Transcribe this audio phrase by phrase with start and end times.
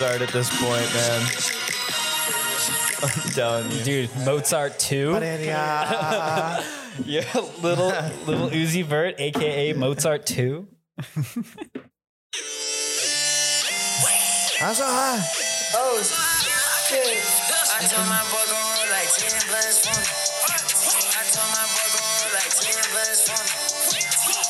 [0.00, 1.22] Mozart at this point, man.
[3.02, 3.82] I'm telling you.
[3.82, 5.18] Dude, Mozart 2.
[5.20, 6.62] Yeah.
[7.04, 7.22] Yeah,
[7.62, 7.92] little
[8.26, 10.66] little Uzi Vert, aka Mozart 2.
[14.58, 15.22] That's all right.
[15.74, 17.22] Oh, shit.
[17.70, 20.06] I told my boy gon' roll like 10 blunts for me.
[21.14, 23.50] I told my boy gon' roll like 10 blunts for me.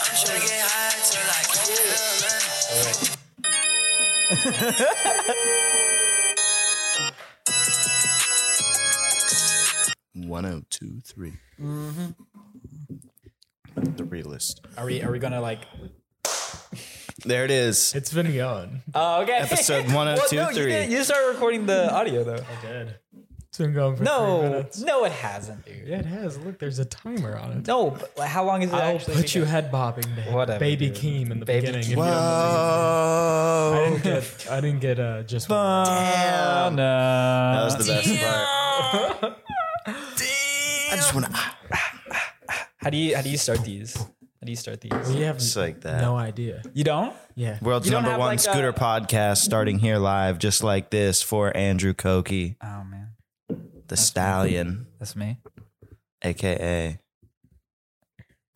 [0.01, 3.18] I'm tryna get high till I can't feel nothing.
[10.15, 11.35] One oh two three.
[11.59, 12.15] The
[14.05, 14.61] realist.
[14.77, 15.61] Are we are we gonna like
[17.25, 17.95] There it is.
[17.95, 18.83] It's been going.
[18.95, 19.38] Oh okay.
[19.38, 20.63] Episode Well, no, 1023.
[20.63, 22.43] you, didn't- oh you started recording the audio though.
[22.43, 22.97] I did.
[23.59, 24.79] It's been going for three No, minutes.
[24.80, 25.83] no, it hasn't, dude.
[25.89, 26.39] Yeah, it has.
[26.39, 27.66] Look, there's a timer on it.
[27.66, 29.16] No, but how long is it I'll actually?
[29.16, 30.97] put you head bobbing to Whatever, Baby dude.
[30.97, 31.80] Keem in the Baby beginning.
[31.80, 31.91] if Keem.
[31.91, 32.05] you don't
[33.75, 33.75] believe.
[33.75, 34.47] I didn't get.
[34.52, 35.87] I didn't get uh, just one.
[35.87, 36.77] Damn.
[36.77, 39.37] That was the best part.
[39.87, 40.93] Damn.
[40.93, 41.32] I just want to.
[42.77, 43.97] How do you how do you start these?
[43.97, 44.93] How do you start these?
[45.09, 46.01] We have Just like that.
[46.01, 46.63] no idea.
[46.75, 47.13] You don't?
[47.35, 47.59] Yeah.
[47.60, 51.54] World's don't number one like, scooter a- podcast starting here live, just like this for
[51.57, 53.09] Andrew Koke, Oh man,
[53.89, 55.39] the stallion, that's me.
[56.23, 56.99] aka.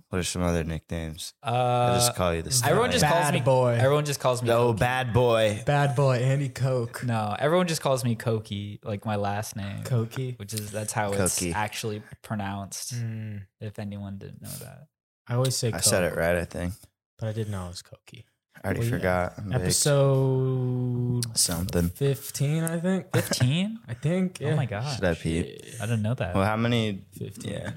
[0.08, 1.32] What are some other nicknames?
[1.42, 2.70] I Uh, just call you the stallion.
[2.72, 3.72] everyone just calls me boy.
[3.80, 4.50] Everyone just calls me.
[4.50, 4.78] Oh, Koki.
[4.80, 5.62] bad boy.
[5.64, 7.02] Bad boy Andy Coke.
[7.04, 10.34] No, everyone just calls me Koki, like my last name, Koki.
[10.36, 11.22] which is that's how Koki.
[11.48, 12.94] it's actually pronounced.
[12.94, 14.88] Mm, If anyone didn't know that.
[15.28, 16.74] I always say I said it right, I think.
[17.18, 18.26] but I didn't know it was Koki.
[18.64, 19.34] I already Well, forgot.
[19.38, 19.60] I'm big.
[19.62, 21.88] Episode Something.
[21.88, 23.06] 15, I think.
[23.14, 23.78] Fifteen?
[23.88, 24.38] I think.
[24.44, 24.94] Oh my god!
[24.94, 25.60] Should I peep?
[25.80, 26.34] I didn't know that.
[26.34, 27.04] Well, how many?
[27.18, 27.52] 15.
[27.52, 27.70] Yeah.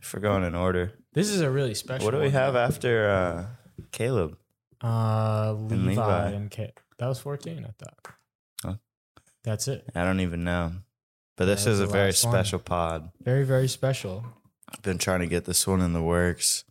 [0.00, 0.92] If we're going in order.
[1.12, 2.32] This is a really special What do we one.
[2.32, 3.46] have after uh,
[3.92, 4.38] Caleb?
[4.82, 6.28] Uh, Levi, Levi.
[6.30, 6.72] and K.
[6.98, 8.14] That was 14, I thought.
[8.64, 8.74] Huh.
[9.42, 9.84] That's it.
[9.94, 10.72] I don't even know.
[11.36, 12.32] But this That is was a very last one.
[12.32, 13.10] special pod.
[13.22, 14.24] Very, very special.
[14.72, 16.64] I've been trying to get this one in the works.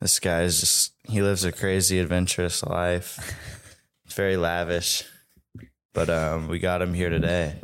[0.00, 3.36] This guy is just, he lives a crazy, adventurous life.
[4.06, 5.04] It's very lavish.
[5.94, 7.54] But um, we got him here today.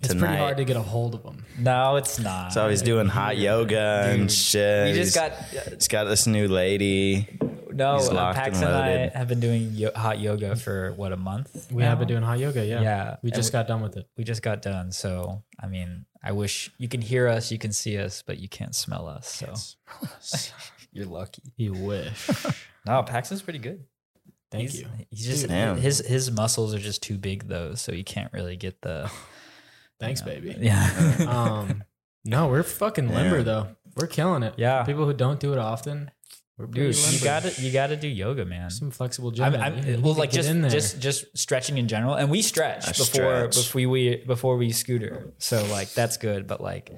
[0.00, 0.26] It's Tonight.
[0.26, 1.42] pretty hard to get a hold of him.
[1.58, 2.52] No, it's not.
[2.52, 4.88] So he's doing hot yoga and shit.
[4.88, 7.38] we just He's- got He's got this new lady.
[7.72, 7.96] no.
[7.96, 9.12] He's Uh, locked Pax and and I loaded.
[9.14, 11.68] have been doing yo- hot yoga for what a month.
[11.72, 11.88] We now?
[11.88, 12.82] have been doing hot yoga, yeah.
[12.82, 14.06] Yeah, We and just got done with it.
[14.18, 14.92] we just got done.
[14.92, 18.50] So I mean, I wish you can hear us, you can see us, but you
[18.50, 19.26] can't smell us.
[19.26, 19.54] So
[20.94, 21.42] you're lucky.
[21.56, 22.30] You wish.
[22.86, 23.84] No, Pax is pretty good.
[24.50, 24.86] Thank he's, you.
[25.08, 25.78] He's just Damn.
[25.78, 29.10] his his muscles are just too big though, so you can't really get the
[30.00, 30.54] Thanks, baby.
[30.60, 31.16] yeah.
[31.28, 31.82] Um,
[32.26, 33.42] no, we're fucking limber Yeah.
[33.42, 33.68] though.
[33.96, 34.54] We're killing it.
[34.58, 34.82] Yeah.
[34.84, 36.10] For people who don't do it often,
[36.58, 38.68] we're pretty Dude, you gotta you gotta do yoga, man.
[38.68, 39.54] some flexible I'm.
[39.54, 40.70] I'm, well, like just in there.
[40.70, 43.06] just just stretching in general, and we stretch I before
[43.50, 43.54] stretch.
[43.56, 45.32] before we before we scooter.
[45.38, 46.92] So like that's good, but like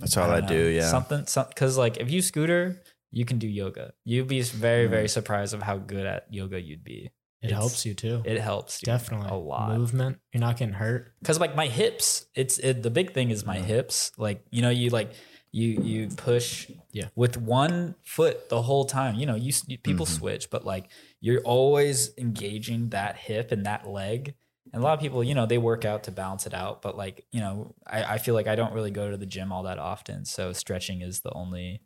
[0.00, 0.90] That's all I, don't do, know, yeah.
[0.90, 3.92] something because like if you scooter, you can do yoga.
[4.04, 7.10] You'd be very very surprised of how good at yoga you'd be.
[7.40, 8.20] it it's- helps you too.
[8.24, 9.76] It helps dude, Definitely a lot.
[9.78, 10.18] Movement.
[10.32, 11.14] You're not getting hurt.
[11.20, 14.70] because like my hips it's it, the big thing is my hips like you know
[14.70, 15.12] you like
[15.52, 17.08] you you push Yeah.
[17.14, 20.18] with one foot the whole time you know you, you- people Mhm.
[20.18, 24.34] switch but like you're always engaging that hip and that leg
[24.72, 26.96] and a lot of people you know they work out to balance it out but
[26.98, 29.62] like you know I, I feel like i don't really go to the gym all
[29.62, 31.80] that often so stretching is the only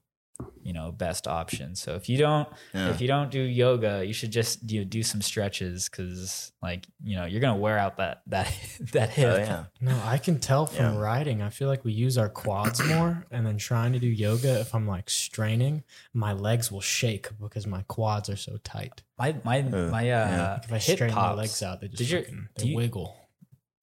[0.65, 2.91] you know best option so if you don't Yeah.
[2.91, 6.87] if you don't do yoga you should just you know, do some stretches because like
[7.03, 8.53] you know you're gonna wear out that that
[8.93, 9.65] that hip Oh, yeah.
[9.81, 10.99] No, I can tell from Yeah.
[11.01, 11.43] riding.
[11.43, 14.61] I feel like we use our quads more, and then trying to do yoga.
[14.61, 15.85] If I'm like straining,
[16.15, 19.03] my legs will shake because my quads are so tight.
[19.19, 20.61] My my Uh, my uh yeah.
[20.65, 21.37] If I hip straighten pops.
[21.37, 23.17] my legs out, they just your- fucking, do they you- wiggle.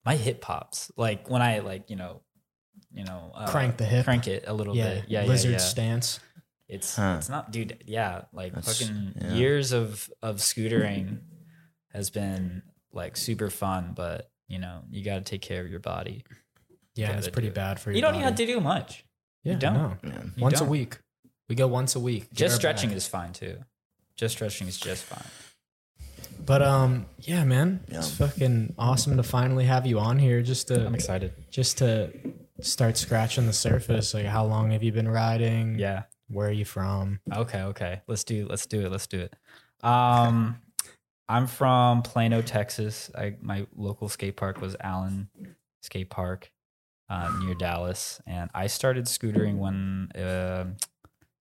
[0.04, 0.90] My hip pops.
[0.96, 2.22] Like when I like you know,
[2.92, 4.04] you know, uh, Crank the hip.
[4.04, 5.04] crank it a little Yeah, bit.
[5.08, 5.64] Yeah, lizard yeah, yeah.
[5.64, 6.20] stance.
[6.70, 7.16] It's Huh.
[7.18, 7.82] it's not, dude.
[7.86, 9.32] Yeah, like That's- fucking yeah.
[9.34, 11.18] years of of scootering
[11.92, 15.80] has been like super fun, but you know you got to take care of your
[15.80, 16.24] body.
[16.94, 17.54] Yeah, it's pretty it.
[17.54, 17.96] bad for you.
[17.96, 19.04] You don't even have to do much.
[19.42, 19.74] Yeah, you don't.
[19.74, 19.96] no.
[20.04, 20.22] Yeah.
[20.36, 20.68] You Once don't.
[20.68, 20.98] a week.
[21.48, 22.32] We go once a week.
[22.32, 22.96] Just stretching back.
[22.98, 23.58] is fine too.
[24.16, 25.26] Just stretching is just fine.
[26.44, 30.42] But um, yeah, man, it's fucking awesome to finally have you on here.
[30.42, 31.32] Just to I'm excited.
[31.50, 32.10] just to
[32.60, 34.14] start scratching the surface.
[34.14, 35.78] Like, how long have you been riding?
[35.78, 36.04] Yeah.
[36.30, 37.20] Where are you from?
[37.32, 38.02] Okay, okay.
[38.06, 38.90] Let's do let's do it.
[38.90, 39.34] Let's do it.
[39.82, 40.56] Um
[41.28, 43.08] I'm from Plano, Texas.
[43.16, 45.28] I my local skate park was Allen
[45.80, 46.50] Skate Park
[47.08, 50.64] uh, near Dallas, and I started scootering when uh,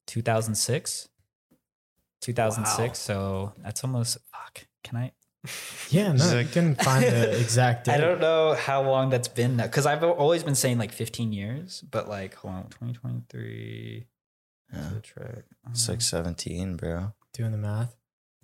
[0.06, 1.10] 2006.
[2.22, 3.00] 2006.
[3.00, 4.66] So that's almost fuck.
[4.84, 5.12] Can I?
[5.90, 7.94] Yeah, no, you can find the exact date.
[7.94, 11.84] I don't know how long that's been because I've always been saying like 15 years,
[11.90, 14.06] but like hold on, 2023.
[14.74, 14.90] Yeah.
[14.94, 15.44] the track.
[15.72, 17.14] It's like 17, bro.
[17.34, 17.96] doing the math.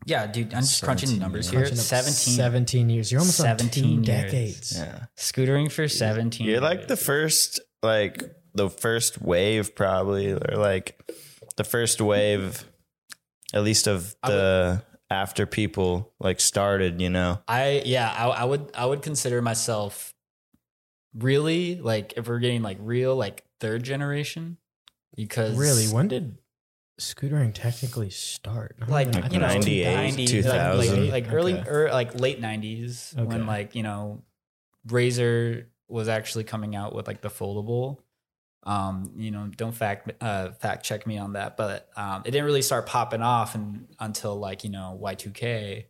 [0.06, 0.54] yeah, dude.
[0.54, 1.52] I'm just crunching 17 numbers years.
[1.52, 1.62] here.
[1.62, 3.12] Crunching 17, 17 years.
[3.12, 4.06] You're almost 17 on two years.
[4.06, 4.78] decades.
[4.78, 5.06] Yeah.
[5.18, 6.48] scootering for 17.
[6.48, 8.24] You're like the first, like
[8.54, 11.00] the first wave, probably, or like
[11.58, 12.66] the first wave,
[13.54, 17.40] at least of I would- the after people like started, you know?
[17.48, 20.14] I yeah, I, I would I would consider myself
[21.14, 24.58] really like if we're getting like real like third generation
[25.16, 26.38] because Really, when did
[27.00, 28.78] scootering technically start?
[28.82, 30.78] I like even- I you know it 98, 90s, 2000.
[30.78, 31.70] like, late- like early Okay.
[31.70, 33.24] or like late 90s Okay.
[33.26, 34.24] when like you know
[34.88, 38.00] Razor was actually coming out with like the foldable
[38.64, 42.46] um you know don't fact uh fact check me on that but um it didn't
[42.46, 45.86] really start popping off and until like you know Y2K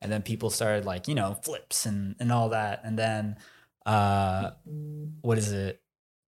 [0.00, 3.36] and then people started like you know flips and and all that and then
[3.86, 4.50] uh
[5.22, 5.80] what is it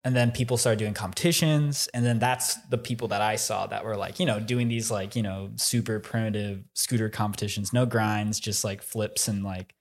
[0.03, 1.87] and then people started doing competitions.
[1.93, 4.91] And then that's the people that i saw that were like you know doing these
[4.91, 9.75] like you know super primitive scooter competitions no grinds just like flips and like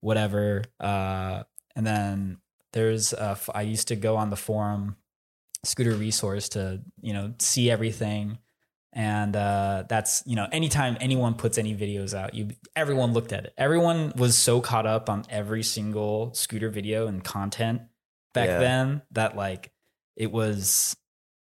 [0.00, 0.64] whatever.
[0.78, 1.44] Uh
[1.76, 2.38] and then
[2.72, 4.96] there's uh i used to go on the forum
[5.64, 8.38] scooter resource to you know see everything.
[8.92, 13.44] And uh that's you know anytime anyone puts any videos out you everyone looked at
[13.44, 13.54] it.
[13.56, 17.82] Everyone was so caught up on every single scooter video and content
[18.34, 18.58] back Yeah.
[18.58, 19.72] then that like
[20.16, 20.96] it was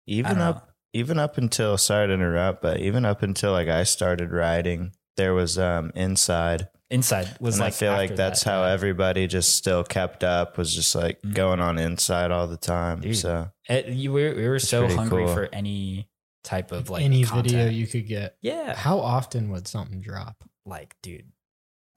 [0.08, 3.84] Even don't up, even up until, sorry to interrupt, but even up until like I
[3.84, 6.68] started riding, there was um inside.
[6.92, 8.72] inside was and like I feel like that's that, how yeah.
[8.74, 11.34] everybody just still kept up, was just like Mhm.
[11.34, 13.02] going on inside all the time.
[13.02, 13.18] Dude.
[13.18, 15.34] So It- you were we were so hungry cool.
[15.34, 16.10] for any
[16.44, 17.52] type of like any content.
[17.54, 18.38] video you could get.
[18.42, 20.44] yeah How often would something drop?
[20.66, 21.32] like dude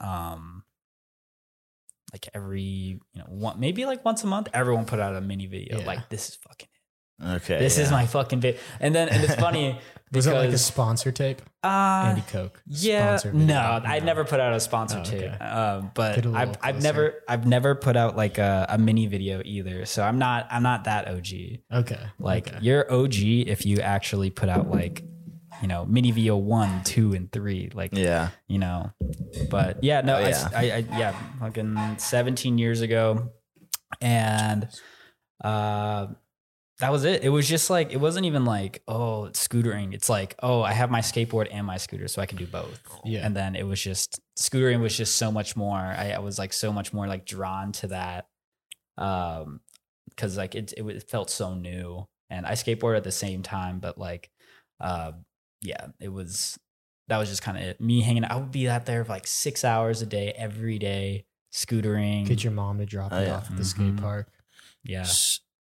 [0.00, 0.62] um
[2.17, 5.47] like every you know one maybe like once a month everyone put out a mini
[5.47, 5.87] video Yeah.
[5.87, 6.69] like this is fucking
[7.21, 7.35] it.
[7.43, 7.59] okay.
[7.59, 7.97] this is yeah.
[7.99, 9.79] my fucking video and then and it's funny
[10.13, 11.43] Was it like a sponsor tape?
[11.65, 12.63] uh Andy Coke.
[12.67, 13.47] yeah sponsor video?
[13.55, 15.45] no i never put out a sponsor Oh, tape okay.
[15.45, 16.81] um but a little I've, I've closer.
[16.89, 20.63] never i've never put out like a, a mini video either so i'm not i'm
[20.63, 21.27] not that og
[21.81, 22.01] Okay.
[22.19, 22.59] like okay.
[22.63, 25.03] you're og if you actually put out like
[25.62, 28.31] you know mini video one two and three like Yeah.
[28.49, 28.91] you know.
[29.50, 30.49] But yeah, no, Oh, I- yeah.
[30.55, 33.31] I, I, yeah, fucking 17 years ago,
[34.00, 34.69] and
[35.43, 36.08] uh,
[36.81, 37.23] that was it.
[37.25, 39.94] It was just like it wasn't even like oh, it's scootering.
[39.94, 42.81] It's like oh, I have my skateboard and my scooter, so I can do both.
[43.05, 43.25] Yeah.
[43.25, 45.79] And then it was just scootering was just so much more.
[45.79, 48.26] I, I was like so much more like drawn to that,
[48.99, 49.61] um,
[50.11, 53.79] because like it, it it felt so new, and I skateboard at the same time,
[53.81, 54.31] but like,
[54.81, 55.12] uh,
[55.62, 56.58] yeah, it was
[57.08, 57.81] that was just kind of it.
[57.81, 58.32] Me hanging out.
[58.32, 62.26] I would be out there for like six hours a day, every day, scootering.
[62.26, 63.35] Get your mom to drop Oh, you yeah.
[63.37, 64.00] off at the skate Mhm.
[64.00, 64.31] park.
[64.85, 65.06] yeah.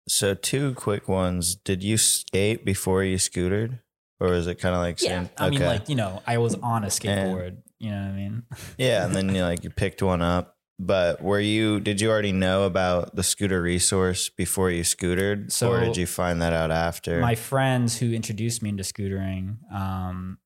[0.07, 1.56] So two quick ones.
[1.56, 3.80] Did you skate before you scootered,
[4.19, 5.21] or was it kind of like Yeah.
[5.24, 5.30] same?
[5.38, 7.57] I mean, like, you know, I was on a skateboard.
[7.80, 8.44] you know what I mean?
[8.77, 10.55] yeah, and then you like you picked one up.
[10.77, 11.80] But were you?
[11.80, 16.06] Did you already know about the scooter resource before you scootered, So- or did you
[16.06, 17.22] find that out after?
[17.22, 20.38] My friends who introduced me into scootering, um,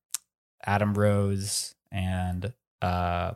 [0.66, 3.32] Adam Rose and uh,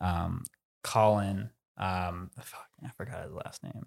[0.00, 0.44] um,
[0.82, 3.86] Colin, um, fuck, I forgot his last name.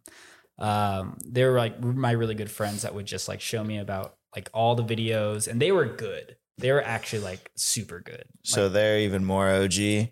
[0.60, 4.16] Um, they were like my really good friends that would just like show me about
[4.36, 6.38] like all the videos, and they were good.
[6.58, 8.26] They were actually like super good.
[8.44, 10.10] so they're even more OG.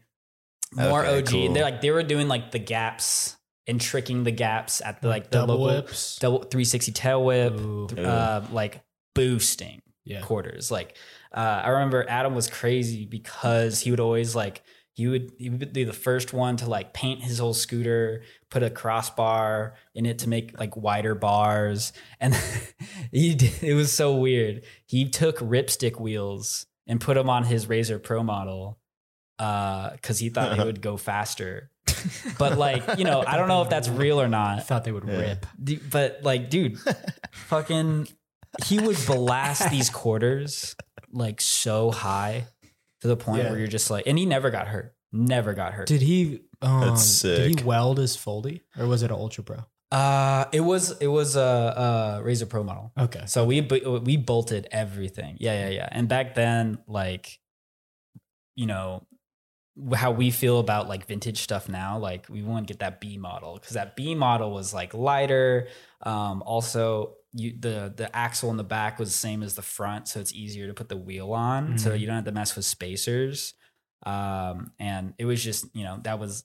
[0.73, 1.25] More Okay, OG.
[1.27, 1.53] cool.
[1.53, 3.35] They're like they were doing like the gaps
[3.67, 6.17] and tricking the gaps at the like the double local whips.
[6.19, 7.55] double 360 tail whip,
[7.89, 8.81] th- uh, like
[9.15, 10.21] boosting Yeah.
[10.21, 10.71] quarters.
[10.71, 10.95] Like
[11.33, 15.71] uh, I remember Adam was crazy because he would always like he would he would
[15.71, 20.19] be the first one to like paint his whole scooter, put a crossbar in it
[20.19, 22.35] to make like wider bars, and
[23.11, 24.63] he did, it was so weird.
[24.85, 28.78] He took RipStik wheels and put them on his Razor Pro model
[29.39, 31.71] because he thought it would go faster.
[32.37, 34.51] But like you know, I don't know if that's real or not.
[34.51, 34.67] I not.
[34.67, 35.17] thought they would Yeah.
[35.17, 35.45] rip.
[35.63, 36.77] Du- But like, dude,
[37.31, 38.07] fucking,
[38.65, 40.75] he would blast these quarters
[41.11, 42.45] like so high
[43.01, 43.49] to the point Yeah.
[43.49, 44.93] where you're just like, and he never got hurt.
[45.11, 45.87] Never got hurt.
[45.87, 46.41] Did he?
[46.61, 49.57] Um, That's Did he weld his foldy, or was it an Ultra Pro?
[49.91, 52.91] Uh, it was it was a, a Razor Pro model.
[52.97, 53.23] Okay.
[53.25, 55.37] So we we bolted everything.
[55.39, 55.89] Yeah, yeah, yeah.
[55.91, 57.39] And back then, like,
[58.55, 59.07] you know,
[59.93, 63.17] how we feel about like vintage stuff now, like we want to get that B
[63.17, 65.67] model because that B model was like lighter.
[66.03, 70.07] Um, also, you the the axle in the back was the same as the front,
[70.07, 71.77] so it's easier to put the wheel on.
[71.77, 71.99] So Mhm.
[71.99, 73.53] you don't have to mess with spacers.
[74.05, 76.43] Um, and it was just, you know, that was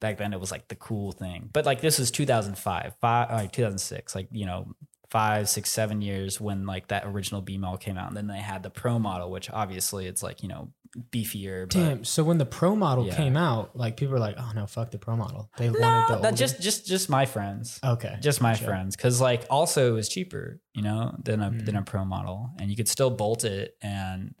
[0.00, 1.48] back then it was like the cool thing.
[1.52, 4.74] But like this was 2005, five, like 2006, like, you know,
[5.14, 8.08] five, six, seven years when like that original B model came out.
[8.08, 10.72] And then they had the pro model, which obviously it's like, you know,
[11.12, 11.62] beefier.
[11.68, 12.04] But Damn.
[12.04, 13.14] So when the pro model Yeah.
[13.16, 16.08] came out, like people were like, "Oh no, fuck the pro model." They no, wanted
[16.08, 17.78] the that older- just, just, just my friends.
[17.84, 18.16] okay.
[18.20, 18.68] just my Sure.
[18.68, 21.64] friends because like also it was cheaper you know than a Mm.
[21.66, 24.34] than a pro model and you could still bolt it and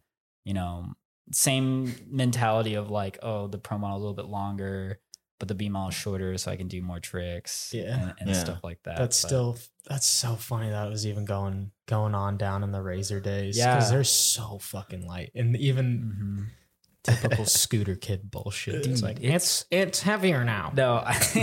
[0.44, 0.92] you know
[1.32, 5.00] same mentality of like oh the pro model a little bit longer
[5.44, 7.94] but the b model is shorter so i can do more tricks Yeah.
[8.00, 8.34] and, and Yeah.
[8.44, 9.56] stuff like that That's But still
[9.88, 13.58] that's so funny that it was even going going on down in the razor days.
[13.58, 13.74] Yeah.
[13.74, 17.12] because they're so fucking light, and even Mhm.
[17.20, 18.86] typical scooter kid bullshit.
[18.86, 20.72] It's like it's- it's it's heavier now.
[20.74, 21.02] no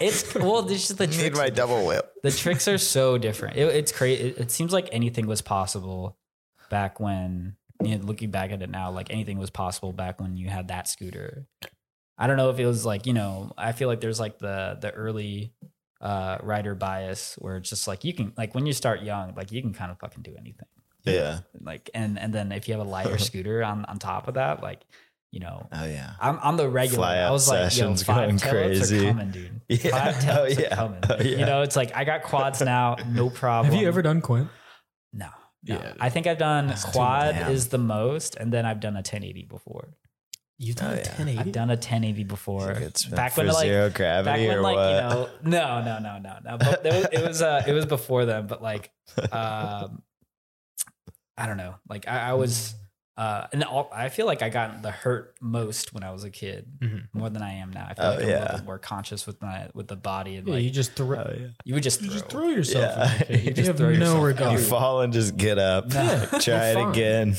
[0.00, 2.10] it's well this is the Need tricks my double whip.
[2.22, 3.56] the tricks are so different.
[3.56, 4.22] It, it's crazy.
[4.28, 6.16] It, it seems like anything was possible
[6.70, 10.36] back when, you know, looking back at it now, like anything was possible back when
[10.36, 11.46] you had that scooter.
[12.16, 14.78] I don't know if it was like, you know, I feel like there's like the
[14.80, 15.52] the early
[16.00, 19.50] uh rider bias where it's just like you can like when you start young, like
[19.52, 20.66] you can kind of fucking do anything.
[21.04, 21.40] Yeah.
[21.60, 24.62] Like and and then if you have a lighter scooter on on top of that,
[24.62, 24.82] like,
[25.32, 26.12] you know, Oh yeah.
[26.20, 26.98] I'm on the regular.
[27.04, 29.06] Fly I out was like, yo, sessions five going tailwhips crazy.
[29.06, 29.60] are coming, dude.
[29.68, 29.90] Yeah.
[29.90, 31.00] Five tailwhips Oh, are coming.
[31.10, 31.38] Oh, yeah.
[31.38, 33.72] You know, it's like I got quads now, no problem.
[33.72, 34.48] Have you ever done Quint?
[35.12, 35.26] No.
[35.26, 35.74] no.
[35.74, 35.94] Yeah.
[35.98, 39.44] I think I've done That's quad is the most, and then I've done a 1080
[39.44, 39.88] before.
[40.58, 41.02] You've done Oh, a yeah.
[41.08, 41.38] 1080.
[41.40, 42.70] I've done a 1080 before.
[42.70, 44.88] It's Back for when like zero back gravity when or like what?
[44.88, 47.86] you know no no no no no but there was, it was uh it was
[47.86, 48.90] before then but like
[49.32, 50.02] um
[51.36, 52.74] I don't know like I, I was
[53.16, 56.30] uh and all, I feel like I got the hurt most when I was a
[56.30, 57.04] kid Mhm.
[57.12, 58.40] more than I am now I feel Oh, like I'm a yeah.
[58.40, 60.92] little bit more conscious with my with the body and Yeah, like you you, just
[60.94, 61.18] throw.
[61.18, 61.32] Oh,
[61.64, 61.74] yeah.
[61.74, 62.18] would just You throw.
[62.18, 62.96] just throw yourself.
[62.96, 63.04] Yeah.
[63.12, 63.30] in the pit.
[63.30, 64.24] You You, just have throw no yourself.
[64.24, 64.52] regard.
[64.52, 65.86] You fall and just get up.
[65.94, 66.26] No.
[66.40, 67.36] Try it again.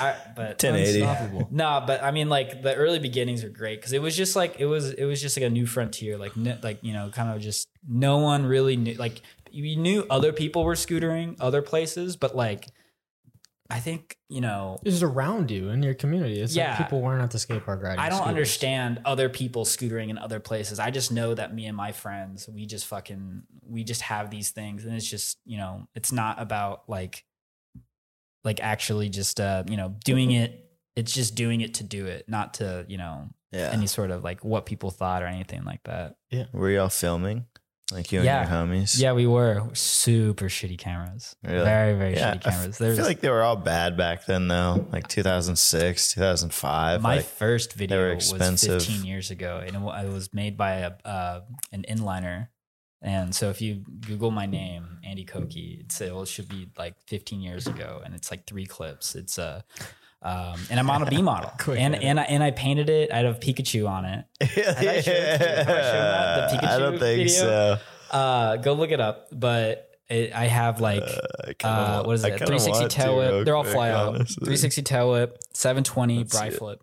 [0.00, 1.00] I, but 1080.
[1.02, 1.48] Unstoppable.
[1.50, 4.56] No, but I mean, like the early beginnings are great because it was just like
[4.58, 7.30] it was it was just like a new frontier, like n- like you know, kind
[7.34, 8.94] of just no one really knew.
[8.94, 12.68] Like you knew other people were scootering other places, but like
[13.70, 16.40] I think you know It's just around you in your community.
[16.40, 16.70] It's Yeah.
[16.70, 17.98] like people weren't at the skate park riding.
[17.98, 18.28] I don't scooters.
[18.30, 20.78] understand other people scootering in other places.
[20.78, 24.50] I just know that me and my friends, we just fucking we just have these
[24.50, 27.24] things, and it's just you know, it's not about like
[28.44, 30.64] like actually just uh you know doing it.
[30.96, 33.70] It's just doing it to do it, not to you know Yeah.
[33.72, 36.16] any sort of like what people thought or anything like that.
[36.30, 36.46] Yeah.
[36.52, 37.46] Were y'all filming?
[37.90, 38.42] Like you and Yeah.
[38.42, 39.00] your homies?
[39.00, 41.36] Yeah, we were super shitty cameras.
[41.42, 41.64] Really?
[41.64, 42.80] Very, very Yeah, shitty I cameras.
[42.80, 44.86] I There's feel like they were all bad back then, though.
[44.92, 47.00] Like 2006, 2005.
[47.00, 51.40] my like, first video was 15 years ago, and it was made by a uh,
[51.72, 52.50] an inliner.
[53.00, 57.40] And so if you Google my name, Andy Koke, it's, it should be like 15
[57.40, 59.14] years ago, and it's like three clips.
[59.14, 59.64] It's a
[60.22, 63.12] um, and I'm on a B model, and and I, and I painted it.
[63.12, 64.24] I have Pikachu on it.
[64.40, 65.16] I show it to you?
[65.46, 66.56] Have I?
[66.56, 67.28] The I don't think video?
[67.28, 67.78] so.
[68.10, 69.28] Uh, go look it up.
[69.30, 72.38] But it, I have like Uh, I uh, what is it?
[72.38, 73.44] 360 tail whip.
[73.44, 74.14] They're all fly out.
[74.16, 76.80] 360 tail whip, 720 Let's bri flip,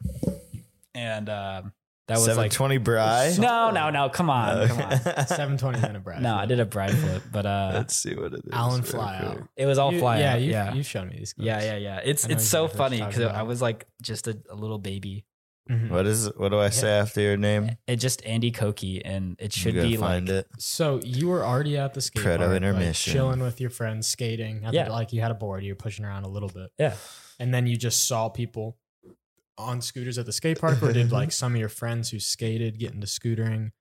[0.94, 1.74] and um,
[2.08, 3.34] that was like 720 Bry.
[3.40, 4.10] no, no, no.
[4.10, 4.92] Come on, come on.
[5.28, 6.22] 720 minute Brad.
[6.22, 8.54] No, I did a bri flip, but uh, Let's see what it is.
[8.54, 9.30] Alan real fly quick.
[9.42, 9.48] out.
[9.58, 10.42] it was all You- fly yeah, out.
[10.42, 11.34] you, yeah, you showed me these.
[11.38, 11.66] yeah, clips.
[11.66, 12.02] yeah, yeah.
[12.04, 13.48] It's I know it's so exactly what funny you're because talking I about.
[13.48, 15.26] was like just a, a little baby.
[15.70, 15.90] Mhm.
[15.90, 16.30] What is?
[16.38, 17.72] What do I say after your name?
[17.88, 20.48] It just Andy Koke, and it should be find like it.
[20.60, 23.14] So you were already at the skate Proto park, like, intermission.
[23.14, 24.64] chilling with your friends, skating.
[24.64, 24.84] I Yeah.
[24.84, 26.94] think, like you had a board, you were pushing around a little bit, yeah.
[27.40, 28.78] and then you just saw people
[29.58, 32.80] on scooters at the skate park, or did like some of your friends who skated
[32.80, 33.72] get into scootering?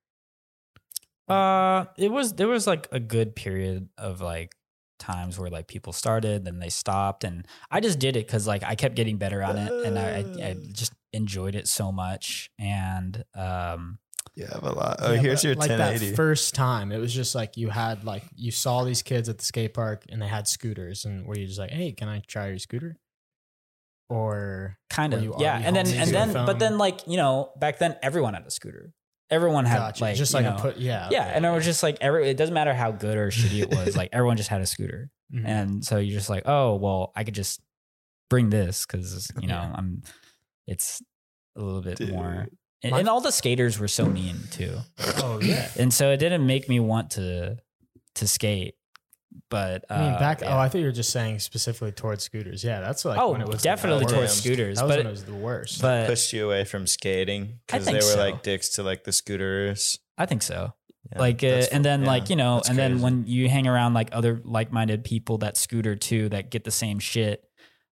[1.29, 4.53] Uh, it was there was like a good period of like
[4.99, 8.63] times where like people started, then they stopped, and I just did it because like
[8.63, 12.51] I kept getting better on it, and I, I, I just enjoyed it so much,
[12.59, 13.99] and um,
[14.35, 14.97] You have a lot.
[15.01, 16.11] Oh, Yeah, here's your like 1080.
[16.11, 16.93] that first time.
[16.93, 20.05] It was just like you had like you saw these kids at the skate park
[20.11, 22.99] and they had scooters, and were you just like, "Hey, can I try your scooter?"
[24.11, 27.79] Or kind of yeah, and then and then your but then like you know back
[27.79, 28.93] then everyone had a scooter,
[29.31, 31.83] everyone had gotcha, like just like know, a put, yeah, yeah, and it was just
[31.83, 34.61] like every it doesn't matter how good or shitty it was, like everyone just had
[34.61, 35.11] a scooter.
[35.35, 35.47] Mhm.
[35.47, 37.59] and so you're just like oh well i could just
[38.29, 40.03] bring this because you know i'm
[40.67, 41.03] it's
[41.57, 42.11] a little bit Dude.
[42.11, 42.47] more
[42.83, 44.77] and, My- and all the skaters were so mean too
[45.17, 45.71] oh yeah.
[45.79, 47.57] and so it didn't make me want to
[48.17, 48.75] to skate
[49.51, 50.41] but I mean, uh, back.
[50.41, 50.55] yeah.
[50.57, 52.63] Oh, I thought you were just saying specifically towards scooters.
[52.65, 55.11] Yeah, that's like Oh, when it was definitely towards scooters, That was but- when it
[55.11, 55.81] was the worst.
[55.83, 58.19] but Pushed you away from skating because they were so.
[58.19, 59.99] like dicks to like the scooters.
[60.19, 60.73] i think so
[61.13, 63.67] Yeah, like uh, and then yeah, like you know that's and then when you hang
[63.67, 67.45] around like other like-minded people that scooter too that get the same shit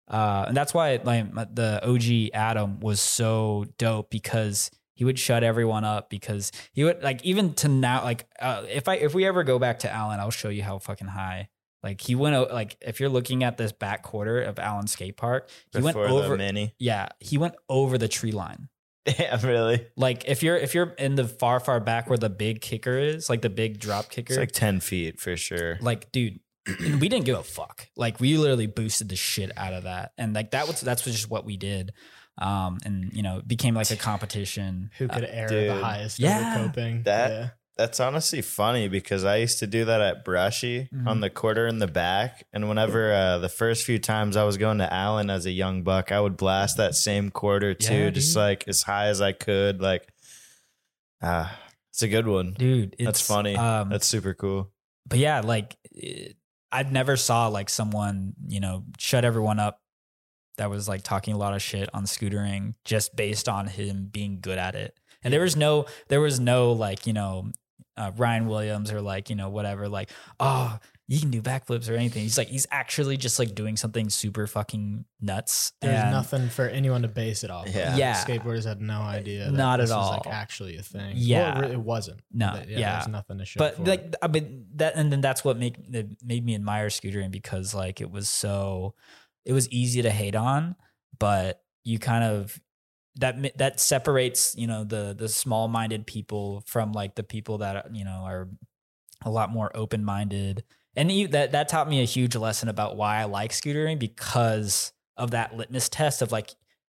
[0.09, 4.71] Uh, and that's why like the OG Adam was so dope because
[5.03, 8.87] he would shut everyone up because he would like even to now like uh, if
[8.87, 11.49] I if we ever go back to Allen, I'll show you how fucking high.
[11.83, 15.49] Like he went like if you're looking at this back quarter of Allen Skate Park,
[15.73, 16.73] he Before went over mini.
[16.79, 18.69] yeah, he went over the tree line.
[19.19, 19.89] Yeah, really.
[19.97, 23.29] Like if you're if you're in the far far back where the big kicker is,
[23.29, 25.79] like the big drop kicker, It's like ten feet for sure.
[25.81, 26.39] like dude
[26.81, 30.33] we didn't give a fuck like we literally boosted the shit out of that and
[30.33, 31.93] like that was that's just what we did
[32.43, 35.71] um and you know it became like a competition Who could Uh, air dude.
[35.71, 36.55] the highest Yeah.
[36.57, 37.03] over coping?
[37.05, 37.49] That- yeah.
[37.79, 41.07] That's honestly funny because I used to do that at Brushy Mhm.
[41.09, 42.45] on the quarter in the back.
[42.53, 45.83] And whenever uh, the first few times I was going to Allen as a young
[45.83, 49.33] buck, I would blast that same quarter too, Yeah, just like as high as I
[49.33, 49.81] could.
[49.81, 50.07] Like,
[51.23, 51.59] ah,
[51.91, 52.53] it's a good one.
[52.59, 53.57] dude it's That's funny.
[53.57, 54.71] um That's super cool.
[55.09, 56.37] but yeah like it,
[56.71, 59.81] i never saw like someone you know shut everyone up
[60.59, 64.39] that was like talking a lot of shit on scootering just based on him being
[64.41, 67.51] good at it and there was no there was no like you know
[67.97, 70.79] uh, ryan williams or like you know whatever like oh
[71.09, 74.47] you can do backflips or anything he's like he's actually just like doing something super
[74.47, 77.67] fucking nuts There's and- nothing for anyone to base it off.
[77.67, 77.75] of.
[77.75, 77.97] Yeah.
[77.97, 78.15] Yeah.
[78.15, 79.45] skateboarders had no idea.
[79.47, 81.13] That Not at this was, like actually a thing.
[81.17, 81.61] Yeah.
[81.61, 82.21] well, it, wasn't.
[82.33, 82.95] No, But, yeah.
[82.95, 83.59] there's nothing to show.
[83.59, 84.17] but for like it.
[84.23, 88.01] I mean that and then that's what make that made me admire scootering because like
[88.01, 88.95] it was so
[89.45, 90.75] it was easy to hate on
[91.19, 92.61] but you kind of
[93.17, 97.95] that that separates you know the the small minded people from like the people that
[97.95, 98.49] you know are
[99.25, 100.65] a lot more open minded
[100.97, 104.93] and you, that that taught me a huge lesson about why I like scootering because
[105.17, 106.51] of that litmus test of like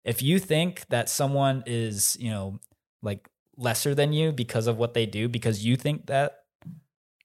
[0.03, 2.59] if you think that someone is you know
[3.01, 6.39] like lesser than you because of what they do because you think that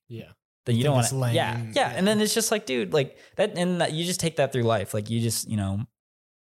[0.09, 0.33] yeah,
[0.67, 1.93] then you don't want to yeah, yeah yeah.
[1.97, 4.62] and then it's just like dude like that and that, you just take that through
[4.62, 5.81] life like you just you know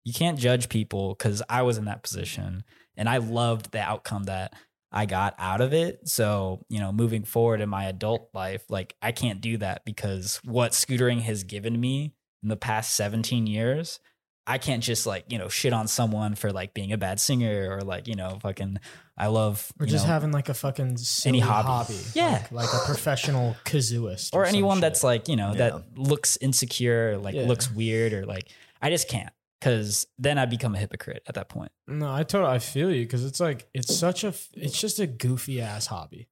[0.03, 2.63] you can't judge people because i was in that position
[2.95, 4.53] and i loved the outcome that
[4.91, 8.95] i got out of it so you know moving forward in my adult life like
[9.01, 12.13] i can't do that because what scootering has given me
[12.44, 14.00] in the past 17 years
[14.48, 17.68] i can't just like you know shit on someone for like being a bad singer
[17.70, 18.77] or like you know fucking
[19.18, 21.68] i love or you just know, having like a fucking silly hobby.
[21.94, 22.00] hobby.
[22.16, 22.31] Yeah.
[22.51, 25.57] like, like a professional kazooist, or some anyone that's like you know Yeah.
[25.72, 27.44] that looks insecure or like Yeah.
[27.48, 28.48] looks weird or like
[28.81, 32.51] i just can't because then i become a hypocrite at that point No, I totally
[32.53, 36.27] I feel you because it's like it's such a it's just a goofy ass hobby,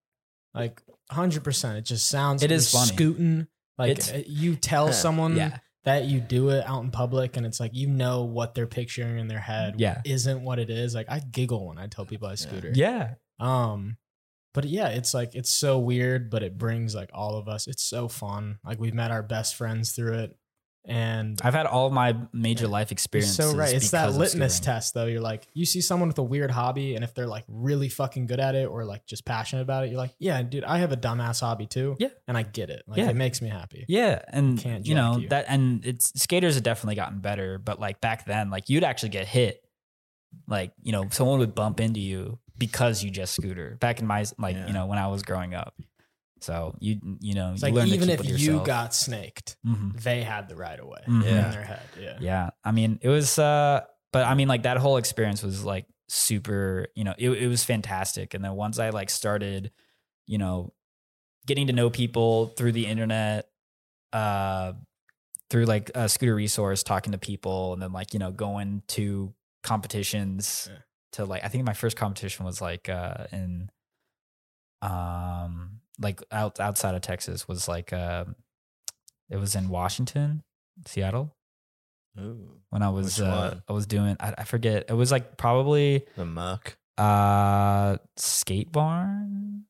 [0.53, 1.77] like hundred percent.
[1.77, 2.93] It just sounds It is you're funny.
[2.95, 3.47] Scooting
[3.77, 7.45] like It's- uh, you tell someone yeah that you do it out in public, and
[7.45, 9.75] it's like you know what they're picturing in their head.
[9.77, 10.01] Yeah.
[10.03, 10.93] isn't what it is.
[10.93, 12.71] Like I giggle when I tell people I scooter.
[12.73, 13.97] yeah Um,
[14.53, 17.67] but yeah, it's like it's so weird, but it brings like all of us.
[17.67, 18.57] It's so fun.
[18.65, 20.37] Like we've met our best friends through it,
[20.87, 23.73] and i've had all my major life experiences so right.
[23.73, 25.05] It's that litmus test, though.
[25.05, 28.27] You're like, you see someone with a weird hobby, and if they're like really fucking
[28.27, 30.91] good at it or like just passionate about it, you're like, yeah, dude, I have
[30.91, 31.95] a dumbass hobby too.
[31.99, 32.09] Yeah.
[32.27, 32.83] and I get it.
[32.87, 33.09] Like Yeah.
[33.09, 33.85] it makes me happy.
[33.87, 35.29] yeah and Can't you know you.
[35.29, 39.09] that and it's skaters have definitely gotten better but like back then like you'd actually
[39.09, 39.61] get hit
[40.47, 44.25] like you know someone would bump into you because you just scooter back in my
[44.37, 44.67] like Yeah.
[44.67, 45.73] you know when i was growing up
[46.45, 50.01] so you you know It's you like learn to even if you got snaked, Mhm.
[50.01, 51.23] they had the right away Mhm.
[51.25, 51.85] in their head.
[51.99, 52.17] Yeah.
[52.19, 53.81] yeah i mean it was uh
[54.13, 57.63] but i mean like that whole experience was like super you know it, it was
[57.63, 59.71] fantastic and then once i like started
[60.27, 60.71] you know
[61.47, 63.49] getting to know people through the internet
[64.13, 64.73] uh
[65.49, 69.33] through like a scooter resource talking to people and then like you know going to
[69.63, 70.77] competitions Yeah.
[71.13, 73.69] to like i think my first competition was like uh in
[74.81, 78.25] um like out outside of texas was like uh
[79.29, 80.43] it was in washington
[80.85, 81.35] seattle
[82.19, 83.59] Ooh, when I was uh.
[83.67, 86.77] I was doing I, I forget it was like probably the muck.
[86.97, 89.65] uh skate barn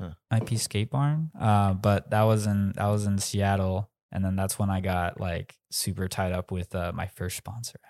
[0.00, 0.12] Huh.
[0.36, 4.56] IP skate barn uh but that was in that was in Seattle and then that's
[4.56, 7.80] when I got like super tied up with uh, my first sponsor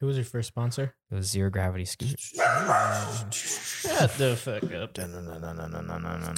[0.00, 0.94] Who was your first sponsor?
[1.10, 2.32] it was zero gravity scooters
[3.32, 4.96] Shut the fuck up.
[4.98, 6.32] No, no, no, no, no, no, no, no,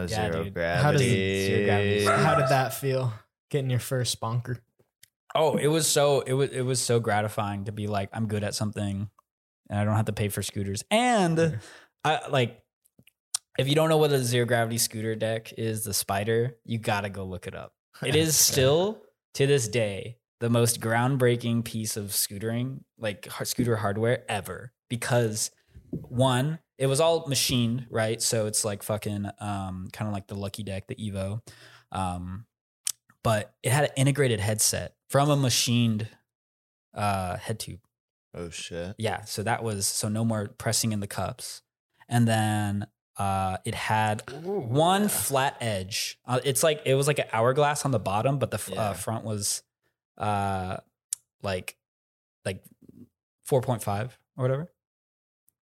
[0.00, 0.06] no.
[0.06, 0.54] Zero dude.
[0.54, 0.82] gravity.
[0.82, 2.04] How does it- Zero gravity.
[2.24, 3.12] How did that feel?
[3.50, 4.62] Getting your first sponsor.
[5.34, 8.42] oh it was so it was it was so gratifying to be like I'm good
[8.42, 9.10] at something
[9.68, 11.58] and I don't have to pay for scooters and
[12.04, 12.62] I like
[13.58, 17.08] if you don't know what a zero gravity scooter deck is, the spider, you gotta
[17.08, 17.72] go look it up.
[18.04, 19.02] It is still
[19.34, 24.72] to this day the most groundbreaking piece of scootering, like scooter hardware ever.
[24.88, 25.50] Because
[25.90, 28.20] one, it was all machined, right?
[28.20, 31.40] So it's like fucking um, kind of like the Lucky Deck, the Evo.
[31.90, 32.46] Um,
[33.22, 36.08] but it had an integrated headset from a machined
[36.94, 37.80] uh, head tube.
[38.34, 38.94] Oh shit.
[38.98, 41.62] Yeah, so that was so no more pressing in the cups,
[42.08, 46.18] and then uh, it had one flat edge.
[46.26, 48.90] Uh, it's like it was like an hourglass on the bottom, but the f- Yeah.
[48.90, 49.62] uh, front was
[50.18, 50.78] uh,
[51.42, 51.76] like
[52.44, 52.62] like
[53.44, 54.70] four point five or whatever,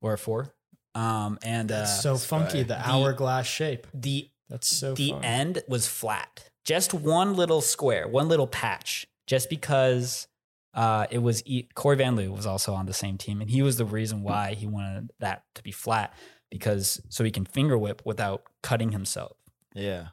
[0.01, 0.55] or a four.
[0.95, 2.63] Um, and uh, That's so funky.
[2.63, 2.83] The fire.
[2.85, 3.87] The- hourglass shape.
[3.95, 5.25] the That's so the fun.
[5.25, 10.27] end was flat just one little square one little patch just because
[10.75, 13.63] uh, it was e- Corey Van Loo was also on the same team and he
[13.63, 16.13] was the reason why he wanted that to be flat
[16.51, 19.37] because so he can finger whip without cutting himself
[19.75, 20.09] Yeah.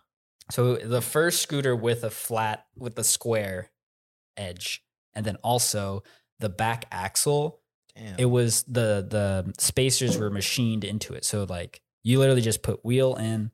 [0.52, 3.70] so the first scooter with a flat with the square
[4.38, 6.04] edge and then also
[6.40, 7.60] the back axle
[7.96, 8.16] Damn.
[8.20, 12.84] it was the the spacers were machined into it so like you literally just put
[12.84, 13.52] wheel in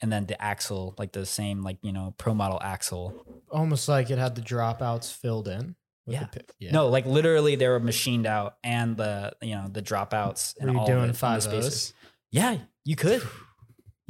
[0.00, 4.10] and then the axle like the same like you know pro model axle Almost like
[4.10, 5.74] it had the dropouts filled in.
[6.06, 6.20] With Yeah.
[6.32, 6.70] The, pi- yeah.
[6.72, 10.74] no like literally they were machined out and the you know the dropouts and Were
[10.74, 11.66] you all doing of it, the five spacers.
[11.66, 11.94] O's?
[12.30, 13.22] yeah you could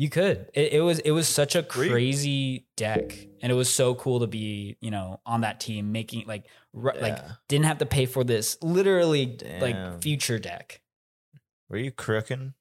[0.02, 3.94] you could it, it was it was such a crazy deck and it was so
[3.94, 7.86] cool to be you know on that team making like ru- like didn't have to
[7.86, 9.60] pay for this literally Damn.
[9.60, 10.80] like future deck
[11.68, 12.54] Were you crooking?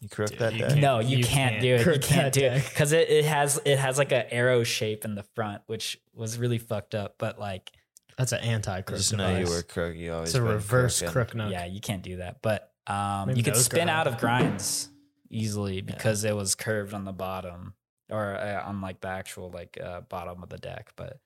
[0.00, 0.80] You crook Dude, that you day?
[0.80, 1.86] no, you, you can't, can't do it.
[1.86, 5.04] You can't that do it because it, it has it has like an arrow shape
[5.04, 7.14] in the front, which was really fucked up.
[7.18, 7.70] But like,
[8.18, 8.98] That's an anti I crook.
[8.98, 9.94] just know you were crook.
[9.94, 11.12] You always It's a been reverse crooking.
[11.12, 11.52] crook nook.
[11.52, 12.42] yeah, you can't do that.
[12.42, 13.90] But um, Maybe you could spin grind.
[13.90, 14.88] out of grinds
[15.32, 17.74] easily because it was curved on the bottom
[18.10, 20.92] or uh, on like the actual like uh, bottom of the deck.
[20.96, 21.18] But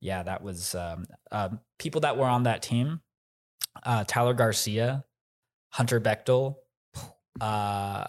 [0.00, 3.00] yeah, that was um, um, people that were on that team:
[3.82, 5.04] uh, Tyler Garcia,
[5.70, 6.56] Hunter Bechtel.
[7.40, 8.04] Uh,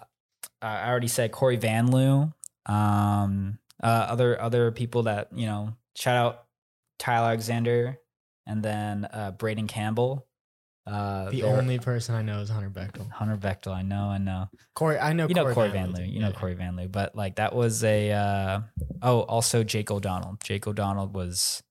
[0.62, 2.32] I already said Corey Van Loo.
[2.65, 6.44] Um, uh, other other people that you know, shout out
[7.00, 8.00] Tyler Alexander,
[8.46, 10.28] and then uh, Braden Campbell.
[10.88, 13.10] Uh, The only person I know is Hunter Bechtel.
[13.12, 13.74] Hunter Bechtel.
[13.74, 14.50] I know, I know.
[14.76, 15.28] Corey, I know.
[15.28, 16.04] You know Corey, Corey Van Loo.
[16.04, 16.08] Loo.
[16.08, 16.88] You know Corey Van Loo.
[16.88, 18.12] But like that was a.
[18.12, 18.60] Uh,
[19.02, 20.38] oh, also Jake O'Donnell.
[20.43, 21.63] Jake O'Donnell was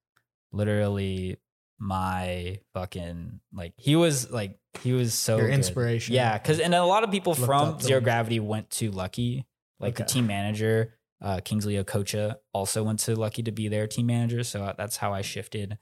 [0.52, 1.36] literally
[1.78, 5.54] my fucking like he was like he was so Your good.
[5.54, 6.14] inspiration.
[6.14, 8.04] Yeah, because and a lot of people Looked from Zero him.
[8.04, 9.46] Gravity went to Lucky.
[9.80, 14.06] Like the team manager, uh, Kingsley Okocha, also went to Lucky to be their team
[14.06, 14.42] manager.
[14.44, 15.76] So that's how I shifted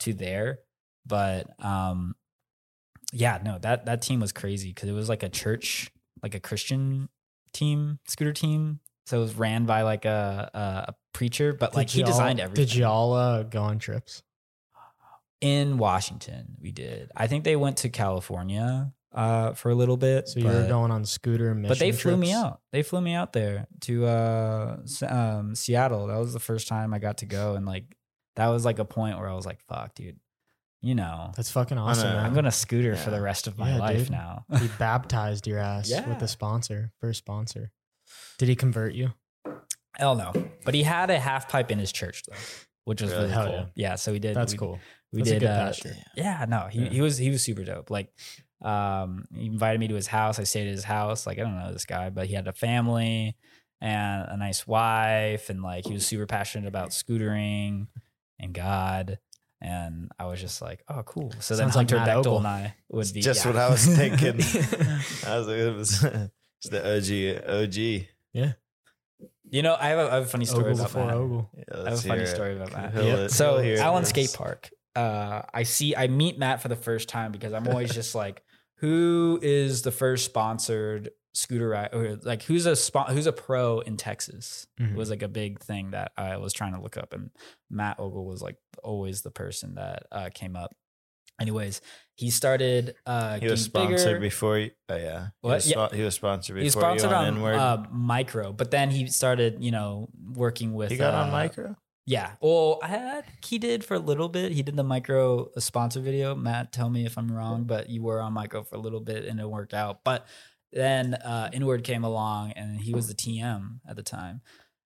[0.00, 0.60] to there.
[1.04, 2.14] But um,
[3.12, 5.90] yeah, no, that that team was crazy because it was like a church,
[6.22, 7.08] like a Christian
[7.52, 8.80] team, scooter team.
[9.06, 10.58] So it was ran by like a a,
[10.90, 12.66] a preacher, but like Did he designed everything.
[12.66, 14.22] Did y'all uh, go on trips?
[15.40, 16.56] in Washington?
[16.60, 17.10] We did.
[17.16, 20.28] I think they went to California uh, for a little bit.
[20.28, 22.60] So you were going on scooter mission but they flew me out.
[22.72, 24.76] They flew me out there to uh,
[25.08, 26.06] um, Seattle.
[26.08, 27.96] That was the first time I got to go, and like
[28.36, 30.18] that was like a point where I was like, "Fuck, dude."
[30.82, 32.16] You know, That's fucking awesome, know.
[32.16, 32.24] man.
[32.26, 34.10] I'm gonna scooter for the rest of my Yeah, life dude.
[34.12, 34.44] now.
[34.58, 36.08] he baptized your ass Yeah.
[36.08, 37.70] with a sponsor, first sponsor.
[38.38, 39.12] Did he convert you?
[39.96, 40.32] Hell no.
[40.64, 42.36] But he had a half pipe in his church though,
[42.84, 43.24] which was Really?
[43.30, 43.52] really cool.
[43.52, 43.66] yeah.
[43.74, 43.94] Yeah.
[43.96, 44.34] so we did.
[44.34, 44.78] That's we, cool.
[45.12, 45.40] We That's a did.
[45.40, 46.88] good uh, yeah, no, he, Yeah.
[46.90, 47.90] he was he was super dope.
[47.90, 48.10] Like,
[48.62, 50.38] um, he invited me to his house.
[50.38, 51.26] I stayed at his house.
[51.26, 53.36] Like, I don't know this guy, but he had a family
[53.82, 57.88] and a nice wife, and like he was super passionate about scootering
[58.38, 59.18] and God.
[59.62, 61.32] And I was just like, oh, cool.
[61.40, 63.50] So then Sounds like Hunter Matt Bechtel and I would be Just yeah.
[63.50, 64.28] what I was thinking.
[65.26, 67.64] I was like, it was it's the OG.
[67.64, 68.06] OG.
[68.32, 68.52] Yeah.
[69.50, 71.14] You know, I have a, I have a funny story Ogle about before Matt.
[71.14, 71.50] Ogle.
[71.56, 72.26] Yeah, I have a funny it.
[72.28, 72.92] story about that.
[72.94, 73.30] He'll Yep.
[73.30, 74.04] So he'll Allen.
[74.04, 74.70] Skate Park.
[74.96, 75.94] Uh, I see.
[75.94, 78.42] I meet Matt for the first time because I'm always just like,
[78.76, 83.80] who is the first sponsored scooter ride, or like who's a spon- who's a pro
[83.80, 84.66] in Texas?
[84.80, 84.90] Mhm.
[84.92, 87.30] It was like a big thing that I was trying to look up, and
[87.70, 90.74] Matt Ogle was like always the person that uh, came up.
[91.40, 91.80] Anyways,
[92.16, 92.94] he started.
[93.06, 94.20] Uh, He was sponsored bigger.
[94.20, 94.70] before you.
[94.90, 95.20] Oh yeah.
[95.40, 95.54] He What?
[95.54, 98.90] was, spo- he was sponsored before He was sponsored on, on uh, Micro, but then
[98.90, 100.90] he started, you know, working with.
[100.90, 101.76] he got on uh, micro.
[102.06, 102.32] Yeah.
[102.42, 104.52] Well, I had, he did for a little bit.
[104.52, 106.34] He did the micro uh, sponsor video.
[106.34, 109.24] Matt, tell me if I'm wrong, but you were on micro for a little bit
[109.26, 110.00] and it worked out.
[110.04, 110.26] But
[110.72, 114.40] then uh, Inward came along and he was the TM at the time.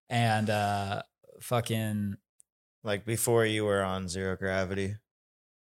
[0.09, 1.03] And uh,
[1.41, 2.17] fucking,
[2.83, 4.97] Like before you were on zero gravity.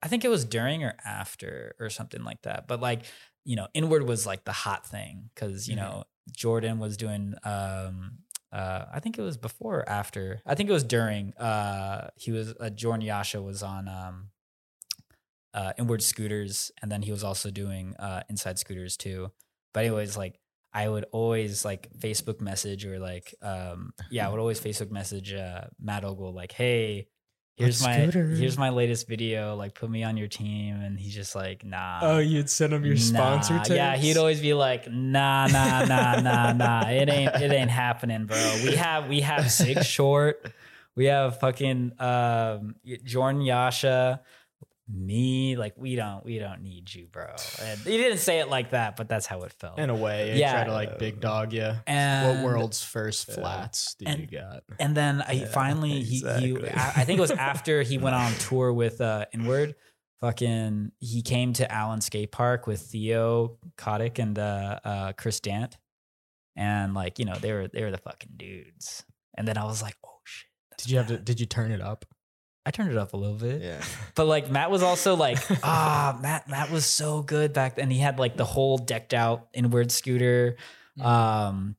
[0.02, 2.68] I think it was during or after or something like that.
[2.68, 3.04] But like,
[3.46, 5.80] you know, Inward was like the hot thing because, you Mhm.
[5.80, 8.20] know, Jordan was doing, um,
[8.52, 10.42] uh, I think it was before or after.
[10.46, 11.34] I think it was during.
[11.36, 14.32] Uh, he was uh, Jordan Yasha was on um,
[15.54, 19.32] uh, Inward Scooters, and then he was also doing uh, Inside Scooters too.
[19.78, 20.40] But anyways, like
[20.74, 25.36] I would always like Facebook message or like um, yeah, I would always Facebook message
[25.36, 27.10] uh, Matt Ogle like, hey,
[27.58, 29.56] here's my here's my latest video.
[29.56, 32.00] Like, put me on your team, and he's just like, nah.
[32.02, 33.76] Oh, you'd send him your sponsor Nah, tapes?
[33.76, 36.90] Yeah, he'd always be like, nah, nah, nah, nah, nah.
[36.90, 38.62] It ain't it ain't happening, bro.
[38.64, 40.44] We have we have Sig Short,
[40.96, 44.22] we have fucking um Jordan Yasha,
[44.90, 45.56] me.
[45.58, 47.28] Like we don't we don't need you, bro.
[47.62, 49.80] And he didn't say it like that, but that's how it felt.
[49.80, 50.54] In a way, he Yeah.
[50.54, 54.64] tried to like big dog yeah And what world's first flats do and- you got?
[54.80, 56.58] And then I finally he, he.
[56.74, 59.76] I I think it was after he went on tour with uh Inward.
[60.22, 65.78] Fucking he came to Allen Skate Park with Theo Kotick and uh uh Chris Dant.
[66.56, 69.06] And like, you know, they were they were the fucking dudes.
[69.38, 70.48] And then I was like, oh shit.
[70.80, 71.18] Did you have to?
[71.20, 72.06] Did you turn it up?
[72.68, 73.62] I turned it up a little bit.
[73.62, 73.82] Yeah.
[74.16, 77.90] But like Matt was also like, ah, Matt, Matt was so good back then.
[77.90, 80.58] He had like the whole decked out inward scooter.
[81.02, 81.76] Um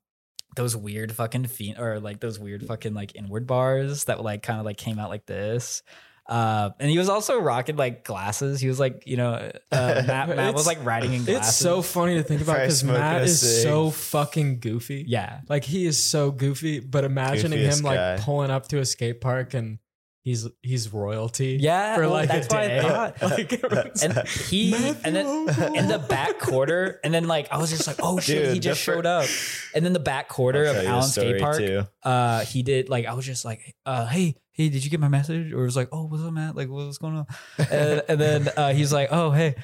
[0.56, 4.58] those weird fucking feet or like those weird fucking like inward bars that like kind
[4.58, 5.82] of like came out like this.
[6.28, 8.60] Uh, and he was also rocking like glasses.
[8.60, 11.48] He was like, you know, uh, Matt, Matt was like riding in glasses.
[11.48, 13.62] It's so funny to think about because Matt is cig.
[13.62, 15.04] so fucking goofy.
[15.08, 15.40] yeah.
[15.48, 18.18] Like he is so goofy, but imagining Goofiest him like guy.
[18.18, 19.78] pulling up to a skate park and
[20.22, 21.58] he's he's royalty.
[21.60, 22.80] Yeah, for well, like that's a what I day.
[22.82, 23.22] thought.
[23.22, 23.62] Like,
[24.02, 25.26] And like, he and then
[25.74, 28.60] in the back quarter, and then like I was just like, oh shit, Dude, he
[28.60, 29.26] just the fir- showed up.
[29.74, 31.84] And then the back quarter of tell Allen Skate Park, too.
[32.02, 35.08] uh, he did like I was just like, uh, hey, hey, did you get my
[35.08, 35.52] message?
[35.52, 36.56] Or it was like, oh, what's up, Matt?
[36.56, 37.26] Like, what's going on?
[37.70, 39.54] and, and then uh, he's like, oh, hey.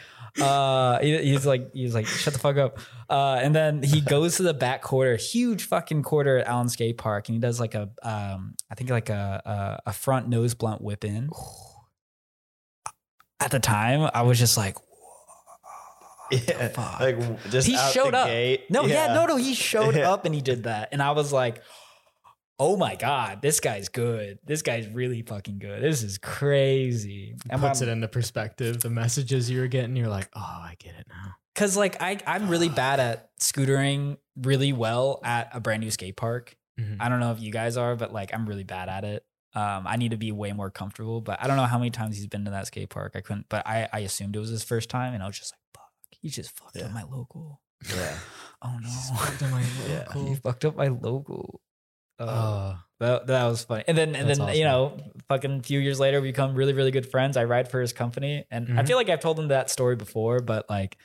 [0.40, 2.78] Uh, he- he's like, he's like, shut the fuck up.
[3.08, 6.98] Uh, and then he goes to the back quarter, huge fucking quarter at Allen Skate
[6.98, 10.54] Park, and he does like a, um, I think like a a, a front nose
[10.54, 11.28] blunt whip in.
[13.40, 14.76] At the time, I was just like,
[16.30, 16.68] Yeah.
[16.68, 17.00] fuck?
[17.00, 17.18] Like
[17.50, 18.26] just he showed up.
[18.26, 18.70] Gate.
[18.70, 19.12] No, yeah.
[19.14, 19.36] no, no.
[19.36, 20.10] He showed Yeah.
[20.12, 21.60] up and he did that, and I was like,
[22.58, 24.38] "Oh my god, this guy's good.
[24.44, 25.82] This guy's really fucking good.
[25.82, 28.80] This is crazy." And puts it into perspective.
[28.80, 31.34] The messages you were getting, you're like, oh, I get it now.
[31.54, 36.16] Cause like I I'm really bad at scootering really well at a brand new skate
[36.16, 36.56] park.
[36.80, 36.96] Mhm.
[36.98, 39.24] I don't know if you guys are, but like I'm really bad at it.
[39.54, 41.20] Um, I need to be way more comfortable.
[41.20, 43.12] But I don't know how many times he's been to that skate park.
[43.14, 45.52] I couldn't, but I I assumed it was his first time, and I was just
[45.52, 46.86] like, "Fuck, he just fucked Yeah.
[46.86, 48.18] up my local." Yeah.
[48.66, 48.88] Oh no,
[49.18, 50.12] Fucked up my Yeah.
[50.14, 51.60] he fucked up my logo.
[52.18, 53.84] Uh, Uh, that, that was funny.
[53.88, 54.96] And then and then you know,
[55.28, 57.36] fucking few years later, we become really really good friends.
[57.36, 58.86] I ride for his company, and I Mhm.
[58.86, 60.96] feel like I've told him that story before, but like,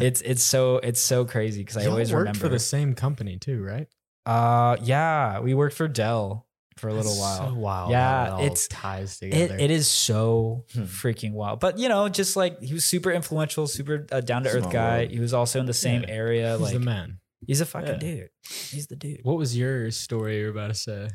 [0.00, 2.38] it's it's so it's so crazy because I y'all always worked remember.
[2.40, 3.86] for the same company too, right?
[4.26, 7.48] uh, yeah, we worked for Dell for a little That's while.
[7.50, 7.90] So wild.
[7.90, 9.56] Yeah, it it's- ties It, together.
[9.58, 10.82] it is so Hmm.
[10.84, 11.60] freaking wild.
[11.60, 14.98] But you know, just like he was super influential, super uh, down to earth guy.
[15.00, 15.10] world.
[15.10, 16.10] He was also in the same Yeah.
[16.14, 16.52] area.
[16.52, 17.19] He's like the man.
[17.46, 17.96] He's a fucking Yeah.
[17.98, 18.30] dude.
[18.70, 19.20] He's the dude.
[19.22, 21.08] What was your story you were about to say?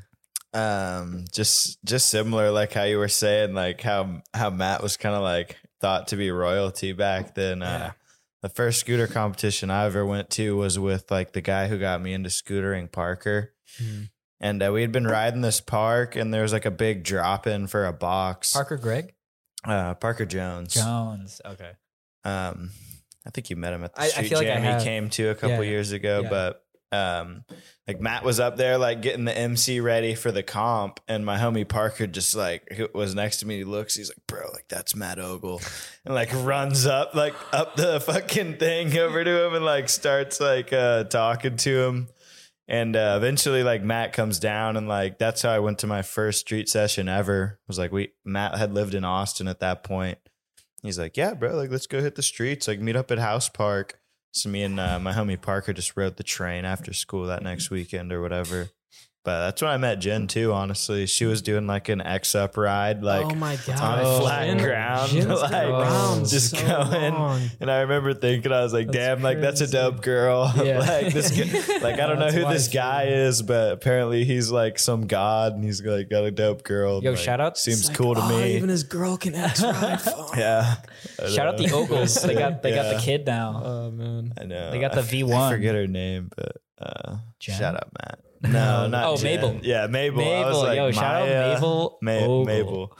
[0.53, 5.15] Um, just just similar, like how you were saying, like how how Matt was kind
[5.15, 7.61] of like thought to be royalty back then.
[7.61, 7.91] Uh, Yeah.
[8.41, 11.99] The first scooter competition I ever went to was with like the guy who got
[12.01, 13.53] me into scootering, Parker.
[13.81, 14.09] Mhm.
[14.39, 17.47] And uh, we had been riding this park, and there was like a big drop
[17.47, 18.53] in for a box.
[18.53, 19.13] Parker Greg
[19.65, 20.73] uh, Parker Jones.
[20.75, 21.41] Jones.
[21.43, 21.71] Okay.
[22.23, 22.69] Um,
[23.25, 24.81] I think you met him at the I- I street feel like I jam have.
[24.81, 25.71] he came to a couple Yeah.
[25.71, 26.21] years ago.
[26.23, 26.29] Yeah.
[26.29, 26.61] But
[26.91, 27.43] um,
[27.87, 31.37] like Matt was up there like getting the MC ready for the comp, and my
[31.37, 33.57] homie Parker just like who was next to me.
[33.57, 35.61] He looks, he's like, "Bro, like that's Matt Ogle,"
[36.05, 40.39] and like runs up like up the fucking thing over to him and like starts
[40.39, 42.07] like uh, talking to him.
[42.67, 46.01] And uh, eventually, like Matt comes down, and like that's how I went to my
[46.01, 47.59] first street session ever.
[47.67, 50.17] Was like we Matt had lived in Austin at that point.
[50.85, 53.49] He's like, yeah, bro, like let's go hit the streets, like meet up at House
[53.49, 53.99] Park.
[54.31, 57.69] So me and uh, my homie Parker just rode the train after school that next
[57.69, 58.69] weekend or whatever.
[59.25, 60.53] But that's when I met Jen too.
[60.53, 64.05] Honestly, she was doing like an X up ride, like oh my god!
[64.05, 67.13] on flat Jen- ground, Jen's like, around just so going.
[67.15, 67.41] long.
[67.59, 70.53] And I remember thinking, I was like, That's damn, like that's a dope girl.
[70.63, 70.77] Yeah.
[70.77, 71.35] like this,
[71.81, 75.53] like I don't know who this she- guy is, but apparently he's like some god,
[75.55, 77.03] and he's like got a dope girl.
[77.03, 78.55] Yo, Like, shout out- Seems It's like, cool to oh, me.
[78.57, 80.01] Even his girl can X ride.
[80.37, 80.75] Yeah.
[81.29, 82.21] Shout out the Ogles.
[82.21, 83.59] They got they got the kid now.
[83.65, 84.33] Oh man.
[84.39, 84.69] I know.
[84.69, 85.33] They got the V one.
[85.41, 87.57] I forget her name, but uh, Jen?
[87.57, 88.19] shout out Matt.
[88.51, 89.41] No, not Oh, Jen.
[89.41, 89.59] Mabel.
[89.63, 90.21] Yeah, Mabel.
[90.21, 92.45] I was Mabel, like, yo, shout out Maya, Mabel Ma- Ogle.
[92.45, 92.97] Mabel.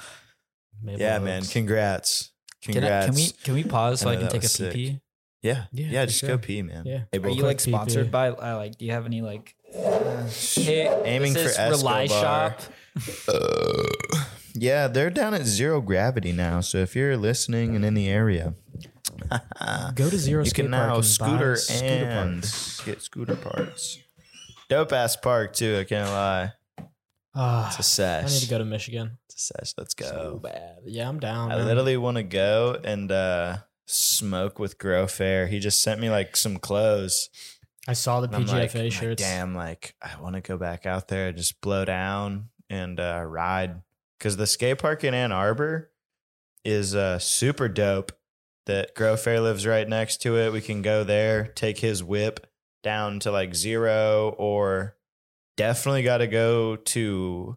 [0.84, 1.24] Mabel Yeah, Oaks.
[1.26, 1.42] man.
[1.46, 2.32] Congrats.
[2.62, 3.06] Can, Congrats.
[3.06, 4.52] I, can we can we pause so I I, know can that take a was
[4.54, 4.74] sick.
[4.74, 5.00] pee?
[5.42, 6.02] Yeah, Yeah, yeah.
[6.02, 6.30] for just sure.
[6.30, 6.84] go pee, man.
[6.86, 6.96] Yeah.
[6.96, 7.30] Are Mabel.
[7.32, 8.12] you like Quick pee sponsored pee.
[8.12, 8.78] by uh, like?
[8.78, 9.56] Do you have any like?
[10.56, 12.56] Hey, Aiming this for is Rely Escobar.
[12.58, 12.62] Shop.
[13.28, 13.84] Uh,
[14.56, 16.62] yeah, they're down at zero gravity now.
[16.62, 18.56] So if you're listening and in the area,
[19.96, 20.44] Go to zero.
[20.44, 22.82] you skate can park now and scooter scooter and parts.
[22.82, 24.00] get scooter parts.
[24.70, 25.78] Dope ass park too.
[25.80, 26.54] I can't lie.
[27.36, 28.24] Ah, It's a sesh.
[28.30, 29.18] I need to go to Michigan.
[29.26, 29.74] It's a sesh.
[29.78, 30.06] Let's go.
[30.06, 30.78] So bad.
[30.86, 31.52] Yeah, I'm down.
[31.52, 31.66] I man.
[31.68, 35.48] literally want to go and uh, smoke with Grow Fair.
[35.48, 37.30] He just sent me like some clothes.
[37.88, 39.22] I saw the And I'm like, PGFA I'm like, shirts.
[39.22, 43.82] damn, like I want to go back out there, just blow down and uh, ride.
[44.18, 45.92] Because the skate park in Ann Arbor
[46.64, 48.12] is uh, super dope.
[48.66, 50.52] That Grow Fair lives right next to it.
[50.52, 52.48] We can go there, take his whip
[52.86, 54.96] down to like zero, or
[55.58, 57.56] definitely got to go to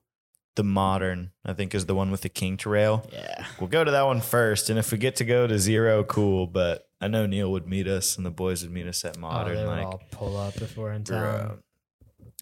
[0.57, 1.31] the modern.
[1.45, 3.09] I think is the one with the kink rail.
[3.13, 3.47] Yeah.
[3.61, 6.49] We'll go to that one first, and if we get to go to zero, cool.
[6.49, 9.21] But I know Neil would meet us, and the boys would meet us at Oh,
[9.21, 9.57] modern.
[9.57, 11.63] would like, all pull up if we're in town.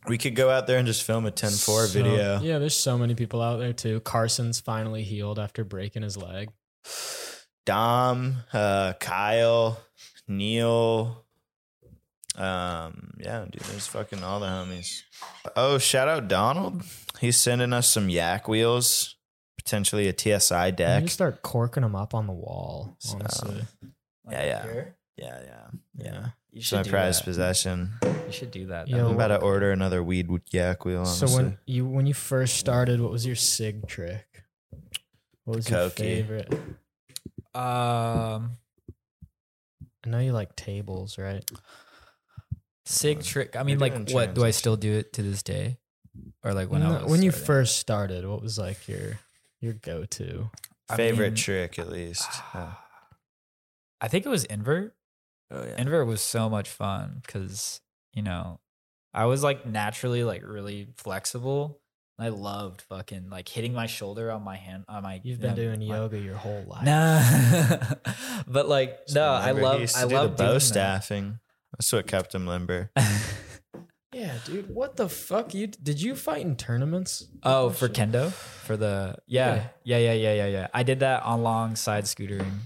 [0.08, 2.40] we could go out there and just film a 10 4 So- video.
[2.40, 4.00] Yeah, there's so many people out there too.
[4.00, 6.50] Carson's finally healed after breaking his leg.
[7.66, 9.80] Dom, uh, Kyle,
[10.28, 11.24] Neil.
[12.36, 15.02] Um, yeah, dude, there's fucking all the homies.
[15.56, 16.82] Oh, shout out Donald.
[17.20, 19.16] He's sending us some yak wheels,
[19.56, 21.04] potentially a TSI deck.
[21.04, 22.96] just start corking them up on the wall.
[22.98, 23.64] So- Honestly,
[24.30, 24.62] Yeah, yeah.
[24.64, 24.96] Here?
[25.16, 25.66] Yeah, yeah.
[25.96, 26.26] yeah.
[26.50, 27.24] You It's my should do prized that.
[27.24, 27.92] possession.
[28.02, 28.88] You should do that.
[28.88, 31.00] Yo, That'd I'm about to order another weed yak wheel.
[31.00, 31.28] Honestly.
[31.28, 34.44] So when you when you first started, what was your sig trick?
[35.44, 36.52] What was your favorite?
[37.54, 38.56] Um,
[40.04, 41.44] I know you like tables, right?
[42.86, 43.56] Sig trick.
[43.56, 45.78] I mean, You're like, doing what do I still do it to this day,
[46.42, 47.46] or like when I No, was when you starting?
[47.46, 49.18] first started, what was like your
[49.60, 50.50] your go to?
[50.88, 52.28] I favorite mean, trick, at least.
[52.54, 54.94] I think it was invert.
[55.50, 55.80] oh yeah.
[55.80, 57.80] Invert was so much fun because
[58.12, 58.60] you know
[59.14, 61.80] I was like naturally like really flexible.
[62.18, 65.20] I loved fucking like hitting my shoulder on my hand on my.
[65.22, 66.84] You've been know, doing my- yoga your whole life.
[66.84, 67.78] Nah,
[68.46, 69.60] but like So no, I limber.
[69.60, 70.60] He love used to I do love the doing bow that.
[70.60, 71.38] staffing.
[71.78, 72.90] That's what kept him limber.
[74.12, 74.74] Yeah, dude.
[74.74, 75.52] What the fuck?
[75.52, 77.26] You did you fight in tournaments?
[77.42, 80.66] Oh, That for shit- kendo, for the yeah, yeah, yeah, yeah, yeah, yeah.
[80.72, 82.60] I did that alongside scootering.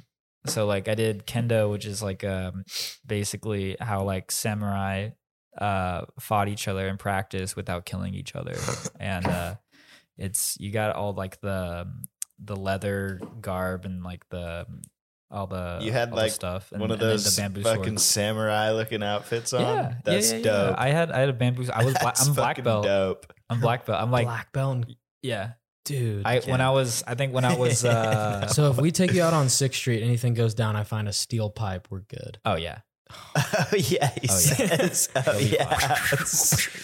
[0.46, 2.62] So like I did kendo, which is like um
[3.04, 5.10] basically how like samurai
[5.58, 8.54] uh fought each other in practice without killing each other,
[9.00, 9.54] and uh
[10.18, 11.90] it's you got all like the
[12.38, 14.66] the leather garb and like the
[15.30, 18.00] all the You had, like, stuff and, One of and those the bamboo fucking sword.
[18.00, 19.60] samurai looking outfits on.
[19.62, 20.76] Yeah, That's yeah, yeah, dope.
[20.76, 20.82] Yeah.
[20.82, 21.68] I had I had a bamboo.
[21.72, 22.84] I was black, That's I'm black fucking belt.
[22.84, 23.32] Dope.
[23.48, 24.00] I'm black belt.
[24.00, 24.86] I'm like black belt,
[25.22, 25.52] yeah.
[25.84, 26.26] dude.
[26.26, 29.22] I when I was I think when I was uh so if we take you
[29.22, 31.88] out on Sixth Street, anything goes down, I find a steel pipe.
[31.90, 32.38] We're good.
[32.44, 32.80] oh yeah
[33.36, 34.98] oh yeah, he Oh, yeah.
[35.14, 35.96] Oh You'll be yeah.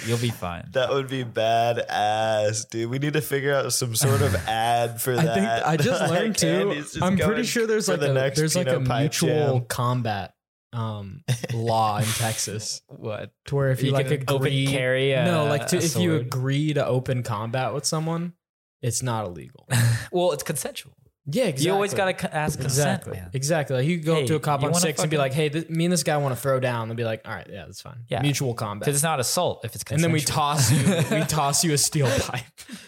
[0.06, 0.68] you'll be fine.
[0.72, 2.90] That would be badass, dude.
[2.90, 5.22] We need to figure out some sort of ad for that.
[5.22, 5.34] I that.
[5.34, 6.74] think I just Like, learned too.
[6.74, 9.28] Just I'm pretty sure there's like the a next there's like a mutual
[9.60, 9.64] Jam.
[9.66, 10.34] combat
[10.72, 11.22] um
[11.54, 15.24] law in Texas What to where if you, You like can open agree carry a-
[15.24, 18.34] no like to, a if you agree to open combat with someone,
[18.82, 19.66] it's not illegal.
[20.12, 20.92] well, it's consensual.
[21.28, 21.66] Yeah, exactly.
[21.66, 23.30] You always gotta co- ask consent, exactly man.
[23.32, 23.76] exactly.
[23.76, 25.48] Like you go Hey, up to a cop on wanna six and be like, "Hey,
[25.48, 27.64] th- me and this guy want to throw down." They'll be like, "All right, yeah,
[27.64, 27.98] that's fine.
[28.08, 28.22] Yeah.
[28.22, 30.14] mutual combat." Because it's not assault if it's consensual.
[30.14, 32.44] and then we toss you we toss you a steel pipe.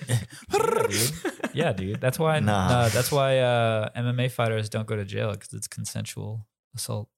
[1.52, 2.00] yeah, dude.
[2.00, 2.38] That's why.
[2.40, 2.68] Nah.
[2.68, 7.08] uh, that's why uh, MMA fighters don't go to jail because it's consensual assault.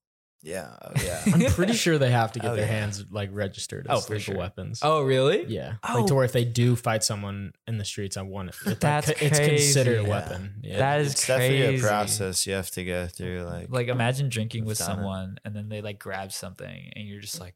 [0.43, 1.21] Yeah, oh, yeah.
[1.33, 2.71] I'm pretty sure they have to get Oh, their yeah.
[2.71, 4.39] hands like registered Oh, as for lethal sure.
[4.39, 4.79] weapons.
[4.81, 5.45] Oh, really?
[5.45, 5.97] Yeah, Oh.
[5.97, 6.15] like to oh.
[6.15, 8.55] where if they do fight someone in the streets, I want it.
[8.55, 10.09] It's, like, That's it's considered a crazy.
[10.09, 10.55] weapon.
[10.63, 10.77] Yeah.
[10.79, 11.85] That is it's definitely crazy.
[11.85, 13.43] a process you have to go through.
[13.43, 14.99] Like, Like imagine drinking with I've done it.
[15.01, 17.53] someone and then they like grab something and you're just like,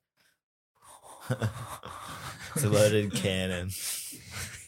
[2.56, 3.70] it's a loaded cannon.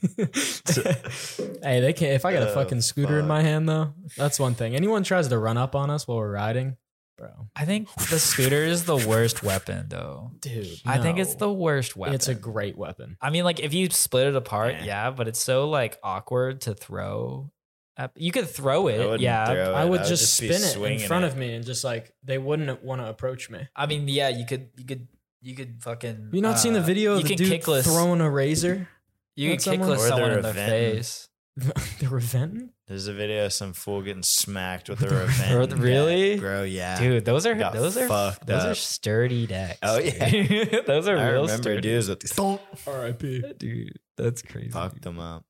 [0.18, 2.14] hey, they can't.
[2.14, 3.30] If I got a Oh, fucking scooter in fuck.
[3.30, 4.76] my hand, though, that's one thing.
[4.76, 6.78] Anyone tries to run up on us while we're riding,
[7.18, 10.32] bro, I think the scooter is the worst weapon though.
[10.40, 10.68] dude.
[10.86, 12.16] I think it's the worst weapon.
[12.16, 13.18] It's a great weapon.
[13.22, 14.86] I mean, like if you split it apart, Yeah.
[14.86, 17.52] yeah, but it's so like awkward to throw.
[18.00, 19.46] At, you could throw it, wouldn't yeah.
[19.46, 19.90] throw I it.
[19.90, 21.30] would just be spin it in front it.
[21.30, 23.68] of me and just like they wouldn't want to approach me.
[23.76, 25.08] I mean, yeah, you could, you could,
[25.42, 26.30] you could fucking.
[26.32, 28.88] You not seen the uh, video of you the can dude kickless, throwing a razor?
[29.36, 29.90] You at can someone?
[29.90, 31.30] kickless Or someone in the face.
[32.00, 32.70] they were venting.
[32.88, 35.74] There's a video of some fool getting smacked with a Or- revenge.
[35.74, 36.32] really?
[36.36, 36.64] deck, bro?
[36.64, 39.80] Yeah, Dude, those are Got those are fucked those are sturdy decks.
[39.84, 40.80] Oh, yeah.
[40.88, 41.82] those are I real remember sturdy.
[41.82, 43.44] dudes with thump, R.I.P.
[43.58, 44.70] Dude, that's crazy.
[44.70, 45.44] fucked them up.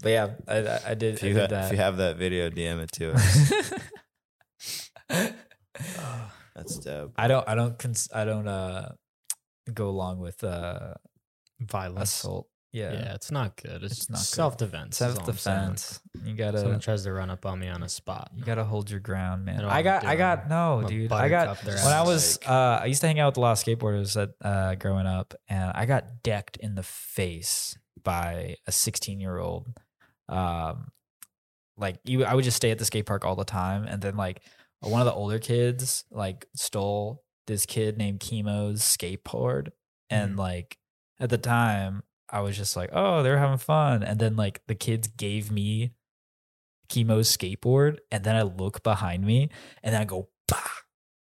[0.00, 1.64] But yeah, I, I, I did, If I you, did ha- that.
[1.66, 3.12] if you have that video, DM it to
[5.10, 5.32] us.
[6.54, 7.12] That's dope.
[7.16, 8.90] I don't I don't cons- I don't uh
[9.72, 10.94] go along with uh
[11.60, 12.10] Violence.
[12.14, 12.48] assault.
[12.72, 12.92] Yeah.
[12.92, 13.14] Yeah.
[13.14, 13.82] it's not good.
[13.82, 14.24] It's, It's not good.
[14.24, 14.96] self defense.
[14.98, 16.00] Self defense.
[16.24, 18.30] You gotta Someone tries to run up on me on a spot.
[18.34, 19.60] you gotta hold your ground, man.
[19.60, 21.10] I know I got got no, dude.
[21.12, 23.58] I got when I was uh I used to hang out with a lot of
[23.64, 29.20] skateboarders that uh growing up and I got decked in the face by a 16
[29.20, 29.68] year old.
[30.28, 30.90] Um,
[31.76, 34.16] like you, I would just stay at the skate park all the time, and then
[34.16, 34.42] like
[34.80, 39.68] one of the older kids like stole this kid named Chemo's skateboard,
[40.10, 40.76] and like
[41.20, 44.74] at the time I was just like, oh, they're having fun, and then like the
[44.74, 45.92] kids gave me
[46.90, 49.50] Chemo's skateboard, and then I look behind me,
[49.82, 50.56] and then I go, bah!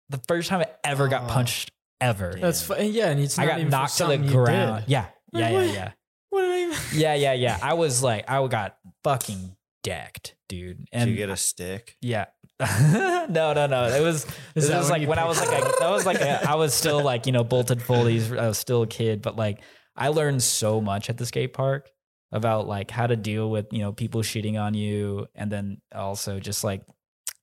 [0.09, 1.29] the first time I ever got Oh.
[1.29, 2.35] punched ever.
[2.41, 4.85] That's fu- yeah, and it's I got even knocked to the ground.
[4.87, 4.91] did.
[4.91, 5.67] Yeah, yeah, yeah, What?
[5.75, 5.93] yeah,
[6.31, 7.01] What did I even?
[7.01, 7.59] yeah, yeah, yeah.
[7.63, 10.79] I was like, I got fucking decked, dude.
[10.79, 11.97] Did And you get a stick?
[12.01, 12.27] yeah.
[12.61, 13.87] no, no, no.
[13.89, 14.25] It was
[14.55, 16.49] Is this was when like you when I was like a, that was like a,
[16.49, 18.31] I was still like you know bolted fullies.
[18.39, 19.63] I was still a kid, but like
[19.97, 21.91] I learned so much at the skate park
[22.31, 26.41] about like how to deal with you know people shitting on you, and then also
[26.41, 26.83] just like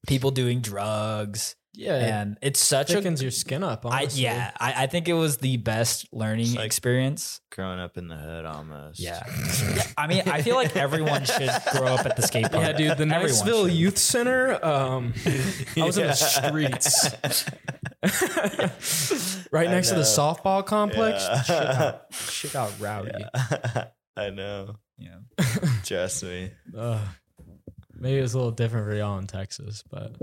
[0.08, 1.56] people doing drugs.
[1.76, 3.86] Yeah, And it's such a thickens your skin up.
[3.86, 4.24] I Honestly.
[4.24, 7.40] yeah, I, I think it was the best learning like- experience.
[7.52, 9.00] Growing up in the hood almost.
[9.00, 9.22] Yeah.
[9.64, 12.64] Yeah, I mean, I feel like everyone should grow up at the skate park.
[12.66, 13.74] Yeah, dude, the Everyone Niceville.
[13.74, 14.64] Youth Center.
[14.66, 15.14] Um,
[15.78, 17.14] I was in the streets,
[19.52, 21.24] right I next to the softball complex.
[21.50, 21.98] Yeah.
[22.40, 23.12] Shit, got, rowdy.
[24.18, 24.76] I know.
[24.98, 25.20] Yeah.
[25.84, 26.52] Trust me.
[26.78, 27.00] Ugh.
[27.96, 30.16] maybe it was a little different for y'all in Texas, but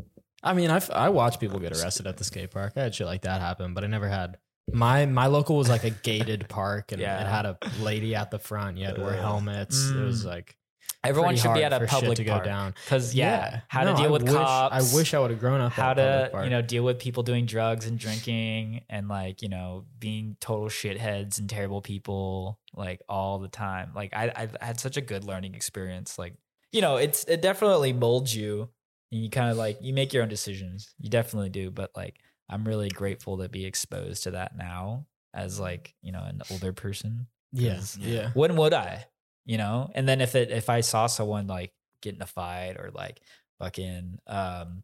[0.42, 2.74] I mean, I I watch people get arrested at the skate park.
[2.76, 4.36] I had shit like that happen, but I never had.
[4.72, 7.20] My my local was like a gated park, and Yeah.
[7.20, 8.76] it had a lady at the front.
[8.78, 9.90] You had to wear helmets.
[9.90, 10.28] It was Mm.
[10.28, 10.56] like
[11.04, 12.74] Everyone should be at a public to go down.
[12.84, 14.92] because yeah, how No, to deal I with wish, cops.
[14.92, 15.70] I wish I would have grown up.
[15.72, 16.44] how to park.
[16.44, 20.68] you know deal with people doing drugs and drinking and like you know being total
[20.68, 23.92] shitheads and terrible people like all the time.
[23.94, 26.18] Like I I had such a good learning experience.
[26.18, 26.34] Like
[26.72, 28.68] you know it's it definitely molds you
[29.12, 30.92] and you kind of like you make your own decisions.
[30.98, 31.70] You definitely do.
[31.70, 32.16] But like
[32.48, 36.72] I'm really grateful to be exposed to that now as like you know an older
[36.72, 37.28] person.
[37.52, 38.30] Yeah, 'Cause yeah.
[38.34, 39.04] when would I?
[39.46, 39.90] You know?
[39.94, 41.72] And then if it if I saw someone like
[42.02, 43.20] get in a fight or like
[43.58, 44.82] fucking um,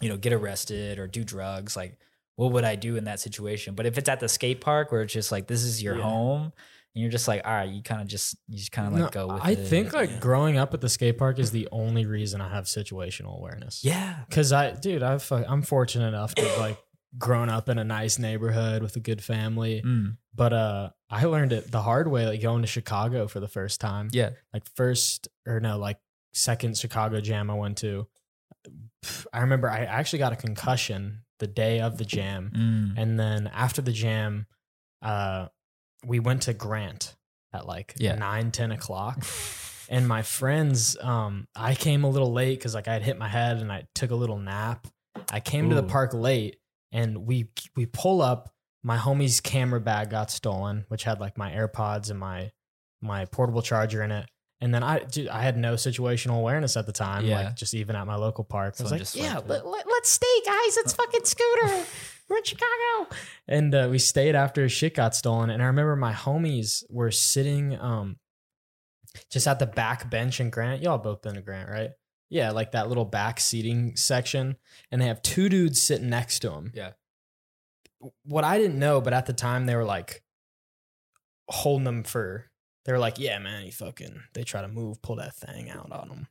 [0.00, 1.98] you know, get arrested or do drugs, like
[2.36, 3.74] what would I do in that situation?
[3.74, 6.02] But if it's at the skate park where it's just like this is your Yeah.
[6.04, 6.42] home
[6.94, 9.12] and you're just like, all right, you kind of just you just kind of like
[9.12, 9.66] go with I it.
[9.68, 10.18] think like yeah.
[10.18, 13.82] growing up at the skate park is the only reason I have situational awareness.
[13.84, 14.16] yeah.
[14.30, 16.78] Cause I, dude, I've, I'm fortunate enough to like
[17.18, 19.82] grown up in a nice neighborhood with a good family.
[19.84, 23.48] Mm, But uh, I learned it the hard way, like going to Chicago for the
[23.48, 24.08] first time.
[24.12, 24.30] yeah.
[24.52, 25.98] Like first or no, like
[26.34, 28.06] second Chicago jam I went to.
[29.32, 32.94] I remember I actually got a concussion the day of the jam, Mm.
[33.00, 34.46] and then after the jam,
[35.02, 35.48] uh,
[36.04, 37.14] we went to Grant
[37.52, 38.16] at like Yeah.
[38.16, 39.24] nine, 10 o'clock.
[39.88, 43.28] and my friends, um, I came a little late because like I had hit my
[43.28, 44.86] head and I took a little nap.
[45.30, 46.56] I came to the park late
[46.96, 48.52] and we we pull up.
[48.82, 52.52] My homie's camera bag got stolen, which had like my AirPods and my
[53.00, 54.26] my portable charger in it.
[54.60, 57.46] And then I dude, I had no situational awareness at the time, Yeah.
[57.46, 58.76] like just even at my local park.
[58.78, 60.76] I was Someone like, yeah, let, let's stay, guys.
[60.78, 61.84] It's fucking Scooter.
[62.28, 63.14] We're in Chicago.
[63.46, 65.50] And uh, we stayed after his shit got stolen.
[65.50, 68.16] And I remember my homies were sitting um
[69.30, 70.82] just at the back bench in Grant.
[70.82, 71.90] Y'all both been to Grant, right?
[72.28, 74.56] Yeah, like that little back seating section.
[74.90, 76.72] And they have two dudes sitting next to him.
[76.74, 76.92] Yeah.
[78.24, 80.22] What I didn't know, but at the time they were like
[81.48, 82.50] holding them for
[82.84, 85.90] they were like, yeah, man, you fucking they try to move, pull that thing out
[85.90, 86.28] on them.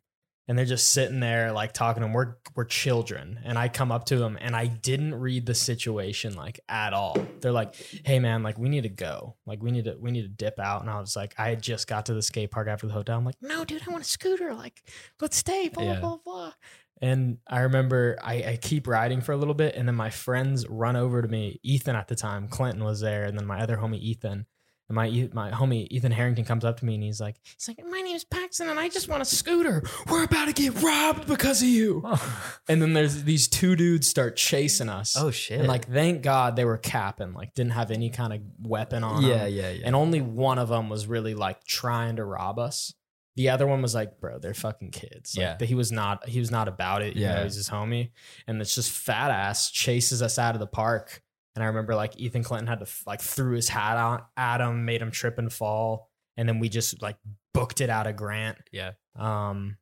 [0.47, 2.13] And they're just sitting there like talking to them.
[2.13, 3.39] We're we're children.
[3.43, 7.17] And I come up to them and I didn't read the situation like at all.
[7.41, 7.73] They're like,
[8.05, 9.35] hey man, like we need to go.
[9.47, 10.81] Like we need to we need to dip out.
[10.81, 13.17] And I was like, I had just got to the skate park after the hotel.
[13.17, 14.53] I'm like, no, dude, I want a scooter.
[14.53, 14.83] Like,
[15.19, 15.99] let's stay, blah, Yeah.
[15.99, 16.53] blah, blah.
[17.01, 20.65] And I remember I, I keep riding for a little bit, and then my friends
[20.69, 21.59] run over to me.
[21.63, 24.45] Ethan at the time, Clinton was there, and then my other homie Ethan.
[24.88, 27.79] And my my homie Ethan Harrington comes up to me and he's like, he's like,
[27.89, 29.81] my name's Paxton and I just want a scooter.
[30.11, 32.01] We're about to get robbed because of you.
[32.05, 32.51] Oh.
[32.67, 35.15] And then there's these two dudes start chasing us.
[35.17, 35.59] oh shit.
[35.59, 39.23] And like, thank God they were capping, like didn't have any kind of weapon on.
[39.23, 39.53] yeah, them.
[39.53, 39.83] yeah, yeah.
[39.86, 42.93] And only one of them was really like trying to rob us.
[43.36, 45.36] The other one was like, bro, they're fucking kids.
[45.36, 45.57] Like, Yeah.
[45.57, 46.29] that he was not.
[46.29, 47.15] He was not about it.
[47.17, 47.43] Yeah, Yeah.
[47.43, 48.11] he's his homie,
[48.47, 51.21] and it's just fat ass chases us out of the park.
[51.55, 54.85] And I remember like Ethan Clinton had to like threw his hat on at him,
[54.85, 57.15] made him trip and fall, and then we just like
[57.53, 58.57] booked it out of Grant.
[58.71, 58.91] yeah.
[59.15, 59.77] Um,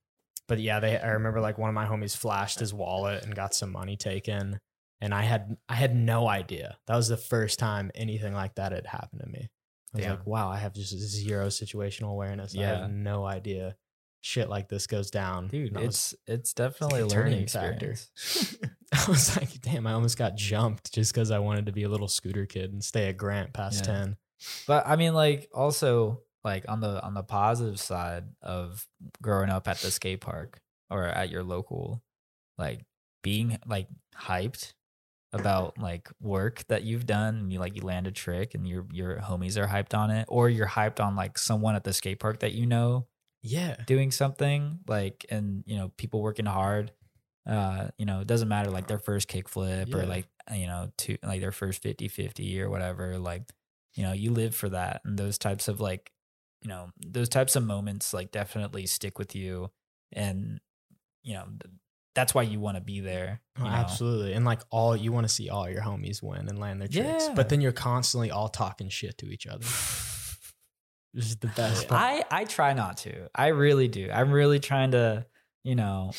[0.47, 0.99] but yeah, they.
[0.99, 4.59] I remember like one of my homies flashed his wallet and got some money taken,
[5.01, 6.77] and I had I had no idea.
[6.87, 9.49] That was the first time anything like that had happened to me.
[9.93, 10.15] I was Damn.
[10.17, 12.55] like, wow, I have just zero situational awareness.
[12.55, 12.81] I Yeah.
[12.81, 13.75] have no idea
[14.25, 15.47] shit like this goes down.
[15.47, 17.95] Dude, I it's it's definitely a a learning turning factor.
[19.07, 21.89] I was like, damn, I almost got jumped just because I wanted to be a
[21.89, 23.93] little scooter kid and stay at Grant past Yeah.
[23.93, 24.17] ten.
[24.67, 28.85] But I mean, like, also, like on the on the positive side of
[29.21, 32.03] growing up at the skate park or at your local,
[32.57, 32.81] like
[33.23, 34.73] being like hyped
[35.31, 38.85] about like work that you've done and you like you land a trick and your
[38.91, 42.19] your homies are hyped on it or you're hyped on like someone at the skate
[42.19, 43.07] park that you know
[43.41, 43.77] Yeah.
[43.87, 46.91] doing something like and you know people working hard
[47.45, 51.17] uh you know it doesn't matter like their first kickflip or like you know to
[51.23, 53.43] like their first 50 50 or whatever like
[53.95, 56.11] you know you live for that and those types of like
[56.61, 59.69] you know those types of moments like definitely stick with you
[60.13, 60.61] and
[61.23, 61.73] you know th-
[62.15, 64.33] that's why you want to be there Oh, absolutely.
[64.33, 67.27] And like all you want to see all your homies win and land their tricks.
[67.27, 67.33] Yeah.
[67.35, 69.65] But then you're constantly all talking shit to each other.
[71.15, 72.01] This is the best part.
[72.01, 73.29] I I try not to.
[73.35, 74.09] I really do.
[74.11, 75.27] I'm really trying to,
[75.63, 76.11] you know.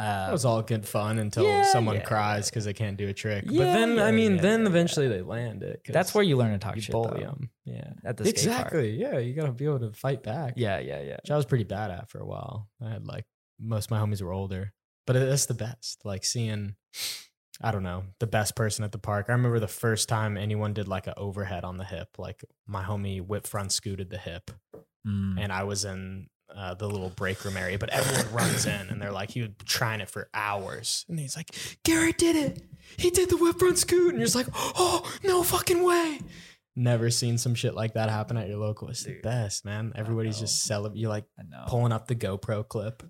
[0.00, 3.08] Uh, That was all good fun until Yeah, someone yeah, cries because they can't do
[3.08, 3.44] a trick.
[3.44, 5.82] but Yeah, then, I mean, then eventually they land it.
[5.86, 6.92] that's where you learn to talk you shit.
[6.92, 7.26] bully though.
[7.26, 7.50] them.
[7.66, 7.92] Yeah.
[8.04, 8.26] At the.
[8.28, 8.96] Exactly.
[8.96, 9.18] Yeah.
[9.18, 10.54] You got to be able to fight back.
[10.56, 11.16] Yeah, yeah, yeah.
[11.22, 12.68] Which I was pretty bad at for a while.
[12.84, 13.26] I had like
[13.60, 14.72] most of my homies were older,
[15.06, 16.00] but it- that's the best.
[16.04, 16.76] Like seeing,
[17.60, 19.26] I don't know, the best person at the park.
[19.28, 22.08] I remember the first time anyone did like an overhead on the hip.
[22.16, 24.50] Like my homie whip front scooted the hip,
[25.06, 25.38] Mm.
[25.40, 27.78] and I was in uh, the little break room area.
[27.78, 31.36] But everyone runs in, and they're like, he was trying it for hours, and he's
[31.36, 31.48] like,
[31.84, 32.62] Garrett did it.
[32.98, 36.20] He did the whip front scoot, and you're just like, oh no fucking way.
[36.76, 38.88] Never seen some shit like that happen at your local.
[38.88, 39.92] It's the Dude, best, man.
[39.96, 40.42] Everybody's know.
[40.42, 41.00] just celebrating.
[41.02, 41.64] You're like I know.
[41.66, 43.02] pulling up the GoPro clip.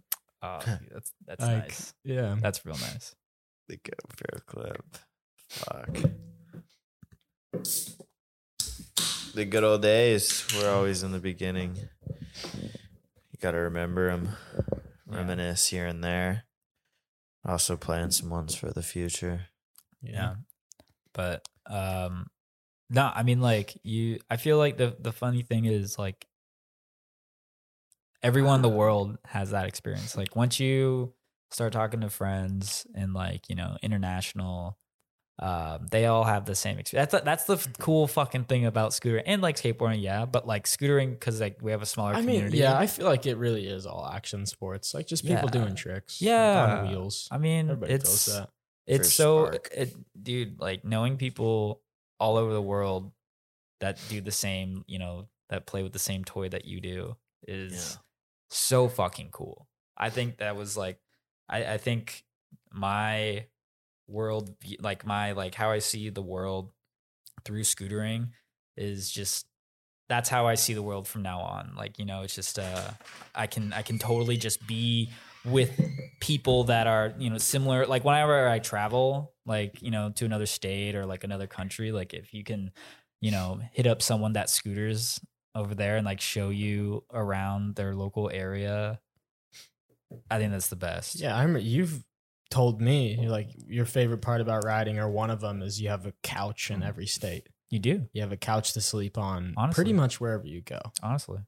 [0.42, 1.94] Oh, dude, that's that's Like, nice.
[2.04, 2.36] Yeah.
[2.40, 3.14] That's real nice.
[3.68, 4.84] The GoPro clip.
[5.50, 5.98] Fuck.
[9.34, 11.76] The good old days were always in the beginning.
[13.40, 14.30] Got to remember them,
[15.06, 16.44] reminisce here and there.
[17.44, 19.46] Also playing some ones for the future.
[20.02, 20.34] Yeah.
[21.14, 22.26] But um
[22.90, 26.26] no, I mean like you I feel like the the funny thing is like
[28.22, 30.16] everyone in the world has that experience.
[30.16, 31.14] Like once you
[31.50, 34.78] start talking to friends and like, you know, international
[35.40, 37.10] um, they all have the same experience.
[37.12, 40.26] That's that's the f- cool fucking thing about scooter and like skateboarding, yeah.
[40.26, 42.58] But like scootering, because like we have a smaller I mean, community.
[42.58, 44.92] yeah, I feel like it really is all action sports.
[44.92, 45.60] Like just people Yeah.
[45.60, 46.20] doing tricks.
[46.20, 46.78] like, Yeah.
[46.82, 47.26] on wheels.
[47.30, 48.50] I mean, Everybody it's does that.
[48.86, 49.68] it's For so spark.
[49.74, 51.80] it, dude like knowing people
[52.18, 53.10] all over the world
[53.80, 57.16] that do the same you know that play with the same toy that you do
[57.48, 57.98] is
[58.50, 59.66] so fucking cool
[59.96, 60.98] i think that was like
[61.48, 62.24] i i think
[62.72, 63.46] my
[64.10, 66.72] world like my like how i see the world
[67.44, 68.28] through scootering
[68.76, 69.46] is just
[70.08, 71.72] that's how i see the world from now on.
[71.76, 72.90] Like you know it's just uh
[73.34, 75.10] i can i can totally just be
[75.44, 75.80] with
[76.20, 80.46] people that are you know similar like whenever i travel like you know to another
[80.46, 82.70] state or like another country like if you can
[83.22, 85.18] you know hit up someone that scooters
[85.54, 89.00] over there and like show you around their local area
[90.30, 91.20] i think that's the best.
[91.20, 92.04] Yeah, I'm you've
[92.50, 96.06] told me like your favorite part about riding, or one of them is you have
[96.06, 97.48] a couch in every state.
[97.70, 99.74] you do You have a couch to sleep on Honestly.
[99.76, 100.80] pretty much wherever you go.
[101.02, 101.38] honestly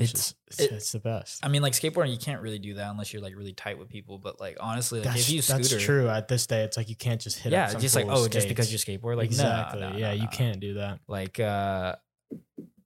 [0.00, 1.44] It's, It's- it's, it- it's the best.
[1.44, 3.88] i mean like skateboarding you can't really do that unless you're like really tight with
[3.90, 6.08] people but like honestly like That's, if you scooter, that's true.
[6.08, 8.26] At this day, it's like you can't just hit yeah up some just like oh
[8.26, 9.02] just because you skates.
[9.04, 9.80] skateboard like exactly.
[9.80, 10.98] no, no, yeah, no, you can't do that.
[11.06, 11.94] like uh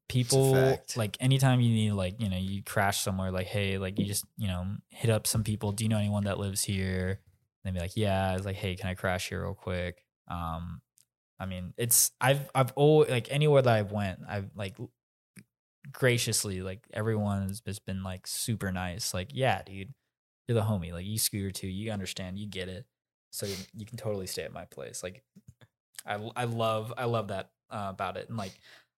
[0.08, 4.06] people like anytime you need like you know you crash somewhere like hey like you
[4.06, 7.20] just you know hit up some people do you know anyone that lives here
[7.64, 10.04] they'd be like yeah it's like hey can i crash here real quick?
[10.28, 10.80] Um
[11.40, 14.76] i mean it's i've i've always like anywhere that i've went i've like
[15.92, 19.94] graciously like everyone has just been like super nice like yeah dude
[20.46, 22.84] you're the homie like you scooter too you understand you get it
[23.30, 25.22] so you, you can totally stay at my place like
[26.06, 28.52] i i love i love that uh, about it and like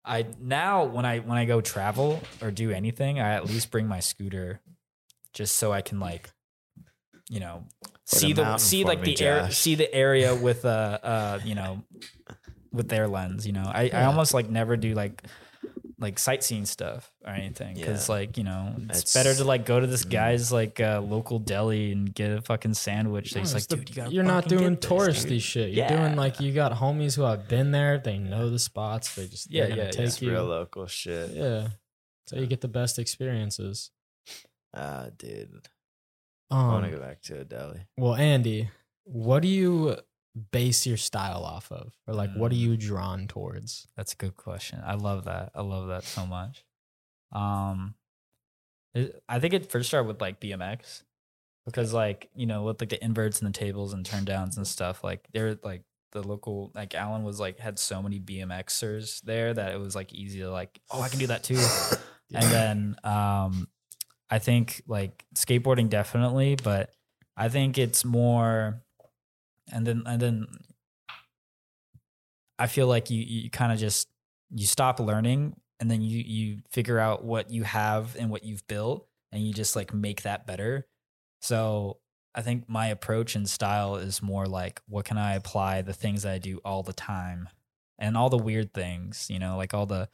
[0.04, 3.86] i now when i when i go travel or do anything i at least bring
[3.86, 4.61] my scooter
[5.32, 6.30] just so i can like
[7.31, 7.64] you know
[8.05, 11.83] see the see like the air see the area with uh uh you know
[12.72, 15.22] with their lens you know i, I almost like never do like
[15.99, 18.14] like sightseeing stuff or anything because Yeah.
[18.16, 20.11] like you know it's, It's- better to like go to this Mm.
[20.11, 23.91] guy's like uh, local deli and get a fucking sandwich No, he's like the- dude
[23.91, 25.68] you gotta you're not doing get this, touristy dude." shit.
[25.74, 25.97] You're Yeah.
[25.99, 27.99] doing like you got homies who have been there.
[27.99, 29.14] They know the spots.
[29.14, 29.91] They just Yeah, yeah, yeah.
[29.91, 30.31] take It's you.
[30.33, 31.31] real local shit.
[31.33, 31.68] Yeah,
[32.26, 33.91] so you get the best experiences.
[34.74, 35.68] Ah, dude.
[36.51, 37.86] I want to Um, go back to a deli.
[37.96, 38.70] well, Andy,
[39.05, 39.96] what do you
[40.53, 42.59] base your style off of, or like what are Mm.
[42.59, 43.86] you drawn towards?
[43.96, 44.80] That's a good question.
[44.84, 45.51] I love that.
[45.55, 46.64] I love that so much.
[47.32, 47.94] Um,
[48.94, 51.05] it, I think it first started with like BMX
[51.66, 54.66] because like you know with like the inverts and the tables and turn downs and
[54.66, 55.82] stuff like they're like
[56.12, 60.12] the local like Alan was like had so many BMXers there that it was like
[60.12, 61.55] easy to like oh I can do that too.
[62.34, 63.68] and then um,
[64.31, 66.91] I think like skateboarding definitely, but
[67.37, 68.83] I think it's more,
[69.72, 70.47] and then and then
[72.59, 74.09] I feel like you you kind of just
[74.51, 78.66] you stop learning and then you you figure out what you have and what you've
[78.68, 80.87] built and you just like make that better.
[81.41, 81.99] So
[82.35, 86.26] I think my approach and style is more like what can I apply the things
[86.26, 87.49] I do all the time
[87.99, 90.09] and all the weird things, you know, like all the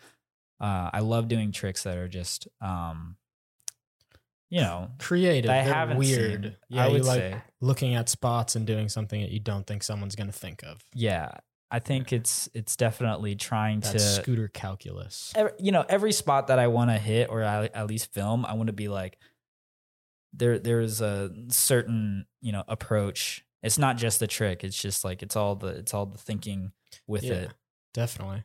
[0.60, 3.16] uh I love doing tricks that are just um
[4.50, 5.50] you know, Creative.
[5.50, 6.42] I haven't weird.
[6.44, 7.42] seen, Yeah, I you would like say.
[7.60, 10.80] looking at spots and doing something that you don't think someone's gonna think of.
[10.94, 11.32] Yeah.
[11.68, 15.32] I think it's it's definitely trying That to scooter calculus.
[15.34, 18.46] every, you know every spot that I want to hit or I, at least film,
[18.46, 19.18] I want to be like
[20.32, 20.58] there.
[20.60, 23.44] There's a certain you know approach.
[23.64, 24.62] It's not just the trick.
[24.62, 26.70] It's just like it's all the it's all the thinking
[27.08, 27.32] with Yeah.
[27.34, 27.50] it.
[27.94, 28.44] Definitely.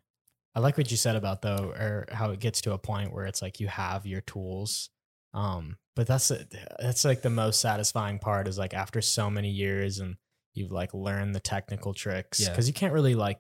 [0.56, 3.26] I like what you said about though, or how it gets to a point where
[3.28, 4.90] it's like you have your tools.
[5.34, 6.46] Um, but that's a,
[6.80, 10.16] that's like the most satisfying part is like after so many years and
[10.54, 12.50] you've like learned the technical tricks Yeah.
[12.50, 13.40] because you can't really like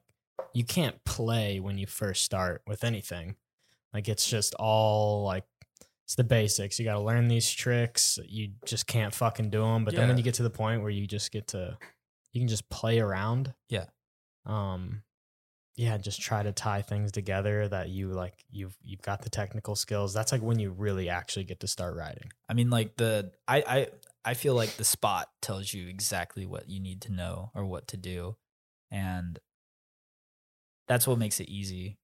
[0.53, 3.35] you can't play when you first start with anything.
[3.93, 5.43] Like it's just all like
[6.05, 6.77] it's the basics.
[6.79, 8.19] You got to learn these tricks.
[8.25, 9.85] You just can't fucking do them.
[9.85, 11.77] But then when you get to the point where you just get to
[12.33, 13.53] you can just play around.
[13.69, 13.85] Yeah.
[14.45, 15.03] Um
[15.75, 19.75] yeah, just try to tie things together that you like you've you've got the technical
[19.75, 20.13] skills.
[20.13, 22.31] That's like when you really actually get to start riding.
[22.49, 23.87] I mean, like the I I
[24.23, 27.87] I feel like the spot tells you exactly what you need to know or what
[27.89, 28.35] to do,
[28.91, 29.39] and
[30.87, 31.97] that's what makes it easy.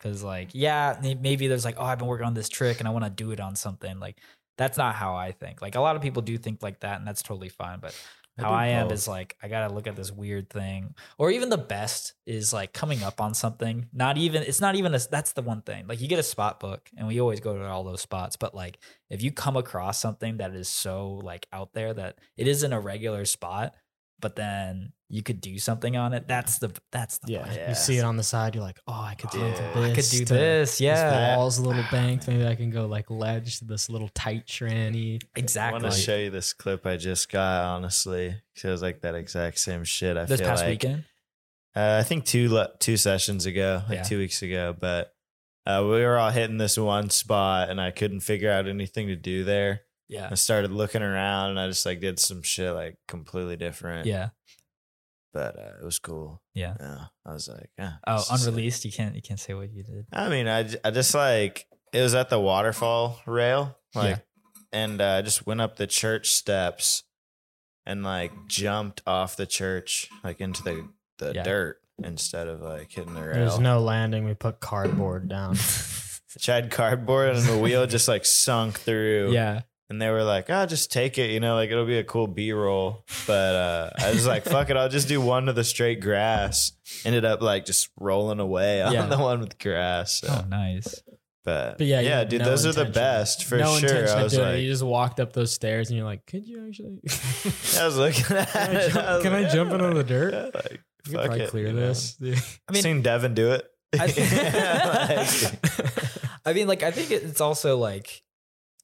[0.00, 2.90] Cause like, yeah, maybe there's like, oh, I've been working on this trick and I
[2.90, 4.00] want to do it on something.
[4.00, 4.18] Like,
[4.58, 5.62] that's not how I think.
[5.62, 7.78] Like, a lot of people do think like that, and that's totally fine.
[7.78, 7.94] But
[8.42, 8.94] how I am both.
[8.94, 12.72] is like, I gotta look at this weird thing, or even the best is like
[12.72, 13.88] coming up on something.
[13.92, 15.00] Not even, it's not even a.
[15.10, 15.86] That's the one thing.
[15.86, 18.36] Like, you get a spot book, and we always go to all those spots.
[18.36, 18.78] But like,
[19.10, 22.80] if you come across something that is so like out there that it isn't a
[22.80, 23.74] regular spot,
[24.22, 26.26] but then you could do something on it.
[26.26, 27.44] That's the that's the Yeah.
[27.44, 27.68] fun.
[27.68, 29.50] You see it on the side, you're like, oh, I could do Yeah.
[29.50, 29.60] this.
[29.76, 30.70] I could do to- this.
[30.70, 32.26] This Yeah, wall's a little banked.
[32.28, 35.16] Maybe I can go like ledge to this little tight tranny.
[35.22, 35.82] I exactly.
[35.82, 37.64] want to show you this clip I just got.
[37.64, 40.16] Honestly, feels like that exact same shit.
[40.16, 40.70] I this feel past like.
[40.70, 41.04] weekend.
[41.76, 44.02] Uh, I think two le- two sessions ago, like Yeah.
[44.04, 45.14] two weeks ago, but
[45.66, 49.16] uh, we were all hitting this one spot, and I couldn't figure out anything to
[49.16, 49.82] do there.
[50.08, 54.06] Yeah, I started looking around, and I just like did some shit like completely different.
[54.06, 54.30] yeah.
[55.32, 56.42] but uh, it was cool.
[56.54, 56.74] Yeah.
[56.78, 57.04] yeah.
[57.24, 57.92] I was like, yeah.
[58.06, 58.48] Oh, this is it.
[58.50, 58.84] unreleased.
[58.84, 60.06] You can't you can't say what you did.
[60.12, 64.24] I mean, I, I just like it was at the waterfall rail, like,
[64.72, 67.04] and uh, I just went up the church steps
[67.86, 70.88] and like jumped off the church like into the
[71.18, 71.42] the Yeah.
[71.42, 73.34] dirt instead of like hitting the rail.
[73.34, 74.24] There's no landing.
[74.24, 75.56] We put cardboard down.
[75.56, 79.32] I tried cardboard and the wheel just like sunk through.
[79.32, 79.62] Yeah,
[79.92, 82.26] And they were like, oh, just take it, you know, like it'll be a cool
[82.26, 83.04] B roll.
[83.26, 86.72] But uh, I was like, fuck it, I'll just do one to the straight grass.
[87.04, 89.04] Ended up like just rolling away on Yeah.
[89.04, 90.20] the one with grass.
[90.20, 90.28] So.
[90.30, 91.02] Oh, nice.
[91.44, 94.08] But, But yeah, yeah, dude, no those are the best for no sure.
[94.08, 94.52] I of was doing it.
[94.52, 97.00] like, You just walked up those stairs and you're like, could you actually?
[97.78, 100.32] I was looking at Can I jump- was can I like, jump into the dirt?
[100.32, 101.80] yeah, like, You could fuck probably it, clear you know?
[101.88, 102.16] this.
[102.68, 103.66] I mean- seen Devin do it.
[103.98, 104.06] I-
[106.46, 108.21] Like, I mean, like I think it's also like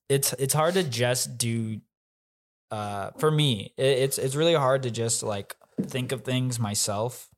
[0.08, 1.80] it's it's hard to just do.
[2.70, 7.28] Uh, for me, it, it's it's really hard to just like think of things myself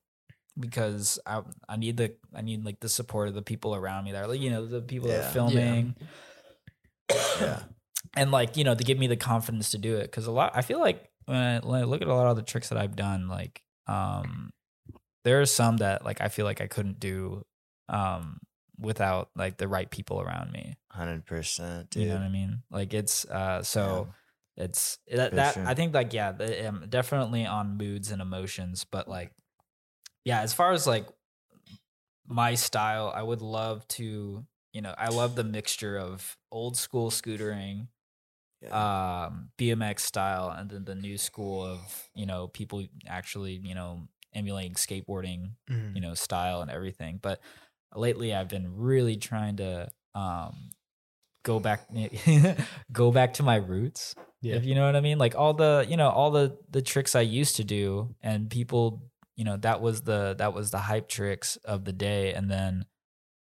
[0.59, 4.11] because I I need the I need like the support of the people around me
[4.11, 5.95] that are like you know the people that are filming
[7.39, 7.61] yeah.
[8.15, 10.51] and like you know to give me the confidence to do it because a lot
[10.55, 12.77] I feel like when I, when I look at a lot of the tricks that
[12.77, 14.51] I've done like um
[15.23, 17.45] there are some that like I feel like I couldn't do
[17.87, 18.39] um
[18.81, 21.89] without like the right people around me 100%.
[21.89, 22.03] Dude.
[22.03, 24.09] you know what I mean like it's uh so
[24.57, 25.65] it's that, that sure.
[25.65, 29.31] I think like yeah the, um, definitely on moods and emotions but like
[30.25, 31.05] yeah as far as like
[32.27, 37.11] my style I would love to you know I love the mixture of old school
[37.11, 37.87] scootering
[38.61, 39.25] Yeah.
[39.27, 44.07] um BMX style and then the new school of you know people actually you know
[44.33, 45.95] emulating skateboarding Mhm.
[45.95, 47.39] you know style and everything but
[47.95, 50.71] lately I've been really trying to um
[51.43, 51.81] go back
[52.91, 54.55] go back to my roots Yeah.
[54.55, 57.15] if you know what I mean like all the you know all the the tricks
[57.15, 59.03] I used to do and people
[59.35, 62.85] you know that was the that was the hype tricks of the day and then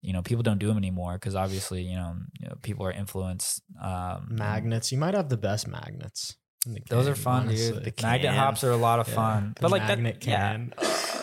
[0.02, 2.92] you know people don't do them anymore because obviously you know, you know people are
[2.92, 4.92] influenced um magnets.
[4.94, 6.38] You might have the best magnets.
[6.66, 7.72] In the those are fun honestly.
[7.84, 10.26] dude The magnet hops are a lot of Yeah, fun the but like that magnet
[10.26, 10.58] yeah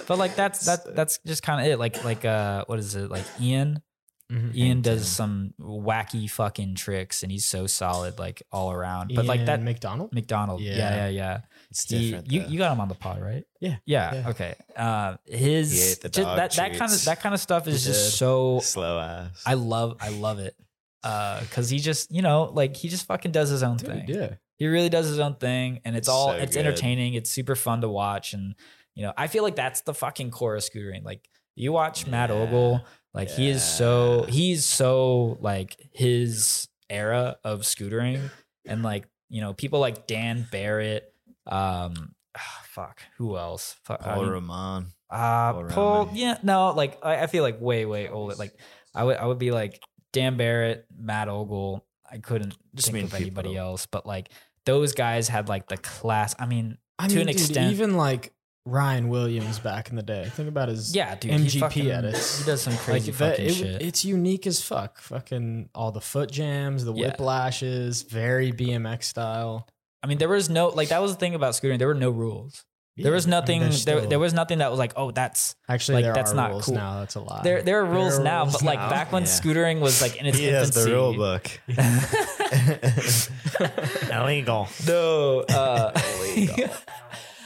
[0.09, 3.11] but like that's that that's just kind of it like like uh what is it
[3.11, 3.83] like Ian
[4.29, 4.57] Mhm.
[4.57, 5.07] Ian does Ten.
[5.07, 9.13] some wacky fucking tricks, and he's so solid, like all around.
[9.15, 10.13] But like that McDonald.
[10.13, 10.97] McDonald, yeah, Yeah.
[10.97, 11.41] yeah, yeah.
[11.71, 12.33] It's He- different.
[12.33, 12.49] you though.
[12.49, 13.45] you got him on the pod, right?
[13.61, 13.77] Yeah.
[13.87, 14.29] yeah, Yeah.
[14.31, 14.55] okay.
[14.75, 17.69] Uh, his He ate the just dog that that kind of that kind of stuff
[17.69, 18.17] is He just did.
[18.19, 19.45] so slow ass.
[19.47, 20.57] I love I love it.
[21.05, 24.05] Uh, cause he just you know like he just fucking does his own Dude, thing.
[24.09, 24.35] yeah.
[24.57, 26.67] He really does his own thing, and it's all so it's good.
[26.67, 27.15] entertaining.
[27.15, 28.55] It's super fun to watch, and
[28.95, 31.05] you know I feel like that's the fucking core of scootering.
[31.05, 32.37] Like you watch Matt Yeah.
[32.37, 32.85] Ogle,
[33.15, 38.31] like he is so he's so like his era of scootering,
[38.65, 41.13] and like you know people like Dan Barrett.
[41.47, 43.77] Um, ah, fuck, who else?
[43.85, 44.87] Fuck, I Paul mean, Ramon.
[45.11, 48.35] uh, Paul Paul, yeah, no, like I, I feel like way, way older.
[48.35, 48.59] Like
[48.95, 49.81] I would, I would be like
[50.13, 51.85] Dan Barrett, Matt Ogle.
[52.11, 53.65] I couldn't Just think mean of anybody people.
[53.65, 54.29] else, but like
[54.67, 56.35] those guys had like the class.
[56.39, 57.73] I mean, I To mean, an dude, extent.
[57.73, 58.33] even like
[58.67, 60.29] Ryan Williams back in the day.
[60.35, 62.39] Think about his yeah, dude, he MGP fucking- edits.
[62.41, 63.83] He does some like crazy that, fucking it- shit.
[63.83, 64.99] it's unique as fuck.
[65.01, 67.11] Fucking all the foot jams, the Yeah.
[67.13, 69.69] whiplashes, very BMX style.
[70.03, 71.79] I mean, there was no like that was the thing about scootering.
[71.79, 72.65] There were no rules.
[72.97, 73.85] There was Yeah, I mean, nothing.
[73.85, 76.75] there, there was nothing that was like, oh, that's actually like, that's not rules cool.
[76.75, 77.01] now.
[77.01, 77.45] That's a lot.
[77.45, 77.63] there.
[77.63, 78.91] There are rules are now, rules but like now.
[78.91, 79.29] back when Yeah.
[79.29, 80.91] scootering was like in its He has infancy.
[80.91, 81.61] the rule book.
[84.13, 84.69] Illegal.
[84.87, 85.41] No.
[85.41, 85.93] Uh,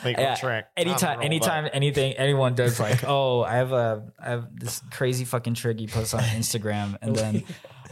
[0.03, 0.65] Legal Yeah, trick.
[0.79, 5.53] anytime anytime anything anyone does like oh i have a i have this crazy fucking
[5.53, 7.45] trick he posts on instagram and then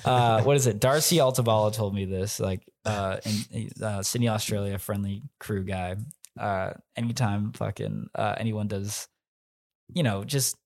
[0.06, 4.30] uh what is it darcy altabala told me this like uh in he's, uh sydney
[4.30, 5.96] australia friendly crew guy
[6.38, 9.08] uh anytime fucking uh anyone does
[9.94, 10.56] you know just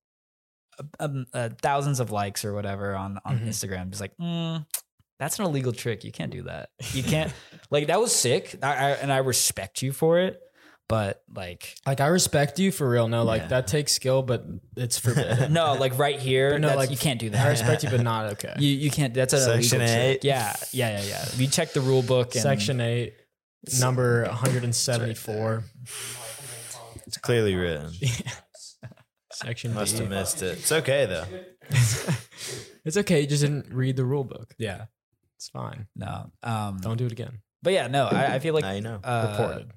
[1.01, 3.49] um, uh, thousands of likes or whatever on on Mhm.
[3.49, 4.65] instagram just like mm,
[5.19, 7.33] that's an illegal trick you can't do that you can't
[7.71, 10.41] like that was sick I, I and i respect you for it
[10.89, 13.09] but like like I respect you for real.
[13.09, 13.49] No, like Yeah.
[13.49, 14.45] that takes skill, but
[14.77, 15.51] it's forbidden.
[15.61, 17.47] no, like right here, But no, that's- like you can't do that.
[17.47, 18.53] I respect you, but not okay.
[18.59, 19.15] You you can't.
[19.15, 20.25] That's a Section illegal trick.
[20.25, 21.25] Yeah, yeah, yeah, yeah.
[21.37, 22.35] You check the rule book.
[22.35, 23.15] And, Section eight,
[23.81, 25.65] number 174.
[27.07, 27.91] It's clearly written.
[29.33, 30.01] Section Must B.
[30.01, 30.59] have missed it.
[30.59, 31.25] It's okay though.
[32.85, 33.23] it's okay.
[33.23, 34.55] You just didn't read the rule book.
[34.59, 34.87] Yeah,
[35.37, 35.87] It's fine.
[35.97, 36.31] no.
[36.43, 37.41] Um, Don't do it again.
[37.63, 38.07] but yeah, no.
[38.07, 39.01] I, I feel like now you know.
[39.03, 39.71] uh, Reported.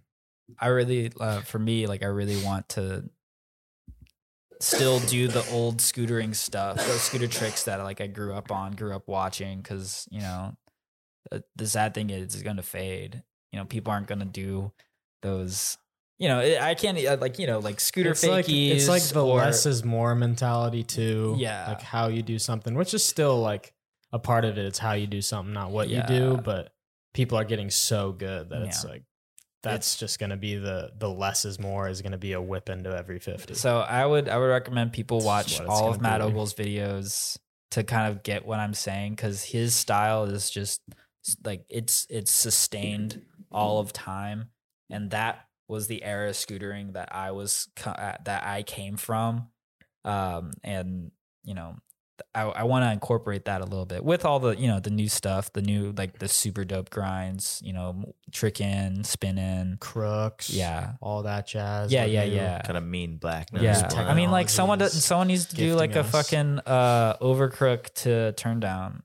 [0.59, 3.05] I really, uh, for me, like I really want to
[4.61, 8.73] still do the old scootering stuff, those scooter tricks that like I grew up on,
[8.73, 9.61] grew up watching.
[9.61, 10.55] Because you know,
[11.31, 13.23] the, the sad thing is, it's going to fade.
[13.55, 14.73] You know, people aren't going to do
[15.21, 15.77] those.
[16.19, 19.37] You know, I can't like you know like scooter It's like it's like the or-
[19.37, 21.35] less is more mentality too.
[21.37, 21.67] Yeah.
[21.69, 23.73] like how you do something, which is still like
[24.11, 24.65] a part of it.
[24.65, 26.09] It's how you do something, not what Yeah.
[26.11, 26.37] you do.
[26.37, 26.73] But
[27.13, 29.03] people are getting so good that it's like
[29.63, 32.93] that's just gonna be the the less is more is gonna be a whip into
[32.95, 33.53] every fifty.
[33.53, 36.27] So I would I would recommend people watch all of Matt be.
[36.27, 37.37] Ogle's videos
[37.71, 40.81] to kind of get what I'm saying because his style is just
[41.43, 43.21] like it's it's sustained
[43.55, 44.49] all of time,
[44.89, 49.47] and that was the era of scootering that I was uh, that I came from,
[50.03, 51.11] um, and
[51.43, 51.75] you know.
[52.33, 54.89] I, I want to incorporate that a little bit with all the you know the
[54.89, 59.77] new stuff, the new like the super dope grinds, you know, trick in, spin in,
[59.79, 61.91] crooks, yeah, all that jazz.
[61.91, 62.61] yeah, yeah, yeah.
[62.61, 63.49] kind of mean black.
[63.53, 66.11] Yeah, Technology I mean, like someone does, someone needs to do like a us.
[66.11, 69.03] fucking uh overcrook to turn down.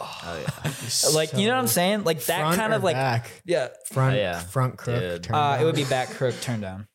[0.00, 0.72] Oh yeah.
[1.14, 2.04] like you know what I'm saying?
[2.04, 3.68] Like that Front kind or of like back, yeah.
[3.90, 4.38] front, Oh, yeah.
[4.40, 5.22] front crook.
[5.22, 6.88] Turn Uh, it would be back crook turn down.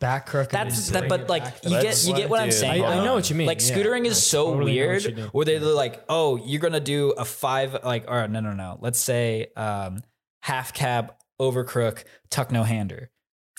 [0.00, 0.50] Back crook.
[0.50, 2.58] That's is that, but like you get That's you get what I'm dude.
[2.58, 2.84] saying.
[2.84, 3.46] I, I know what you mean.
[3.46, 3.76] Like yeah.
[3.76, 6.80] scootering I is so totally know what weird, you where they're like, oh, you're gonna
[6.80, 8.78] do a five like or no no no.
[8.80, 9.98] Let's say um
[10.40, 13.10] half cab over crook tuck no hander.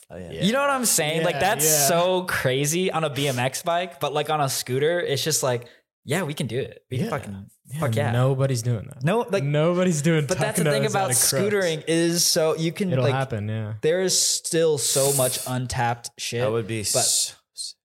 [0.09, 0.43] Oh, yeah.
[0.43, 1.23] You know what I'm saying?
[1.23, 1.87] like Yeah, that's yeah.
[1.87, 5.67] so crazy on a BMX bike, but like on a scooter, it's just like,
[6.03, 6.83] yeah, we can do it.
[6.91, 7.03] We Yeah.
[7.03, 7.39] can fucking Yeah,
[7.79, 8.11] fuck yeah.
[8.11, 9.03] Nobody's doing that.
[9.03, 10.25] No, like nobody's doing.
[10.25, 11.31] but that's the thing about out crooks.
[11.33, 13.47] scootering is so you can It'll like happen.
[13.47, 13.73] Yeah.
[13.81, 16.41] there is still so much untapped shit.
[16.41, 16.81] That would be.
[16.81, 17.35] But- so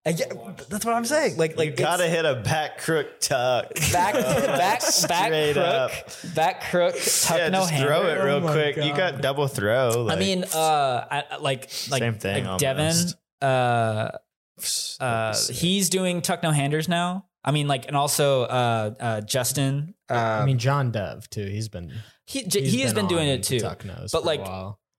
[0.06, 0.26] Uh, yeah,
[0.68, 1.36] that's what I'm saying.
[1.36, 3.74] Like like you gotta hit a back crook tuck.
[3.92, 5.90] back back back crook up.
[6.34, 7.88] back crook tuck yeah, no just hander.
[7.88, 8.76] throw it real Oh my quick.
[8.76, 10.08] You got double throw.
[10.08, 12.94] I mean, uh, I, I- like like Same thing Like Devin,
[13.42, 14.10] uh,
[15.00, 17.26] uh, he's doing tuck no handers now.
[17.46, 19.94] I mean, like, and also uh, uh, Justin.
[20.10, 21.46] Uh, I mean, John Dev too.
[21.46, 21.92] He's been.
[22.26, 23.60] he he's he has been doing it too.
[24.12, 24.44] But, like.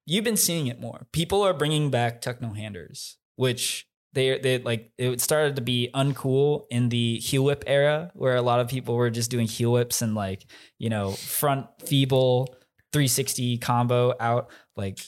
[0.10, 1.06] You've been seeing it more.
[1.12, 4.94] People are bringing back tuck no handers, which they they like.
[4.98, 8.96] It started to be uncool in the heel whip era, where a lot of people
[8.96, 10.46] were just doing heel whips and like
[10.80, 12.56] you know front feeble
[12.94, 14.50] 360 combo out.
[14.78, 15.00] Like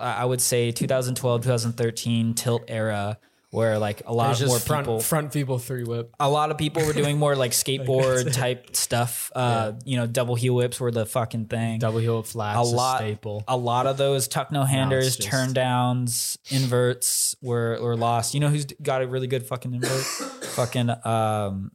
[0.00, 3.18] I would say 2012, 2013 tilt era
[3.50, 6.14] where like a lot There's more front people front people three whip.
[6.18, 8.32] a lot of people were doing more like skateboard it.
[8.32, 9.30] type stuff.
[9.34, 11.78] Uh, you know, double heel whips were the fucking thing.
[11.78, 12.58] Double heel flats.
[12.58, 13.44] A is lot- staple.
[13.48, 18.34] a lot of those tuck no handers, just- turn downs, inverts were were lost.
[18.34, 19.90] You know who's got a really good fucking invert?
[20.56, 21.70] fucking um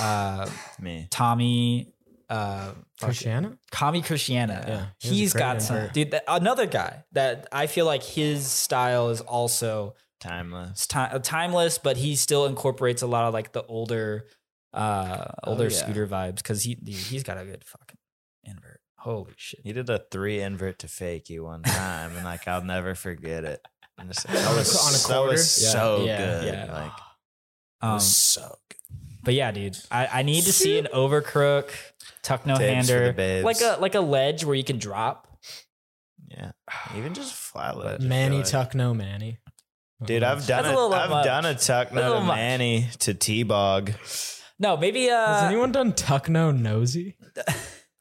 [0.00, 0.48] uh
[0.80, 1.08] Me.
[1.10, 1.92] Tommy
[2.30, 2.72] uh.
[3.00, 3.56] Christiana.
[3.70, 4.64] Kami Christiana.
[4.66, 6.10] Yeah, he was a he's great got some dude.
[6.12, 10.70] That, another guy that I feel like his style is also Timeless.
[10.70, 14.26] it's ti- timeless, but he still incorporates a lot of like the older,
[14.72, 15.68] uh, older yeah.
[15.70, 17.98] scooter vibes because he dude, he's got a good fucking
[18.44, 18.80] invert.
[18.98, 19.60] Holy shit!
[19.62, 23.60] He did a three invert to fakie one time, and like I'll never forget it.
[23.96, 24.76] And just- that was,
[25.08, 25.70] on a that was Yeah.
[25.70, 26.18] so Yeah.
[26.18, 26.44] good.
[26.54, 26.72] Yeah.
[26.72, 26.92] Like
[27.82, 28.98] it Um, was so good.
[29.22, 31.70] but yeah, dude, I, I need to see an overcrook
[32.22, 35.26] tuck no Tips hander, like a like a ledge where you can drop.
[36.28, 36.50] Yeah,
[36.96, 38.00] even just flat ledge.
[38.00, 38.46] Manny like.
[38.46, 39.38] tuck no Manny.
[40.04, 41.24] Dude, I've done That's a a, little I've much.
[41.24, 42.36] done a tuck A no little to much.
[42.36, 43.92] Manny to T-Bog.
[44.60, 47.16] No, maybe uh, Has anyone done tuck no nosy?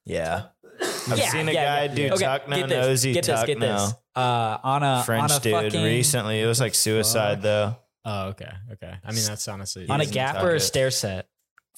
[0.07, 0.45] Yeah.
[0.81, 1.95] I've yeah, seen a yeah, guy yeah.
[1.95, 3.73] do Okay, tuck no get this, nosy get this, tuck get no.
[3.73, 3.93] this.
[4.15, 6.39] Uh, on a French on a dude fucking, recently.
[6.39, 7.43] It was like suicide fuck?
[7.43, 7.77] though.
[8.05, 8.93] Oh, okay, okay.
[9.03, 10.59] I mean, that's honestly on a gap or a it.
[10.61, 11.27] stair set.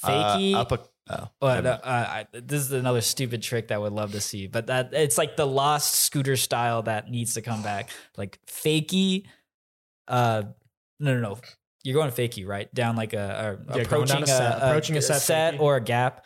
[0.03, 1.29] Uh, up a oh.
[1.39, 1.69] But okay.
[1.69, 4.45] uh, I, this is another stupid trick that I would love to see.
[4.47, 7.89] But that it's like the lost scooter style that needs to come back.
[8.15, 9.25] Like fakey,
[10.09, 10.43] uh,
[10.99, 11.37] no, no, no.
[11.83, 12.73] You're going fakey, right?
[12.73, 15.59] Down like a, a Yeah, approaching down a, a set- approaching a set fakey.
[15.61, 16.25] or a gap.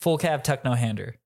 [0.00, 1.16] Full cab tuck no hander,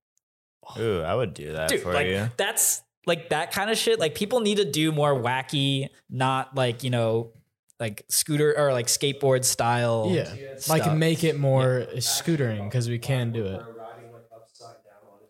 [0.79, 1.81] Ooh, I would do that dude.
[1.83, 2.29] for Like you.
[2.37, 3.99] that's like that kind of shit.
[3.99, 7.33] Like people need to do more wacky, not like you know,
[7.81, 10.11] like scooter or like skateboard style.
[10.13, 10.33] Yeah,
[10.69, 13.61] like make it more scootering because we can do it.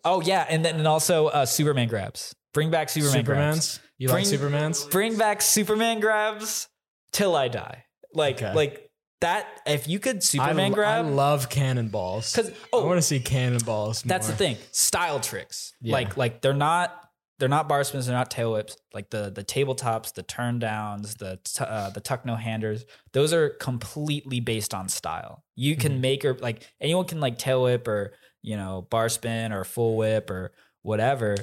[0.05, 2.35] Oh yeah, and then and also uh, Superman grabs.
[2.53, 3.79] Bring back Superman grabs.
[3.99, 4.89] You like Bring- Supermans?
[4.89, 6.67] bring back Superman grabs
[7.11, 7.85] till I die.
[8.13, 8.53] Like Okay.
[8.55, 8.89] like
[9.21, 9.45] that.
[9.67, 12.33] If you could Superman grab, I love cannonballs.
[12.33, 12.83] 'Cause- I oh.
[12.83, 14.01] I want to see cannonballs.
[14.01, 14.57] that's the thing.
[14.71, 15.73] Style tricks.
[15.81, 15.93] Yeah.
[15.93, 16.95] Like like they're not
[17.39, 18.05] they're not bar spins.
[18.07, 18.75] They're not tail whips.
[18.93, 22.83] Like the the tabletops, the turn downs, the t- uh, the tuck no handers.
[23.13, 25.43] Those are completely based on style.
[25.55, 26.01] You can Mm-hmm.
[26.01, 29.95] make or like anyone can like tail whip or you know bar spin or full
[29.97, 31.35] whip or whatever.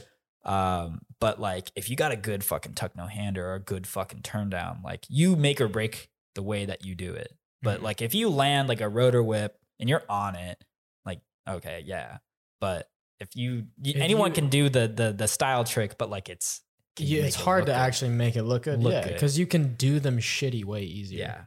[0.45, 3.87] Um, but like if you got a good fucking tuck no hander or a good
[3.87, 7.33] fucking turn down, like you make or break the way that you do it.
[7.62, 7.83] But Mhm.
[7.85, 10.62] like if you land like a rotor whip and you're on it,
[11.05, 12.19] like okay, yeah.
[12.61, 12.91] But
[13.21, 16.61] if you, If anyone you- can do the the the style trick, but like it's
[16.99, 17.79] Yeah, it's hard look to good?
[17.79, 18.83] actually make it look good.
[18.83, 21.19] Look yeah, because you can do them shitty way easier.
[21.21, 21.45] yeah.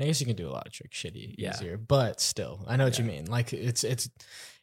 [0.00, 1.54] I guess you can do a lot of tricks shitty Yeah.
[1.54, 3.24] easier, but still, I know what you mean.
[3.26, 4.08] Like it's it's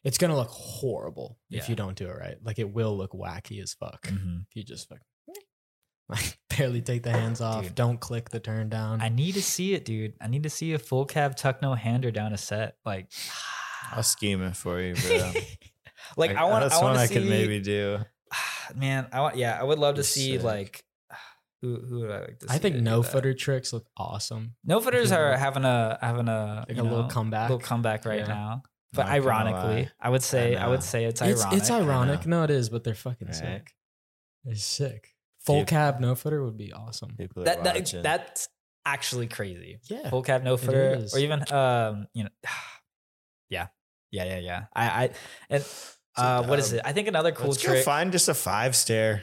[0.04, 2.36] it's gonna look horrible if you don't do it right.
[2.42, 4.42] Like it will look wacky as fuck Mhm.
[4.48, 5.00] if you just fuck,
[6.08, 7.74] like barely take the hands off, Dude.
[7.74, 9.00] don't click the turn down.
[9.00, 10.14] I need to see it, dude.
[10.20, 12.76] I need to see a full cab tuck no hander down a set.
[12.84, 13.10] Like,
[13.92, 15.32] I'll scheme it for you, bro.
[16.16, 16.62] like I want.
[16.62, 17.14] That's I one to I see.
[17.14, 17.98] could maybe do.
[18.74, 19.36] man, I want.
[19.36, 20.42] Yeah, I would love to Be see sick.
[20.44, 20.84] like
[21.62, 24.54] who who would I like to see I think no footer tricks look awesome.
[24.64, 27.48] No footers are having a having a Like you a little comeback.
[27.50, 28.26] little comeback right Yeah.
[28.28, 28.62] now.
[28.92, 29.90] But Not gonna ironically, lie.
[30.00, 30.70] I would say I, know.
[30.70, 31.58] would say it's It's ironic.
[31.60, 32.26] it's ironic.
[32.26, 33.36] No, it is, but they're fucking Right.
[33.36, 33.74] sick.
[34.44, 35.14] They're sick.
[35.44, 35.68] Full Dude.
[35.68, 37.14] cab no footer would be awesome.
[37.16, 38.48] People are That, that that's
[38.84, 39.80] actually crazy.
[39.90, 40.08] Yeah.
[40.10, 41.14] Full cab no footer, is.
[41.14, 42.30] or even um, you know,
[43.50, 43.66] yeah,
[44.10, 44.64] yeah, yeah, yeah.
[44.74, 45.10] I I
[45.50, 45.64] and
[46.16, 46.78] uh, what is dub.
[46.78, 46.82] it?
[46.86, 49.22] I think another cool Let's go trick, find just a five stair.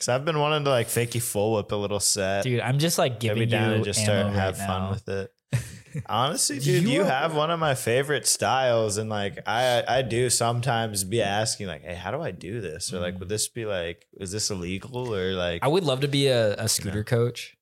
[0.00, 2.44] Because I've been wanting to like fakey full whip a little set.
[2.44, 2.60] dude.
[2.60, 4.90] I'm just like giving be down you and just ammo start right have fun now.
[4.92, 5.34] with it.
[6.06, 10.30] Honestly, dude, You you, have one of my favorite styles, and like I, I do
[10.30, 13.30] sometimes be asking, like, "Hey, how do I do this?" Or like, would mm.
[13.30, 15.14] this be like, is this illegal?
[15.14, 17.58] Or like, I would love to be a, a scooter coach.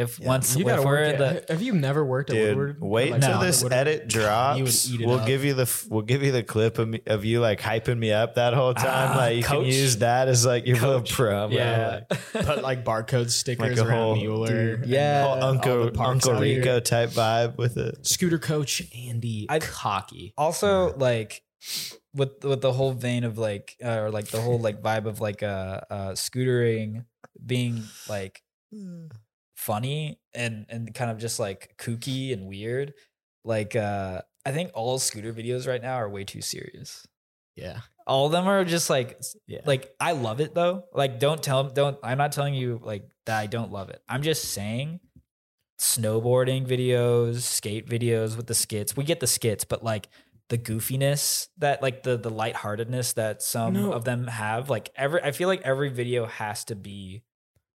[0.00, 0.28] If Yeah.
[0.28, 1.12] once You if gotta we're work.
[1.14, 2.80] in the have you never worked at dude, Woodward?
[2.80, 3.44] wait Like, till No.
[3.44, 4.58] this edit drops.
[4.58, 5.26] You would eat it we'll up.
[5.26, 8.12] give you the we'll give you the clip of, me, of you like hyping me
[8.12, 9.10] up that whole time.
[9.12, 9.58] Ah, like you coach.
[9.64, 11.52] can use that as like your little promo.
[11.52, 14.76] yeah, like, Put like barcode stickers a around whole- Mueller.
[14.76, 15.22] dude, yeah.
[15.24, 16.58] whole Uncle Uncle out here.
[16.60, 18.06] Rico type vibe with it.
[18.06, 20.32] Scooter coach Andy I- Cocky.
[20.38, 21.42] also like
[22.14, 25.20] with with the whole vein of like uh, or like the whole like vibe of
[25.20, 27.04] like uh uh scootering
[27.44, 28.42] being like
[29.60, 32.94] funny and and kind of just like kooky and weird
[33.44, 37.06] like uh i think all scooter videos right now are way too serious
[37.56, 37.80] Yeah.
[38.06, 39.60] all of them are just like Yeah.
[39.66, 43.38] like i love it though like don't tell don't i'm not telling you like that
[43.38, 45.00] i don't love it i'm just saying
[45.78, 50.08] snowboarding videos skate videos with the skits we get the skits but like
[50.48, 53.92] the goofiness that like the the lightheartedness that some No.
[53.92, 57.22] of them have like every i feel like every video has to be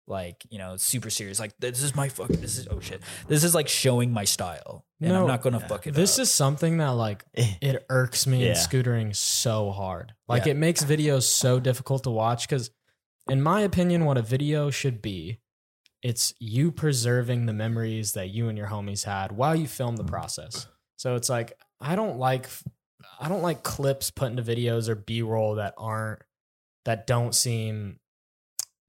[0.08, 1.40] like you know super serious.
[1.40, 3.02] Like this is my fucking this is oh shit.
[3.28, 5.94] This is like showing my style, and I'm not gonna fuck it.
[5.94, 6.24] This up.
[6.24, 7.54] is something that like Eh.
[7.62, 8.54] it irks me in Yeah.
[8.54, 10.14] scootering so hard.
[10.28, 10.52] Like Yeah.
[10.52, 12.70] it makes videos so difficult to watch because,
[13.30, 15.40] in my opinion, what a video should be,
[16.04, 20.04] it's you preserving the memories that you and your homies had while you film the
[20.04, 20.68] process.
[20.98, 22.48] So it's like I don't like
[23.20, 26.22] I don't like clips put into videos or B roll that aren't
[26.86, 28.00] that don't seem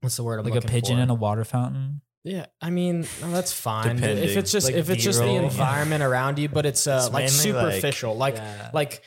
[0.01, 1.03] what's the word I'm like a pigeon for?
[1.03, 2.01] in a water fountain.
[2.23, 4.03] Yeah, I mean no, that's fine.
[4.03, 5.43] If it's just Like if it's just the B-roll.
[5.45, 8.69] environment around you, but it's uh It's like mainly like- superficial, like Yeah.
[8.73, 9.01] like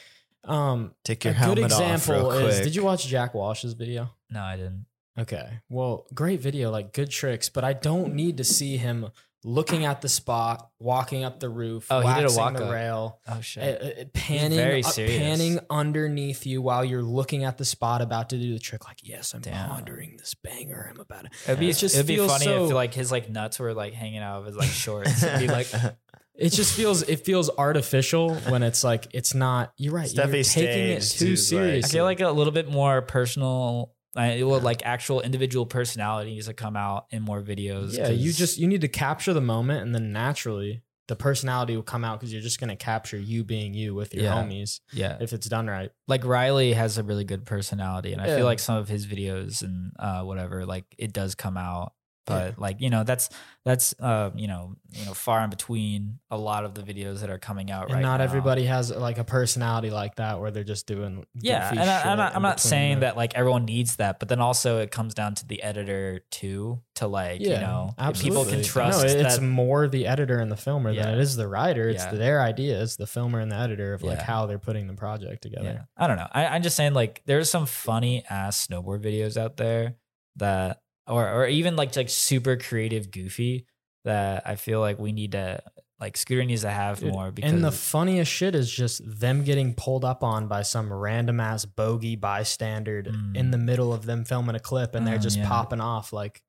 [0.44, 2.64] um Take a your good helmet off example real is quick.
[2.64, 4.10] did you watch Jack Walsh's video?
[4.30, 4.86] No, I didn't.
[5.18, 9.08] Okay, well, great video, like good tricks, but I don't need to see him
[9.42, 12.72] looking at the spot, walking up the roof, Oh, he did a walk the up.
[12.72, 13.20] rail.
[13.26, 13.62] Oh shit.
[13.82, 18.30] uh, uh, panning, very uh, panning underneath you while you're looking at the spot about
[18.30, 18.86] to do the trick.
[18.86, 19.70] Like, yes, I'm Damn.
[19.70, 20.90] pondering this banger.
[20.92, 21.30] I'm about to.
[21.46, 23.94] It'd be It just it'd be funny so- if like his like nuts were like
[23.94, 25.22] hanging out of his like shorts.
[25.22, 25.68] It'd be like
[26.34, 29.74] It just feels it feels artificial when it's like it's not.
[29.76, 30.08] You're right.
[30.08, 33.92] Stuff you're taking it too dude, like- I feel like a little bit more personal.
[34.16, 37.96] I well, like actual individual personalities that come out in more videos.
[37.96, 41.82] yeah, you just you need to capture the moment, and then naturally the personality will
[41.82, 44.32] come out because you're just gonna capture you being you with your Yeah.
[44.34, 45.16] homies yeah.
[45.20, 45.90] if it's done right.
[46.06, 48.36] Like Riley has a really good personality, and I Yeah.
[48.36, 51.92] feel like some of his videos and uh, whatever, like it does come out.
[52.30, 53.28] But like you know, that's
[53.64, 57.28] that's uh you know you know far in between a lot of the videos that
[57.28, 58.24] are coming out And right not now.
[58.24, 62.16] everybody has like a personality like that where they're just doing Yeah, and I, i'm
[62.16, 65.34] not, I'm not saying that like everyone needs that, but then also it comes down
[65.36, 69.42] to the editor too to like you know if people can trust No, it's that.
[69.42, 71.88] more the editor and the filmer than it is the writer.
[71.90, 72.12] It's Yeah.
[72.12, 72.82] their idea.
[72.82, 74.24] It's the filmer and the editor of like Yeah.
[74.24, 75.64] how they're putting the project together.
[75.64, 76.28] Yeah, I don't know.
[76.32, 79.96] I, I'm just saying like there's some funny ass snowboard videos out there
[80.36, 83.66] that, or or even like like super creative, goofy
[84.04, 85.60] that I feel like we need to
[85.98, 89.44] like Scooter needs to have Dude, more because and the funniest shit is just them
[89.44, 93.36] getting pulled up on by some random ass bogey bystander Mm.
[93.36, 95.46] in the middle of them filming a clip and they're Oh, just yeah.
[95.46, 96.40] popping off like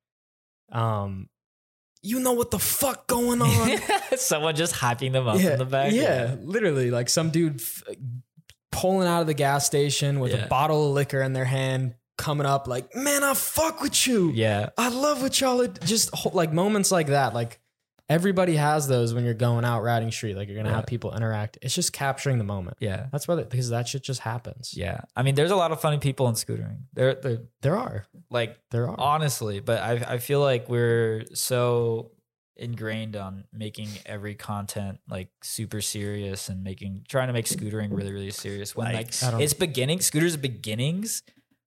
[0.70, 1.28] um
[2.02, 3.78] you know what the fuck going on
[4.16, 5.92] someone just hyping them up yeah, in the back.
[5.92, 7.82] yeah literally like some dude f-
[8.70, 10.46] pulling out of the gas station with Yeah.
[10.46, 14.30] a bottle of liquor in their hand coming up like man i fuck with you
[14.32, 17.34] yeah, I love what y'all are just like moments like that.
[17.34, 17.58] Like
[18.08, 20.36] everybody has those when you're going out riding street.
[20.36, 20.76] Like you're gonna Yeah.
[20.76, 21.58] have people interact.
[21.62, 22.76] It's just capturing the moment.
[22.80, 24.74] yeah, That's why, because that shit just happens.
[24.76, 25.00] yeah.
[25.16, 26.80] I mean, there's a lot of funny people in scootering.
[26.92, 28.96] They're they're There are, like there are.
[28.98, 32.10] honestly but I, I feel like we're so
[32.56, 38.12] ingrained on making every content like super serious and making trying to make scootering really
[38.12, 39.40] really serious when like Yikes.
[39.40, 41.22] It's beginning scooters beginnings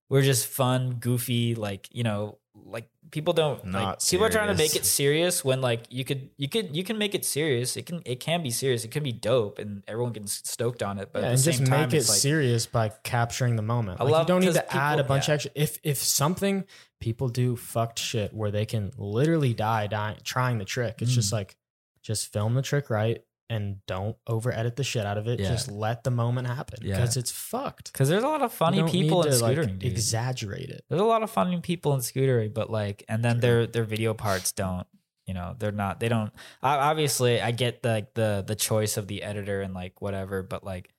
[0.10, 4.48] we're just fun goofy like you know like people don't like Not people are trying
[4.48, 7.76] to make it serious when like you could you could you can make it serious
[7.78, 10.98] it can it can be serious it can be dope and everyone gets stoked on
[11.00, 12.90] it but yeah, at and the just same time make it it's like serious by
[13.04, 14.00] capturing the moment.
[14.00, 15.34] I Like, love- you don't need to add a bunch yeah.
[15.36, 15.52] of extra.
[15.56, 16.64] If if something
[17.02, 21.02] people do fucked shit where they can literally die, die trying the trick.
[21.02, 21.34] It's just Mm.
[21.40, 21.58] like
[22.02, 25.40] just film the trick right and don't over edit the shit out of it.
[25.40, 25.50] Yeah.
[25.50, 26.96] Just let the moment happen Yeah.
[26.96, 27.92] because it's fucked.
[27.94, 29.92] because there's a lot of funny people in to, like, scootering dude.
[29.92, 30.84] exaggerate it.
[30.90, 34.14] there's a lot of funny people in scootering but like and then their their video
[34.14, 34.88] parts don't
[35.28, 36.32] you know they're not they don't
[36.64, 40.42] I, obviously i get the like the the choice of the editor and like whatever
[40.44, 40.94] but like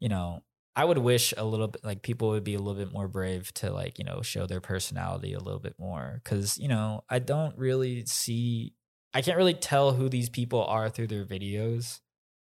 [0.00, 0.42] you know
[0.74, 3.52] i would wish a little bit like people would be a little bit more brave
[3.54, 7.18] to like you know show their personality a little bit more because you know i
[7.18, 8.72] don't really see
[9.16, 12.00] i can't really tell who these people are through their videos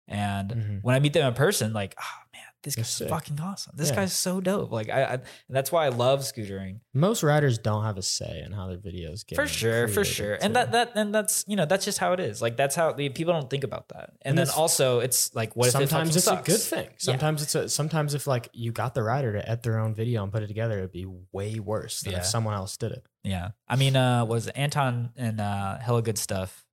[0.09, 0.79] and Mhm.
[0.83, 3.97] when i meet them in person like oh man this guy's fucking awesome this Yeah.
[3.97, 5.23] guy's so dope like I, I and
[5.57, 9.25] that's why i love scootering Most riders don't have a say in how their videos
[9.27, 10.53] get for sure for sure and too.
[10.55, 13.09] that that and that's you know that's just how it is like that's how the,
[13.11, 16.19] people don't think about that and, And then also it's like what sometimes if it
[16.19, 16.89] it's fucking a good thing.
[16.99, 20.23] Sometimes it's a sometimes if like you got the rider to edit their own video
[20.23, 22.19] and put it together, it'd be way worse than Yeah.
[22.21, 23.05] if someone else did it.
[23.25, 26.64] yeah i mean uh was anton and uh hella good stuff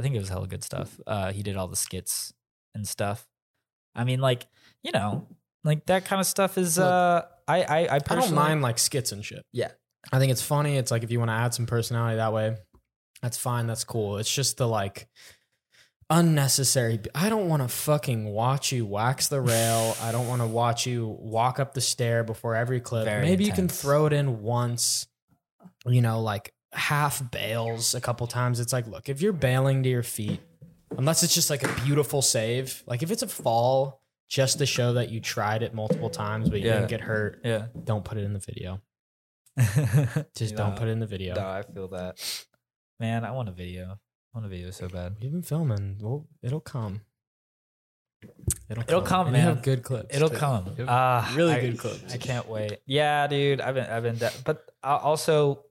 [0.00, 2.32] i think it was hella good stuff uh he did all the skits
[2.74, 3.26] and stuff
[3.94, 4.46] i mean like
[4.82, 5.26] you know
[5.64, 8.78] like that kind of stuff is uh i i i, I personally, don't mind like
[8.78, 9.44] skits and shit.
[9.52, 9.72] Yeah.
[10.12, 10.76] I think it's funny.
[10.76, 12.56] It's like if you want to add some personality that way,
[13.22, 13.66] that's fine.
[13.66, 14.16] That's cool.
[14.16, 15.08] It's just the like
[16.08, 17.00] unnecessary.
[17.14, 19.96] I don't want to fucking watch you wax the rail.
[20.00, 23.04] I don't want to watch you walk up the stair before every clip.
[23.04, 23.80] Very Maybe you can intense.
[23.80, 25.06] throw it in once,
[25.86, 28.60] you know, like half bails a couple times.
[28.60, 30.40] It's like, look, if you're bailing to your feet,
[30.96, 34.92] unless it's just like a beautiful save, like if it's a fall just to show
[34.94, 36.74] that you tried it multiple times but you Yeah.
[36.74, 38.80] didn't get hurt, yeah don't put it in the video.
[40.36, 41.34] Just don't put it in the video.
[41.34, 42.44] no i feel that
[43.00, 43.98] man, I want a video.
[44.32, 45.16] I want a video so bad.
[45.20, 45.96] We've been filming.
[46.00, 47.00] Well, it'll come.
[48.68, 49.54] It'll, It'll come, And you man.
[49.56, 50.14] have good clips.
[50.14, 50.36] It'll too.
[50.36, 50.66] come.
[50.78, 52.14] You have Ah, really I- good clips.
[52.14, 52.78] I can't wait.
[52.86, 53.60] Yeah, dude.
[53.60, 55.64] I've been, I've been, that, but I also,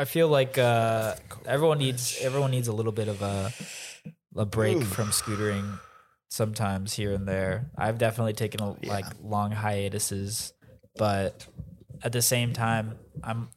[0.00, 3.52] I feel like uh, everyone needs, everyone needs a little bit of a,
[4.34, 5.78] a break from scootering
[6.30, 7.70] sometimes here and there.
[7.76, 10.54] I've definitely taken a, like long hiatuses,
[10.96, 11.46] but
[12.02, 13.50] at the same time, I'm,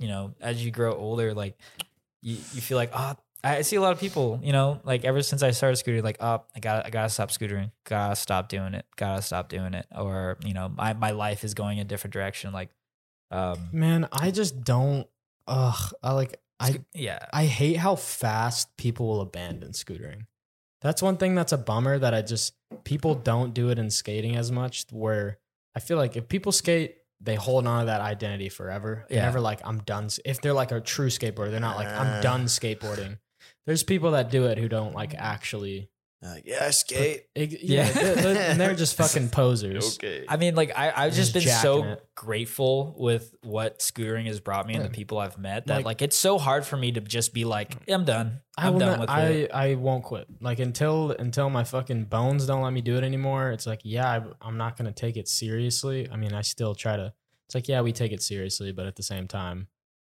[0.00, 1.56] you know, as you grow older, like
[2.20, 3.14] you, you feel like, oh,
[3.44, 6.16] I see a lot of people, you know, like ever since I started scooting, like,
[6.18, 9.86] oh, I got, I gotta stop scootering, gotta stop doing it, gotta stop doing it,
[9.96, 12.52] or you know, my my life is going a different direction.
[12.52, 12.70] Like,
[13.30, 15.06] um, Man, I just don't.
[15.46, 16.40] Ugh, I like.
[16.58, 20.22] I yeah, I hate how fast people will abandon scootering.
[20.80, 24.36] That's one thing that's a bummer that I just people don't do it in skating
[24.36, 24.86] as much.
[24.90, 25.38] Where
[25.74, 29.04] I feel like if people skate, they hold on to that identity forever.
[29.08, 29.24] They're Yeah.
[29.24, 30.08] never like I'm done.
[30.24, 32.20] If they're like a true skateboarder, they're not like I'm Uh.
[32.22, 33.18] done skateboarding.
[33.66, 35.90] There's people that do it who don't like actually.
[36.22, 37.24] Like, yeah, I skate.
[37.34, 37.86] Ig- Yeah.
[37.86, 39.96] yeah, they're- they're- and they're just fucking posers.
[39.96, 40.24] Okay.
[40.28, 42.06] I mean, like I, I've just been so jacking it.
[42.14, 46.02] grateful with what scootering has brought me and the people I've met that Like- like,
[46.02, 48.40] it's so hard for me to just be like, I'm done.
[48.58, 49.50] I I'm will done not, with I, it.
[49.52, 50.26] I won't quit.
[50.40, 53.50] Like until until my fucking bones don't let me do it anymore.
[53.52, 56.08] It's like, yeah, I, I'm not gonna take it seriously.
[56.10, 57.12] I mean, I still try to.
[57.46, 59.68] It's like, yeah, we take it seriously, but at the same time,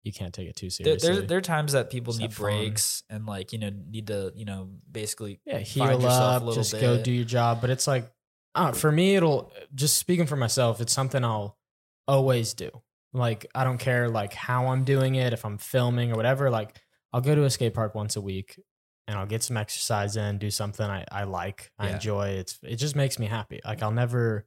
[0.04, 1.08] you can't take it too seriously.
[1.08, 4.44] there, there are times that people need breaks and like you know need to you
[4.44, 7.60] know basically yeah, heal yourself a up, just go do your job.
[7.60, 8.10] But it's like,
[8.54, 10.80] uh, for me, it'll just speaking for myself.
[10.80, 11.58] It's something I'll
[12.06, 12.70] always do.
[13.12, 16.50] Like I don't care like how I'm doing it, if I'm filming or whatever.
[16.50, 16.76] Like
[17.12, 18.58] I'll go to a skate park once a week
[19.06, 21.94] and I'll get some exercise in, do something I, I like, I Yeah.
[21.94, 22.28] enjoy.
[22.30, 23.60] It's it just makes me happy.
[23.64, 24.46] Like I'll never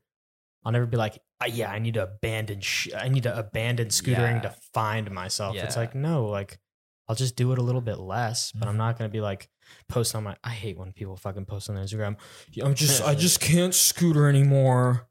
[0.64, 3.88] I'll never be like, "Ah, yeah, I need to abandon sh- I need to abandon
[3.88, 4.49] scootering Yeah.
[4.49, 5.55] to find myself.
[5.55, 6.59] It's like no, like
[7.07, 8.78] I'll just do it a little bit less, but I'm Mhm.
[8.78, 9.49] not gonna be like
[9.89, 10.36] post on my.
[10.43, 12.16] I hate when people fucking post on Instagram.
[12.64, 15.09] I'm just I just can't scooter anymore.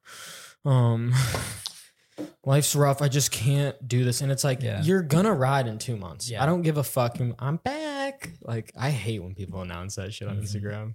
[0.64, 1.12] Um,
[2.44, 3.02] life's rough.
[3.02, 4.82] I just can't do this, and it's like Yeah.
[4.82, 6.30] you're gonna ride in two months.
[6.30, 6.42] Yeah.
[6.42, 7.18] I don't give a fuck.
[7.38, 8.30] I'm- back.
[8.42, 10.42] Like I hate when people announce that shit on Mhm.
[10.42, 10.94] Instagram.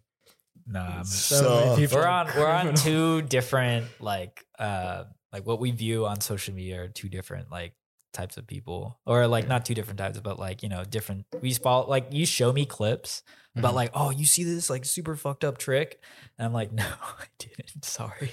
[0.67, 5.71] Nah, I'm- So So- we're on we're on two different like uh like what we
[5.71, 7.73] view on social media are two different like
[8.13, 8.97] types of people.
[9.05, 12.25] Or like not two different types but like you know different we follow like you
[12.25, 13.21] show me clips
[13.55, 13.75] about Mhm.
[13.75, 15.99] like oh you see this like super fucked up trick?
[16.37, 18.31] And i'm like no i didn't sorry.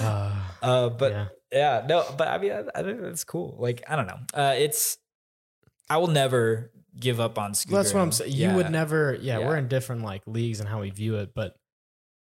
[0.00, 1.26] Uh, uh but yeah.
[1.52, 3.56] yeah no but i mean i, I think that's cool.
[3.58, 4.18] Like i don't know.
[4.34, 4.98] Uh it's
[5.90, 8.32] i will never give up on scootering Well, that's what I'm saying.
[8.32, 9.14] You would never.
[9.20, 9.46] Yeah, Yeah.
[9.46, 11.54] we're in different like leagues and how we view it, but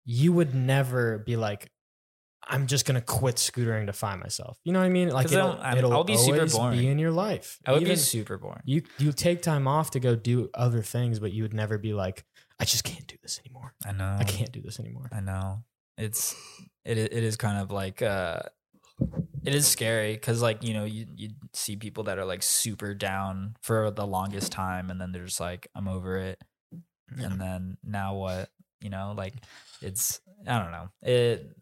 [0.04, 1.70] you would never be like,
[2.44, 4.58] I'm just gonna quit scootering to find myself.
[4.64, 5.10] You know what I mean?
[5.10, 6.78] Like it'll, I'm- it'll I'll be super boring.
[6.78, 7.58] be in your life.
[7.64, 11.20] i would be super boring you you take time off to go do other things,
[11.20, 12.24] but you would never be like,
[12.58, 13.74] I just can't do this anymore.
[13.86, 15.08] i know I can't do this anymore.
[15.12, 15.62] I know.
[15.96, 16.34] It's
[16.84, 18.40] it it is kind of like uh
[19.44, 22.94] it is scary cuz like, you know, you you see people that are like super
[22.94, 26.40] down for the longest time and then they're just like I'm over it.
[27.16, 28.50] And then now what?
[28.80, 29.34] You know, like
[29.80, 30.88] it's I don't know.
[31.02, 31.56] It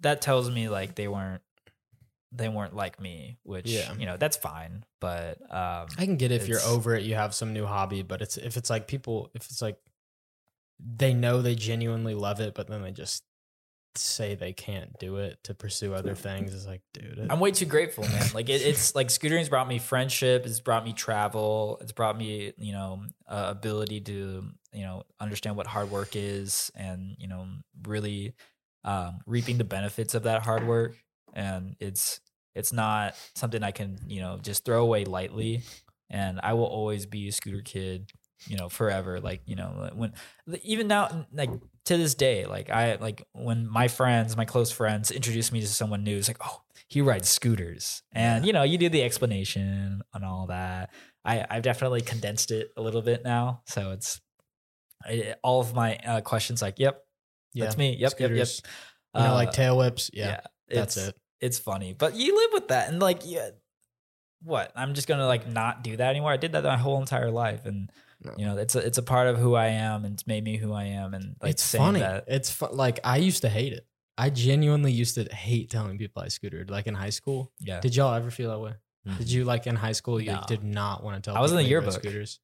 [0.00, 1.42] that tells me like they weren't
[2.32, 3.94] they weren't like me, which Yeah.
[3.94, 7.14] you know, that's fine, but um I can get it if you're over it, you
[7.14, 9.76] have some new hobby, but it's if it's like people, if it's like
[10.78, 13.22] they know they genuinely love it, but then they just
[13.98, 16.54] say they can't do it to pursue other things.
[16.54, 18.24] It's like, dude, it, I'm way too grateful, man.
[18.34, 20.46] Like it, it's like scootering's brought me friendship.
[20.46, 21.78] It's brought me travel.
[21.80, 26.70] It's brought me, you know, uh, ability to, you know, understand what hard work is,
[26.74, 27.46] and you know,
[27.86, 28.34] really
[28.84, 30.96] um, reaping the benefits of that hard work.
[31.34, 32.20] And it's
[32.54, 35.62] it's not something I can, you know, just throw away lightly.
[36.10, 38.10] And I will always be a scooter kid,
[38.46, 39.20] you know, forever.
[39.20, 40.12] Like you know, when
[40.62, 41.50] even now, like
[41.84, 45.66] to this day, like I like when my friends, my close friends, introduce me to
[45.66, 50.02] someone new, it's like, oh, he rides scooters, and you know, you do the explanation
[50.14, 50.90] and all that.
[51.24, 54.20] I I've definitely condensed it a little bit now, so it's
[55.42, 57.02] all of my uh, questions like, yep,
[57.54, 58.46] that's me, yep, yep, yep.
[58.46, 58.62] Scooters,
[59.14, 60.10] You know, like tail whips.
[60.12, 61.16] Yeah, that's it.
[61.40, 63.50] It's funny, but you live with that, and like, yeah,
[64.42, 64.72] what?
[64.76, 66.30] I'm just gonna like not do that anymore.
[66.30, 67.90] I did that my whole entire life, and
[68.24, 68.34] No.
[68.38, 70.56] you know, it's a it's a part of who I am, and it's made me
[70.56, 72.00] who I am, and like it's saying funny.
[72.00, 72.24] that.
[72.28, 72.70] It's fun.
[72.76, 73.86] Like I used to hate it.
[74.18, 76.70] I genuinely used to hate telling people I scootered.
[76.70, 77.50] Like in high school.
[77.58, 78.74] Yeah, Did y'all ever feel that way?
[79.08, 79.18] Mhm.
[79.18, 80.20] Did you like in high school?
[80.20, 80.44] You No.
[80.46, 81.36] did not want to tell.
[81.36, 81.94] I was in the yearbook.
[81.94, 82.38] Scooters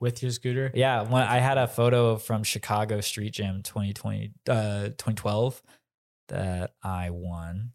[0.00, 0.70] with your scooter.
[0.74, 5.62] Yeah, when I had a photo from Chicago Street Jam 2020 uh 2012
[6.28, 7.72] that I won.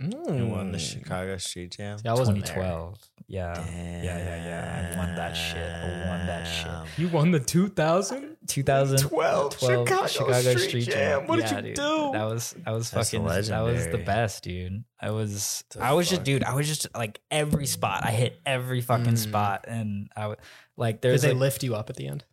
[0.00, 0.80] You won the Mm.
[0.92, 1.98] Chicago Street Jam.
[1.98, 2.54] See, I wasn't there.
[2.54, 2.98] 2012.
[3.26, 3.54] Yeah.
[3.58, 4.92] Yeah, yeah, yeah.
[4.94, 5.56] I won that shit.
[5.58, 6.98] I won that shit.
[6.98, 8.36] You won the 2000?
[8.46, 11.20] 2012 Chicago Chicago, Street Street, Jam.
[11.20, 11.26] Jam.
[11.28, 11.74] What did you dude.
[11.76, 12.10] do?
[12.14, 14.84] That was that was That's fucking that was the best, dude.
[15.00, 18.04] I was The I was just dude, I was just like every spot.
[18.04, 19.18] I hit every fucking Mm.
[19.18, 20.38] spot and I would
[20.76, 22.24] like Did there's they like, lift you up at the end?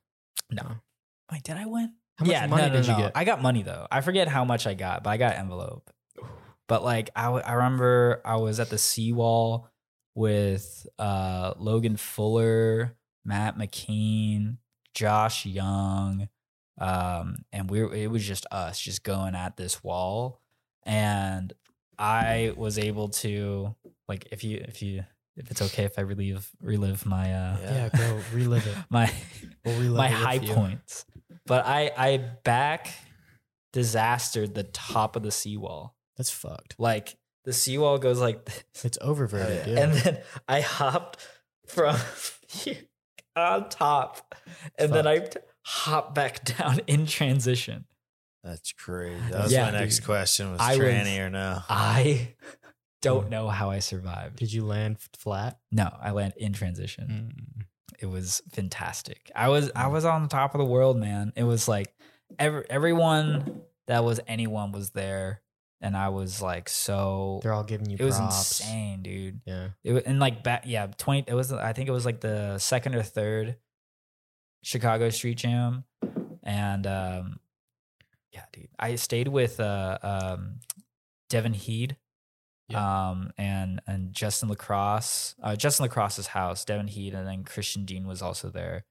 [0.49, 0.77] no.
[1.31, 1.93] Wait, did I win?
[2.17, 2.97] How much yeah, money no, no, did you no.
[2.99, 3.11] get?
[3.13, 3.85] I got money though.
[3.91, 5.91] I forget how much I got, but I got envelope.
[6.67, 9.69] But like I, I remember I was at the seawall
[10.15, 14.57] with uh, Logan Fuller, Matt McKean,
[14.93, 16.27] Josh Young,
[16.79, 20.41] um, and we were, it was just us just going at this wall,
[20.83, 21.53] and
[21.97, 23.75] I was able to
[24.07, 25.03] like if you if you
[25.35, 27.73] if it's okay if I relive relive my uh Yeah.
[27.73, 28.75] Yeah, go relive it.
[28.89, 29.11] my
[29.65, 30.53] We'll relive my it high you.
[30.53, 31.05] points.
[31.45, 32.89] But I I back
[33.73, 35.95] disastered the top of the seawall.
[36.17, 36.75] That's fucked.
[36.77, 38.63] Like the seawall goes like this.
[38.83, 39.73] It's oververted, yeah.
[39.73, 39.79] yeah.
[39.83, 40.17] And then
[40.47, 41.25] I hopped
[41.67, 41.95] from
[42.47, 42.77] here
[43.35, 44.35] on top.
[44.77, 47.85] And then I t- hopped back down in transition.
[48.43, 49.19] That's crazy.
[49.31, 50.05] That was Yeah, my next dude.
[50.05, 51.59] question: was I was- tranny or no?
[51.69, 52.35] I
[53.01, 54.37] don't know how I survived.
[54.37, 55.59] Did you land flat?
[55.71, 57.33] No, I landed in transition.
[57.59, 57.63] Mm.
[57.99, 59.29] it was fantastic.
[59.35, 61.33] I was I was on the top of the world, man.
[61.35, 61.93] It was like
[62.39, 65.41] every everyone that was anyone was there,
[65.81, 67.39] and I was like so.
[67.43, 68.59] They're all giving you It was props.
[68.61, 69.41] insane, dude.
[69.45, 69.69] Yeah.
[69.83, 71.23] It was, and like back, yeah, twenty.
[71.27, 73.57] It was I think it was like the second or third
[74.63, 75.83] Chicago Street Jam,
[76.43, 77.39] and um,
[78.31, 78.69] yeah, dude.
[78.79, 80.59] I stayed with uh um
[81.29, 81.97] Devin Heed.
[82.75, 88.05] Um and and Justin Lacrosse, uh, Justin Lacrosse's house, Devin Heed, and then Christian Dean
[88.05, 88.83] was also there.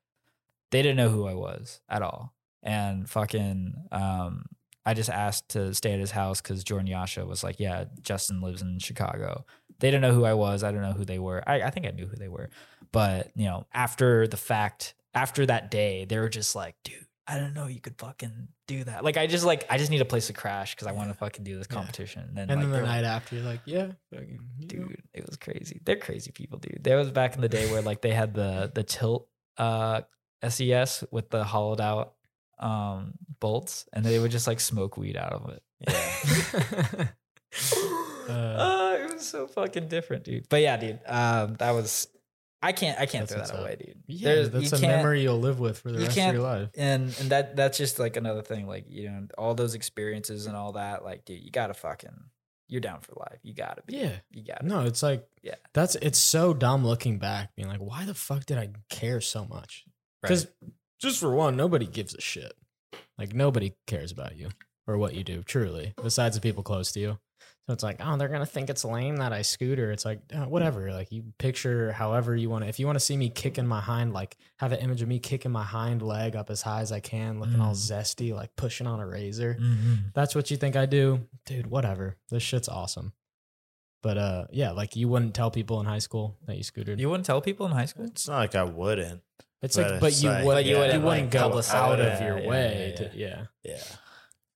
[0.71, 4.47] They didn't know who I was at all, and fucking um,
[4.87, 8.41] I just asked to stay at his house because Jordan Yasha was like, "Yeah, Justin
[8.41, 9.45] lives in Chicago."
[9.81, 10.63] They didn't know who I was.
[10.63, 11.43] I don't know who they were.
[11.47, 12.49] I, I think I knew who they were,
[12.93, 17.39] but you know, after the fact, after that day, they were just like, "Dude, I
[17.39, 20.05] don't know you could fucking do that." Like, I just like, I just need a
[20.07, 21.77] place to crash because I want to fucking do this Yeah.
[21.77, 22.23] competition.
[22.29, 24.67] And then, And like, then the they're like, night after, you're like, yeah, fucking, you
[24.79, 24.87] know.
[24.87, 27.81] dude it was crazy they're crazy people dude there was back in the day where
[27.83, 30.01] like they had the the tilt uh
[30.47, 32.15] ses with the hollowed out
[32.59, 37.09] um bolts and they would just like smoke weed out of it Yeah.
[38.29, 42.09] Uh, uh, it was so fucking different dude but yeah dude um that was
[42.61, 43.61] i can't i can't throw that up.
[43.61, 46.43] away dude yeah, There's- that's a memory you'll live with for the rest of your
[46.43, 46.69] life.
[46.77, 50.57] and and that that's just like another thing like you know all those experiences and
[50.57, 52.11] all that like dude you gotta fucking
[52.69, 54.17] you're down for life you gotta be Yeah.
[54.33, 55.55] you gotta No, it's like Yeah.
[55.73, 59.45] That's it's so dumb looking back, being like, why the fuck did I care so
[59.45, 59.85] much?
[60.21, 60.49] Because
[61.01, 62.53] just for one, nobody gives a shit.
[63.19, 64.49] Like nobody cares about you
[64.87, 67.19] or what you do, truly, besides the people close to you.
[67.67, 69.91] So it's like, oh, they're gonna think it's lame that I scooter.
[69.91, 70.93] It's like, uh, whatever.
[70.93, 72.69] Like you picture however you want to.
[72.69, 75.19] If you want to see me kicking my hind, like have an image of me
[75.19, 77.91] kicking my hind leg up as high as I can, looking all Mm.
[77.91, 80.13] zesty, like pushing on a razor Mhm.
[80.15, 82.17] that's what you think I do, dude, whatever.
[82.31, 83.13] This shit's awesome.
[84.03, 87.01] But uh yeah, like you wouldn't tell people in high school that you scooted.
[87.01, 89.23] you wouldn't tell people in high school It's not like I wouldn't.
[89.63, 91.51] It's but like but it's you like- would But you you wouldn't, wouldn't, like, go
[91.51, 92.13] publicize out it.
[92.13, 93.45] of your Yeah, way yeah, to yeah.
[93.65, 93.79] Yeah,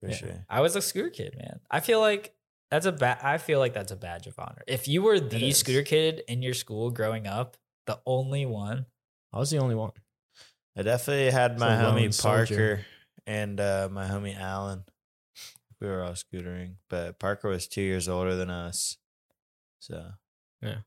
[0.01, 0.15] for Yeah.
[0.15, 0.47] sure.
[0.49, 1.61] I was a scooter kid, man.
[1.71, 2.35] I feel like
[2.71, 3.19] that's a bad.
[3.23, 4.63] I feel like that's a badge of honor.
[4.67, 5.59] If you were the is.
[5.59, 7.57] scooter kid in your school growing up,
[7.87, 8.87] the only one.
[9.33, 9.93] I was the only one.
[10.77, 12.55] I definitely had my a lone homie soldier.
[12.77, 12.87] Parker
[13.27, 14.85] and uh, my homie Alan.
[15.81, 18.99] We were all scootering, but Parker was two years older than us.
[19.81, 20.13] So
[20.63, 20.79] Yeah.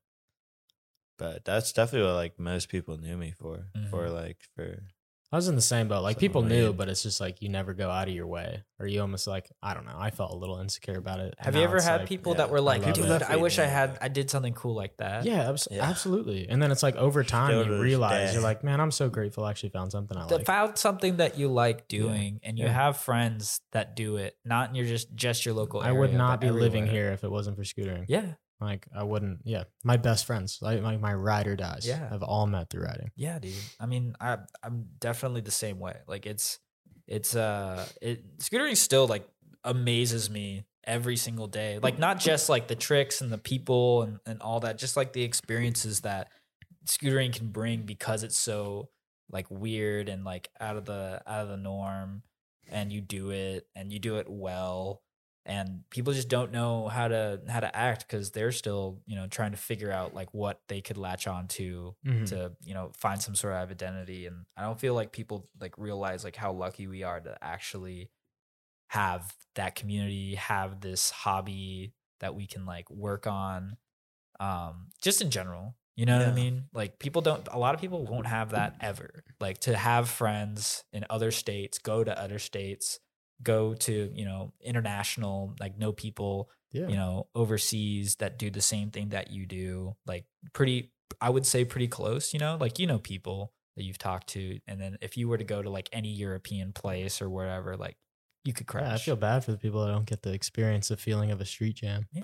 [1.18, 3.68] But that's definitely what like most people knew me for.
[3.90, 4.14] For Mhm.
[4.14, 4.84] like for
[5.31, 6.03] I was in the same boat.
[6.03, 8.61] Like Something people knew, but it's just like you never go out of your way.
[8.80, 9.95] Or you almost like I don't know.
[9.98, 11.34] I felt a little insecure about it.
[11.40, 13.23] Have And you ever had like, people yeah, that were like, love "Dude.
[13.23, 13.98] I wish I had.
[13.99, 15.90] I did something cool like that." Yeah, abs- Yeah.
[15.90, 16.48] absolutely.
[16.49, 18.34] And then it's like over time Still you realize day.
[18.34, 20.45] you're like, man, I'm so grateful I actually found something I That like.
[20.45, 22.72] found something that you like doing, and you Yeah.
[22.73, 25.80] have friends that do it, not in your just just your local.
[25.81, 28.06] I would not but be living here if it wasn't for scootering.
[28.07, 28.34] Yeah,
[28.64, 29.41] Like I wouldn't.
[29.44, 32.10] Yeah, my best friends, like my, my ride or dies, Yeah.
[32.10, 33.11] have all met through riding.
[33.15, 33.53] Yeah, dude.
[33.80, 35.98] I mean, I I'm definitely the same way.
[36.07, 36.60] Like it's
[37.07, 39.27] it's uh it scootering still like
[39.64, 41.80] amazes me every single day.
[41.81, 45.14] Like not just like the tricks and the people and, and all that, just like
[45.14, 46.30] the experiences that
[46.85, 48.90] scootering can bring because it's so
[49.31, 52.23] like weird and like out of the out of the norm
[52.69, 55.02] and you do it and you do it well
[55.45, 59.28] and people just don't know how to how to act because they're still you know
[59.28, 62.28] trying to figure out like what they could latch on to Mhm.
[62.30, 64.26] to you know find some sort of identity.
[64.26, 68.10] And i don't feel like people like realize like how lucky we are to actually
[68.88, 73.78] have that community have this hobby that we can like work on
[74.40, 75.76] um just in general.
[75.95, 76.64] You know what i mean?
[76.74, 79.24] Like people don't a lot of people won't have that ever.
[79.40, 82.99] Like to have friends in other states go to other states
[83.44, 86.88] go to you know international like know people Yeah.
[86.88, 90.91] you know overseas that do the same thing that you do like pretty
[91.22, 94.60] i would say pretty close you know like you know people that you've talked to
[94.68, 97.98] and then if you were to go to like any european place or wherever like
[98.45, 100.91] you could crash Yeah, I feel bad for the people that don't get the experience
[100.91, 102.07] of feeling of a street jam.
[102.11, 102.24] yeah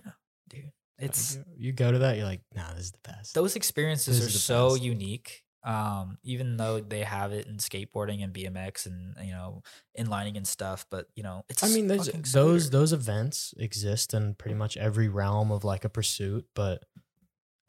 [0.50, 3.34] dude it's you, you go to that, you're like, nah, this is the best.
[3.34, 4.82] those experiences This are so best.
[4.84, 9.62] unique um even though they have it in skateboarding and bmx and you know
[10.00, 14.36] inlining and stuff but you know it's I mean, there's those those events exist in
[14.36, 16.86] pretty much every realm of like a pursuit, but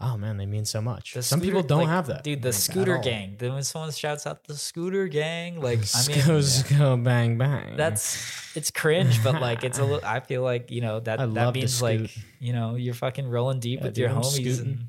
[0.00, 1.12] oh man, they mean so much.
[1.14, 3.90] The Some people don't like, have that, dude the like, scooter gang then when someone
[3.90, 6.40] shouts out the scooter gang like i mean Go,
[6.78, 7.76] go, bang, bang.
[7.76, 10.00] that's it's cringe, but like it's a little.
[10.16, 12.08] I feel like you know that I that means like
[12.38, 14.60] you know you're fucking rolling deep Yeah, with dude, your I'm homies.
[14.60, 14.86] And,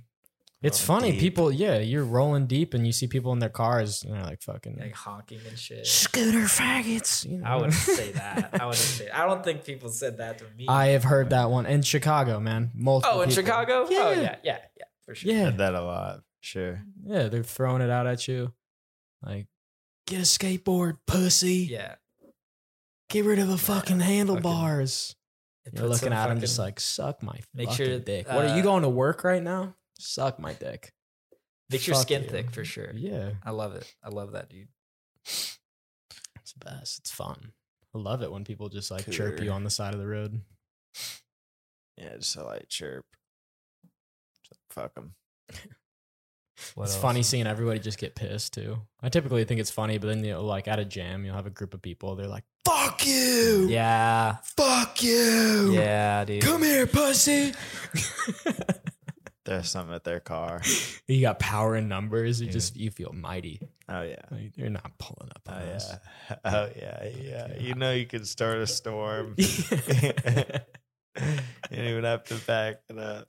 [0.64, 1.12] It's Rolling funny.
[1.14, 1.22] deep.
[1.22, 4.44] People, yeah, you're rolling deep and you see people in their cars and they're like
[4.44, 5.88] fucking like honking and shit.
[5.88, 7.28] scooter faggots.
[7.28, 7.48] You know?
[7.48, 8.50] I wouldn't say that.
[8.62, 9.10] I wouldn't say.
[9.10, 10.66] I don't think people said that to me.
[10.68, 12.70] I have heard that one in Chicago, man.
[12.76, 13.18] Multiple.
[13.18, 13.44] oh, in people.
[13.44, 13.88] Chicago.
[13.90, 14.00] Yeah.
[14.04, 15.32] Oh yeah, yeah, yeah, for sure.
[15.32, 16.20] Yeah, Said that a lot.
[16.42, 16.82] Sure.
[17.06, 17.28] yeah.
[17.28, 18.54] They're throwing it out at you,
[19.24, 19.48] like,
[20.06, 21.68] get a skateboard, pussy.
[21.72, 21.96] yeah.
[23.10, 25.16] Get rid of the fucking handlebars.
[25.66, 28.28] It You're looking some at him just like, suck my Make fucking sure, dick.
[28.28, 29.76] what are uh, you going to work right now?
[30.02, 30.91] Suck my dick.
[31.69, 32.30] makes your Fuck skin you.
[32.30, 32.91] thick for sure.
[32.95, 33.91] Yeah, I love it.
[34.03, 34.68] I love that dude.
[35.26, 35.60] it's
[36.57, 36.99] the best.
[36.99, 37.52] It's fun.
[37.94, 40.41] I love it when people just like chirp you on the side of the road.
[41.98, 43.06] Yeah, just a light chirp.
[44.72, 45.14] Fuck them.
[46.76, 47.02] What it's else?
[47.02, 48.78] funny seeing everybody just get pissed too.
[49.02, 51.48] I typically think it's funny, but then you know, like at a jam, you'll have
[51.48, 52.15] a group of people.
[52.15, 54.38] They're like, "Fuck you, Yeah.
[54.56, 56.44] fuck you, Yeah, dude.
[56.44, 57.53] come here, pussy."
[59.56, 60.61] There's something at their car.
[61.07, 62.40] you got power in numbers.
[62.40, 62.53] You Dude.
[62.53, 63.60] just you feel mighty.
[63.90, 64.15] Oh yeah.
[64.32, 65.91] Like, you're not pulling up Oh on us.
[66.30, 66.36] yeah.
[66.45, 67.06] Oh yeah.
[67.22, 67.57] Yeah.
[67.60, 69.36] You know you can start a storm.
[69.38, 70.14] you
[71.15, 73.28] don't even have to back it up.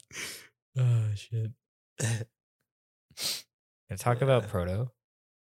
[0.79, 1.51] oh shit.
[3.89, 4.25] Can talk Yeah.
[4.25, 4.91] about Proto?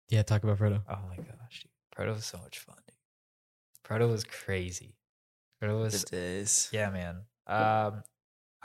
[0.09, 0.82] Yeah, talk about Proto.
[0.88, 1.70] Oh my gosh, dude.
[1.93, 2.97] Proto was so much fun, dude.
[3.84, 4.97] Proto was crazy.
[5.60, 6.68] Proto was Good days.
[6.72, 7.22] yeah, man.
[7.47, 8.02] Um,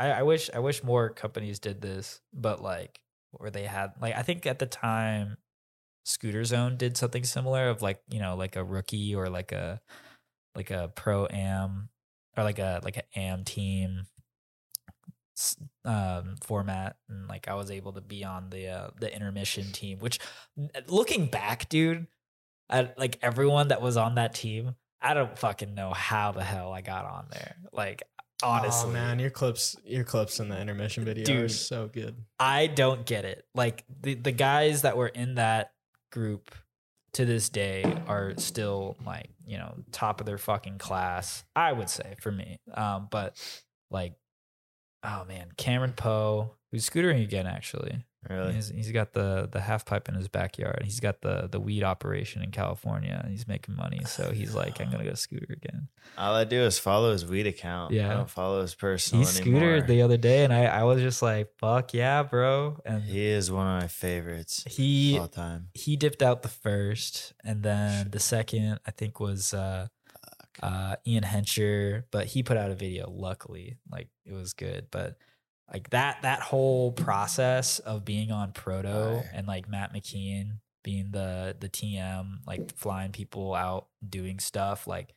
[0.01, 2.99] I, I wish I wish more companies did this, but like
[3.31, 5.37] where they had like I think at the time,
[6.05, 9.79] Scooter Zone did something similar of like you know like a rookie or like a
[10.55, 11.89] like a pro am
[12.35, 14.07] or like a like an am team
[15.85, 16.95] um format.
[17.07, 20.19] And like I was able to be on the uh, the intermission team which
[20.87, 22.07] looking back dude
[22.97, 26.81] like everyone that was on that team I don't fucking know how the hell I
[26.81, 27.55] got on there.
[27.73, 28.03] Like
[28.43, 32.15] honestly oh, man, your clips, your clips in the intermission video are so good.
[32.39, 33.45] I don't get it.
[33.55, 35.73] Like the the guys that were in that
[36.11, 36.53] group
[37.13, 41.89] to this day are still like, you know, top of their fucking class, I would
[41.89, 42.59] say for me.
[42.73, 43.37] Um but
[43.89, 44.13] like
[45.03, 48.05] oh man, Cameron Poe, who's scootering again actually.
[48.29, 48.53] Really?
[48.53, 50.81] He's, he's got the the half pipe in his backyard.
[50.83, 53.99] He's got the the weed operation in California and he's making money.
[54.11, 55.87] So he's like, I'm gonna go scooter again.
[56.17, 57.93] All I do is follow his weed account.
[57.93, 58.11] Yeah.
[58.11, 61.21] I don't follow his personal He scootered the other day and I, I was just
[61.21, 62.77] like, fuck yeah, bro.
[62.85, 65.69] And he is one of my favorites he all time.
[65.73, 69.87] he dipped out the first, and then the second I think was uh,
[70.61, 73.09] uh, Ian Hencher, but he put out a video.
[73.09, 75.17] Luckily, like it was good, but
[75.71, 79.25] like that that whole process of being on Proto Right.
[79.33, 85.13] and like Matt McKeon being the the TM, like flying people out doing stuff, like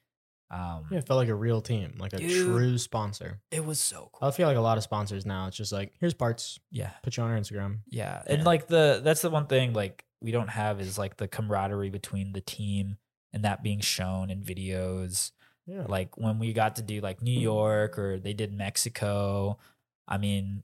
[0.51, 2.45] um, Yeah, it felt like a real team, like a Dude.
[2.47, 3.41] true sponsor.
[3.51, 4.29] it was so cool.
[4.29, 5.47] I feel like a lot of sponsors now.
[5.49, 7.79] It's just like, here's parts, Yeah, put you on our Instagram.
[7.89, 8.23] Yeah.
[8.27, 8.45] And Yeah.
[8.45, 12.33] like the that's the one thing like we don't have is like the camaraderie between
[12.33, 12.99] the team
[13.33, 15.33] and that being shown in videos.
[15.67, 19.59] Yeah, Like when we got to do like New York or they did Mexico.
[20.07, 20.63] I mean,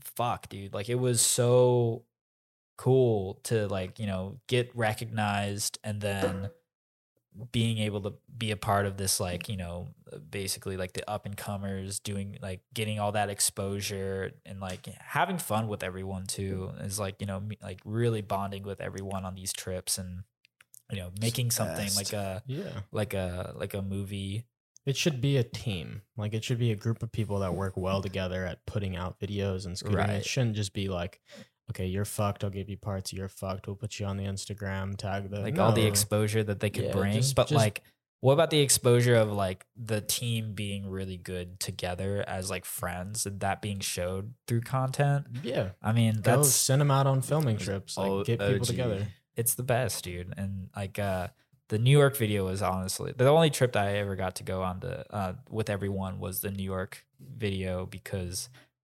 [0.00, 0.74] fuck, dude.
[0.74, 2.04] Like it was so
[2.76, 6.50] cool to like, you know, get recognized and then
[7.50, 11.08] being able to be a part of this like you know uh, basically like the
[11.10, 16.26] up and comers doing like getting all that exposure and like having fun with everyone
[16.26, 20.24] too is like you know me- like really bonding with everyone on these trips and
[20.90, 22.80] you know making something like a yeah.
[22.90, 24.44] like a like a movie
[24.84, 26.02] It should be a team.
[26.16, 29.20] Like it should be a group of people that work well together at putting out
[29.20, 29.96] videos and scootering.
[29.96, 30.10] Right.
[30.10, 31.20] It shouldn't just be like,
[31.70, 32.42] okay, you're fucked.
[32.44, 33.12] I'll give you parts.
[33.12, 33.66] You're fucked.
[33.68, 34.96] We'll put you on the Instagram.
[34.96, 37.82] Tag the like all the exposure that they could Yeah, bring just- but just like
[38.20, 43.26] what about the exposure of like the team being really good together as like friends
[43.26, 45.26] and that being showed through content?
[45.42, 45.70] Yeah.
[45.82, 47.96] I mean, Go that's send them out on filming trips.
[47.96, 48.64] Like get people OG.
[48.64, 49.08] together.
[49.36, 50.34] it's the best, dude.
[50.36, 51.28] And like uh
[51.68, 54.62] the New York video was honestly the only trip that I ever got to go
[54.62, 58.48] on to uh with everyone was the New York video because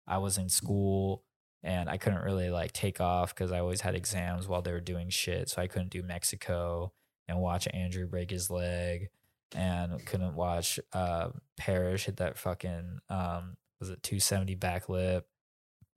[0.07, 1.25] I was in school
[1.63, 4.81] and I couldn't really like take off because I always had exams while they were
[4.81, 5.51] doing shit.
[5.51, 6.93] So I couldn't do Mexico
[7.29, 9.09] and watch Andrew break his leg
[9.55, 15.27] and couldn't watch uh Parrish hit that fucking um was it 270 back lip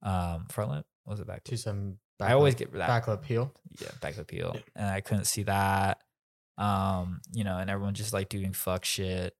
[0.02, 1.98] um front lip was it back Two seven.
[2.20, 3.52] I always get that back lip heel.
[3.80, 4.56] yeah, back appeal.
[4.76, 6.00] And I couldn't see that.
[6.58, 9.34] Um, you know, and everyone just like doing fuck shit.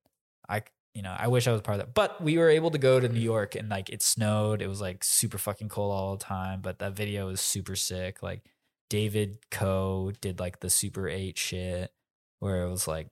[0.49, 0.63] I
[0.95, 1.95] you know, I wish I was part of that.
[1.95, 4.63] But we were able to go to New York and like it snowed.
[4.63, 6.61] It was like super fucking cold all the time.
[6.61, 8.23] But that video was super sick.
[8.23, 8.43] Like
[8.91, 11.93] David Coe did like the Super 8 shit
[12.39, 13.09] where it was like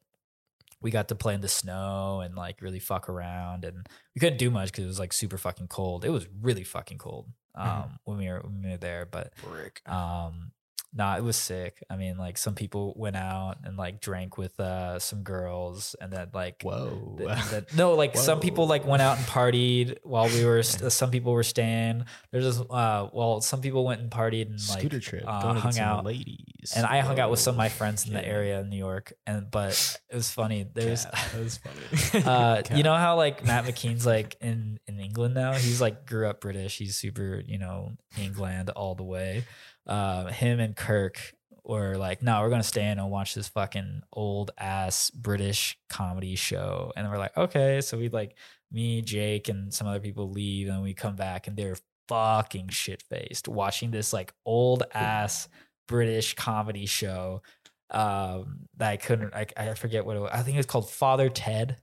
[0.80, 4.38] we got to play in the snow and like really fuck around and we couldn't
[4.38, 6.04] do much because it was like super fucking cold.
[6.04, 7.26] It was really fucking cold
[7.56, 7.90] um Mhm.
[8.04, 9.06] when we were when we were there.
[9.06, 9.82] But Brick.
[9.86, 10.52] um
[10.94, 14.59] nah it was sick i mean like some people went out and like drank with
[14.60, 17.16] uh some girls and then like Whoa.
[17.19, 20.93] th- th- no like some people like went out and partied while we were st-
[20.93, 24.81] some people were staying there's this uh well some people went and partied and like
[24.81, 25.24] Scooter trip.
[25.27, 26.73] uh, hung some out ladies.
[26.77, 29.12] and i hung out with some of my friends in the area in new york
[29.27, 31.05] and but it was funny there's.
[31.05, 32.24] That was funny.
[32.27, 35.52] uh, you know how like Matt McKean's like in in England now.
[35.52, 36.78] He's like grew up British.
[36.78, 39.44] He's super, you know, England all the way.
[39.86, 41.34] Uh, him and Kirk
[41.64, 46.34] were like, no, we're gonna stay in and watch this fucking old ass British comedy
[46.34, 46.92] show.
[46.96, 47.80] And we're like, okay.
[47.80, 48.36] So we like
[48.70, 51.76] me, Jake, and some other people leave, and we come back, and they're
[52.09, 55.48] fucking shit faced watching this like old ass
[55.88, 57.42] British comedy show
[57.90, 60.30] um that I couldn't I, I forget what it was.
[60.32, 61.78] I think it's called Father Ted.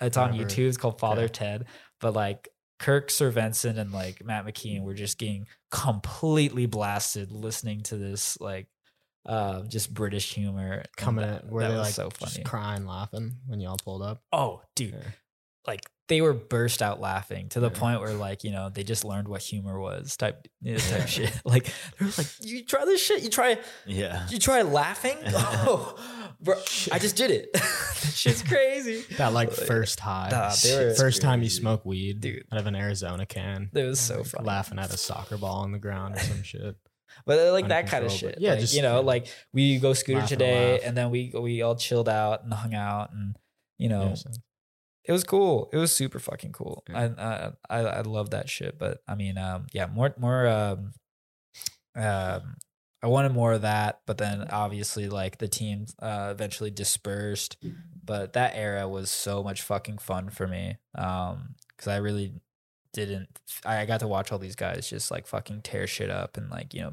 [0.00, 0.68] It's on YouTube.
[0.68, 1.32] It's called Father okay.
[1.32, 1.66] Ted.
[2.00, 2.48] But like
[2.80, 8.66] Kirk Servenson and like Matt McKean were just getting completely blasted listening to this like
[9.26, 12.44] um just British humor and coming that, in where they was like so just funny.
[12.44, 14.22] crying, laughing when y'all pulled up.
[14.32, 15.10] Oh, dude, Yeah.
[15.66, 17.78] like they were burst out laughing to the Yeah.
[17.78, 21.06] point where like you know they just learned what humor was type you know, type
[21.06, 21.32] shit.
[21.44, 24.26] Like they was like, you try this shit, you try Yeah.
[24.30, 25.18] you try laughing.
[25.26, 25.94] Oh,
[26.42, 26.54] bro,
[26.92, 27.52] I just did it.
[27.52, 29.04] that shit's crazy.
[29.16, 32.44] That like first high, Nah, they were- first time you smoke weed, Dude.
[32.52, 33.70] out of an Arizona can.
[33.74, 34.46] It was so Like, funny.
[34.46, 36.76] laughing at a soccer ball on the ground or some shit.
[37.26, 38.38] But uh, like that kind of Uncontrollable.
[38.38, 38.40] shit.
[38.40, 39.04] Yeah, Like, just, you know, yeah.
[39.06, 40.80] like we go scooter Laugh and today, laugh.
[40.84, 43.36] and then we we all chilled out and hung out, and
[43.78, 44.30] you know, Yeah, so-
[45.04, 45.68] it was cool.
[45.72, 46.84] It was super fucking cool.
[46.88, 47.08] Yeah.
[47.18, 48.78] I, I I I love that shit.
[48.78, 50.92] But I mean, um, yeah, more more um,
[51.96, 52.54] um,
[53.02, 54.00] I wanted more of that.
[54.06, 57.56] But then obviously, like the team uh, eventually dispersed.
[58.04, 60.76] But that era was so much fucking fun for me.
[60.94, 62.34] Um, because I really
[62.92, 63.28] didn't.
[63.64, 66.74] I got to watch all these guys just like fucking tear shit up and like
[66.74, 66.92] you know,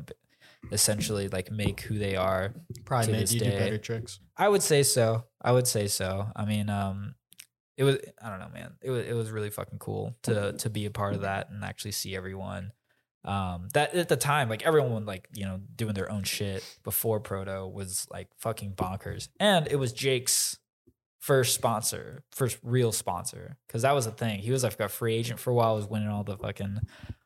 [0.71, 2.53] essentially like make who they are
[2.85, 4.19] Probably made you do better tricks.
[4.37, 5.25] I would say so.
[5.41, 6.27] I would say so.
[6.35, 7.15] I mean, um,
[7.77, 8.73] it was I don't know, man.
[8.81, 11.63] It was it was really fucking cool to to be a part of that and
[11.63, 12.71] actually see everyone.
[13.27, 17.19] Um, that at the time, like everyone like you know doing their own shit before
[17.19, 20.57] Proto was like fucking bonkers, and it was Jake's
[21.19, 24.39] first sponsor, first real sponsor, because that was the thing.
[24.39, 26.79] He was like a free agent for a while, was winning all the fucking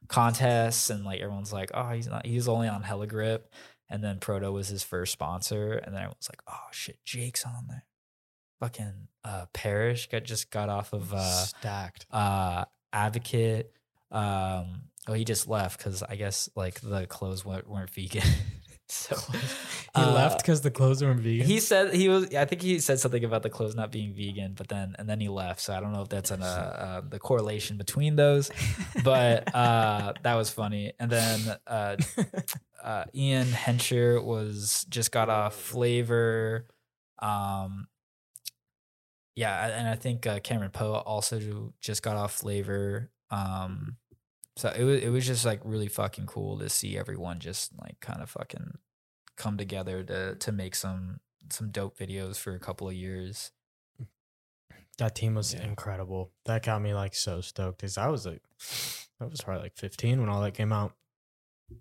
[0.07, 3.53] contests, and like everyone's like, oh, he's not, he's only on Hella Grip,
[3.87, 7.65] and then Proto was his first sponsor, and then everyone's like, oh shit, Jake's on
[7.67, 7.85] there.
[8.59, 12.05] Fucking uh Parrish got just got off of uh Stacked.
[12.11, 13.71] uh Advocate.
[14.11, 18.23] Um oh he just left because I guess like the clothes weren't, weren't vegan.
[18.89, 19.15] so
[19.93, 21.45] He uh, left because the clothes weren't vegan.
[21.45, 22.33] he said he was.
[22.33, 25.19] I think he said something about the clothes not being vegan, but then and then
[25.19, 25.59] he left.
[25.59, 28.49] So I don't know if that's an, uh, uh, the correlation between those,
[29.03, 30.93] but uh, that was funny.
[30.97, 31.97] And then uh,
[32.81, 36.67] uh, Ian Henscher was just got off Flavor.
[37.19, 37.87] Um,
[39.35, 43.11] yeah, and I think uh, Cameron Poe also just got off Flavor.
[43.29, 43.97] Um,
[44.61, 47.99] so it was it was just like really fucking cool to see everyone just like
[47.99, 48.77] kind of fucking
[49.35, 51.19] come together to to make some
[51.49, 53.51] some dope videos for a couple of years.
[54.97, 55.63] that team was Yeah.
[55.63, 56.31] incredible.
[56.45, 58.43] That got me like so stoked because I was like,
[59.19, 60.93] I was probably like 15 when all that came out.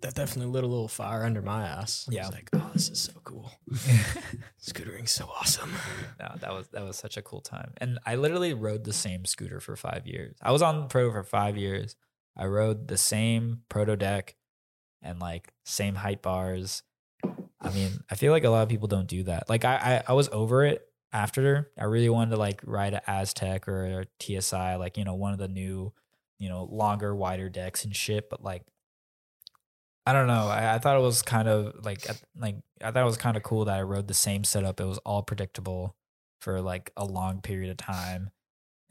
[0.01, 2.07] That definitely lit a little fire under my ass.
[2.09, 2.21] I Yeah.
[2.27, 3.51] was like, oh, this is so cool.
[4.61, 5.71] Scootering's so awesome.
[6.19, 7.73] no, that was that was such a cool time.
[7.77, 10.35] And I literally rode the same scooter for five years.
[10.41, 11.95] I was on pro for five years.
[12.35, 14.35] I rode the same proto deck
[15.01, 16.83] and like same height bars.
[17.61, 19.49] I mean, I feel like a lot of people don't do that.
[19.49, 21.71] Like I I, I was over it after.
[21.77, 25.33] I really wanted to like ride a Aztek or a TSI, like you know one
[25.33, 25.93] of the new,
[26.39, 28.29] you know, longer, wider decks and shit.
[28.29, 28.63] But like,
[30.05, 30.47] I don't know.
[30.47, 32.05] I, I thought it was kind of like
[32.37, 34.79] like I thought it was kind of cool that I rode the same setup.
[34.79, 35.95] It was all predictable
[36.41, 38.31] for like a long period of time,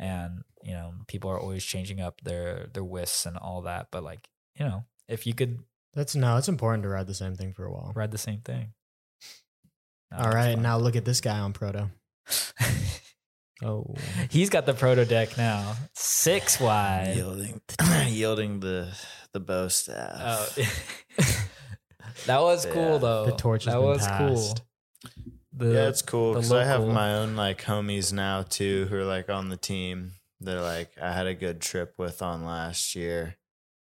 [0.00, 3.88] and you know people are always changing up their their whips and all that.
[3.92, 4.28] But like
[4.58, 5.58] you know, if you could
[5.94, 7.92] That's no, it's important to ride the same thing for a while.
[7.94, 8.72] ride the same thing.
[10.16, 11.90] All right, now look at this guy on Proto.
[13.62, 13.94] Oh,
[14.30, 15.76] He's got the proto deck now.
[15.92, 17.12] Six wide.
[17.14, 17.60] yielding,
[18.06, 18.88] yielding the
[19.34, 20.12] the bow staff.
[20.16, 20.48] Ah.
[20.56, 21.44] Oh.
[22.26, 22.72] that was Yeah.
[22.72, 23.26] cool though.
[23.26, 24.54] The torch has That been was cool.
[25.52, 29.04] The, yeah, it's cool because I have my own like homies now too who are
[29.04, 30.12] like on the team.
[30.40, 33.36] They're like I had a good trip with on last year,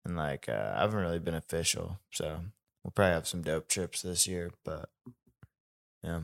[0.05, 2.39] and like uh, I haven't really been official, so
[2.83, 4.51] we'll probably have some dope trips this year.
[4.63, 4.89] But
[6.03, 6.21] yeah,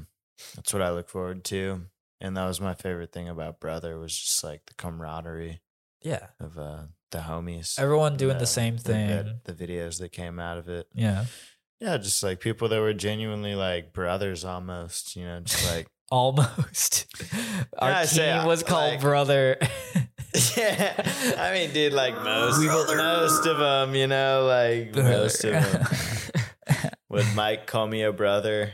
[0.56, 1.82] that's what I look forward to,
[2.22, 5.62] and that was my favorite thing about brother was just like the camaraderie
[6.02, 6.28] yeah.
[6.40, 7.80] of uh, the homies.
[7.80, 9.08] Everyone doing uh, the same thing.
[9.08, 10.88] vid- the videos that came out of it.
[10.94, 11.26] yeah.
[11.80, 17.06] Yeah, just like people that were genuinely like brothers almost, you know, just like Almost.
[17.78, 19.58] Our I team say, uh, was called like- Brother.
[20.56, 20.94] Yeah,
[21.40, 25.52] I mean, dude, like most, We were- most of them, you know, like most of
[25.54, 25.88] them.
[27.10, 28.72] Would Mike call me a brother?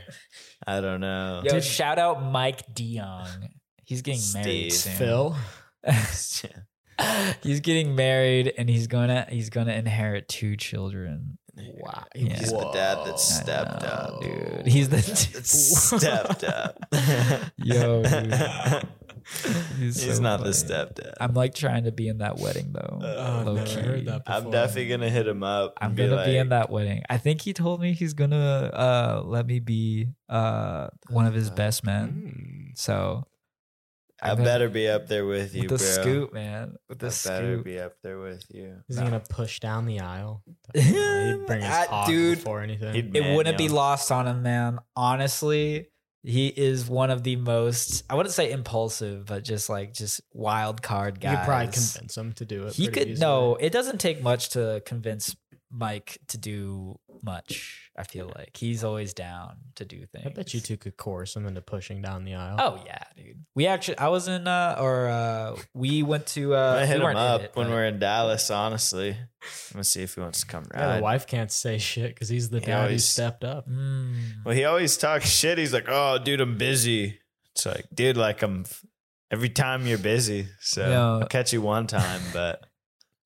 [0.66, 1.40] I don't know.
[1.44, 3.48] Yo, shout out Mike DeYoung.
[3.84, 4.92] He's getting married soon.
[4.94, 5.36] Phil.
[7.42, 11.38] he's getting married and he's gonna he's gonna inherit two children.
[11.56, 12.36] Wow, Yeah.
[12.38, 14.66] He's the dad that stepped know, up, dude.
[14.66, 14.96] He's the
[15.34, 16.84] That stepped up.
[17.58, 18.34] Yo, dude.
[19.78, 20.84] He's He's so not the funny.
[20.84, 21.14] stepdad.
[21.20, 23.00] I'm like trying to be in that wedding though.
[23.02, 23.80] Oh, low never key.
[23.80, 25.74] heard that I'm definitely gonna hit him up.
[25.80, 27.02] I'm and gonna be in that wedding.
[27.08, 31.50] I think he told me he's gonna uh let me be uh one of his
[31.50, 32.70] best men.
[32.74, 32.78] Mm.
[32.78, 33.24] So
[34.24, 36.02] I I'm better be up there with you, with the bro.
[36.02, 36.76] scoop, man.
[36.88, 38.82] With the I better be up there with you.
[38.88, 40.42] Is he gonna push down the aisle?
[40.74, 40.82] Yeah,
[41.36, 42.94] He'd bring his I- hog dude, before anything.
[42.94, 44.78] he'd- it Man, wouldn't be lost on him, man.
[44.96, 45.88] Honestly,
[46.22, 50.80] he is one of the most I wouldn't say impulsive, but just like just wild
[50.82, 51.36] card you guys.
[51.38, 52.72] could probably convince him to do it.
[52.74, 53.20] He could easily.
[53.20, 55.36] no, it doesn't take much to convince
[55.70, 57.83] Mike to do much.
[57.96, 60.26] I feel like he's always down to do things.
[60.26, 62.56] I bet you two could coerce him into pushing down the aisle.
[62.58, 63.44] Oh yeah, dude.
[63.54, 66.56] We actually, I was in, uh, or uh, we went to.
[66.56, 68.50] Uh, I hit we him up it, when but- we're in Dallas.
[68.50, 70.98] Honestly, I'm gonna see if he wants to come yeah, ride.
[70.98, 73.68] the wife can't say shit because he's the He dad who stepped up.
[73.68, 74.44] Mm.
[74.44, 75.58] Well, he always talks shit.
[75.58, 77.20] He's like, "Oh, dude, I'm busy."
[77.54, 78.64] It's like, dude, like I'm.
[79.30, 81.00] Every time you're busy, so Yeah.
[81.22, 82.64] I'll catch you one time, but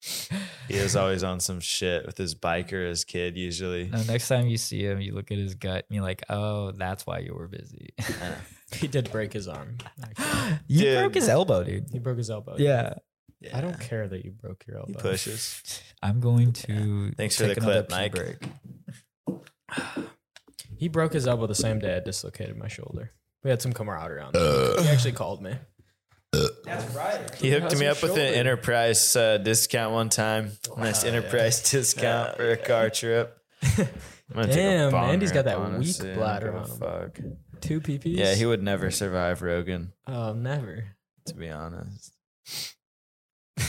[0.01, 3.37] he is always on some shit with his bike or his kid.
[3.37, 6.23] Usually, No, next time you see him, you look at his gut and you're like,
[6.29, 7.91] oh, that's why you were busy.
[8.71, 9.79] He did break his arm.
[10.03, 10.59] actually.
[10.69, 10.99] you Dude.
[10.99, 11.87] broke his elbow, dude.
[11.91, 12.57] He broke his elbow.
[12.59, 12.95] Yeah.
[13.55, 14.89] I don't care that you broke your elbow.
[14.89, 15.11] He elbow.
[15.11, 15.83] pushes.
[16.03, 17.13] I'm going to.
[17.17, 18.13] Thanks for the clip, Mike.
[18.15, 18.37] break.
[20.77, 23.13] He broke his elbow the same day I dislocated my shoulder.
[23.43, 24.81] We had some camaraderie on that.
[24.83, 25.55] he actually called me.
[26.33, 27.35] That's right.
[27.37, 30.53] He hooked How's me your up with an enterprise uh, discount one time.
[30.77, 33.37] Nice enterprise discount for a car trip.
[33.63, 33.89] I'm
[34.35, 36.13] gonna take a Damn, Andy's got that weak honestly.
[36.13, 36.77] I bladder on him.
[36.79, 37.19] Fuck.
[37.61, 38.17] Two PPs.
[38.17, 39.93] Yeah, he would never survive Rogan.
[40.07, 40.97] Oh, never.
[41.27, 42.13] To be honest.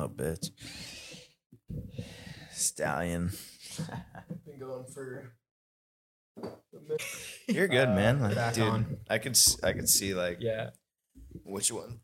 [0.00, 0.50] Oh, bitch.
[2.52, 3.32] Stallion.
[4.46, 5.32] Been going for.
[7.48, 8.20] You're good, man.
[8.20, 8.96] Like, back dude, on.
[9.08, 10.70] I could s- I could see like Yeah.
[11.44, 12.00] which one.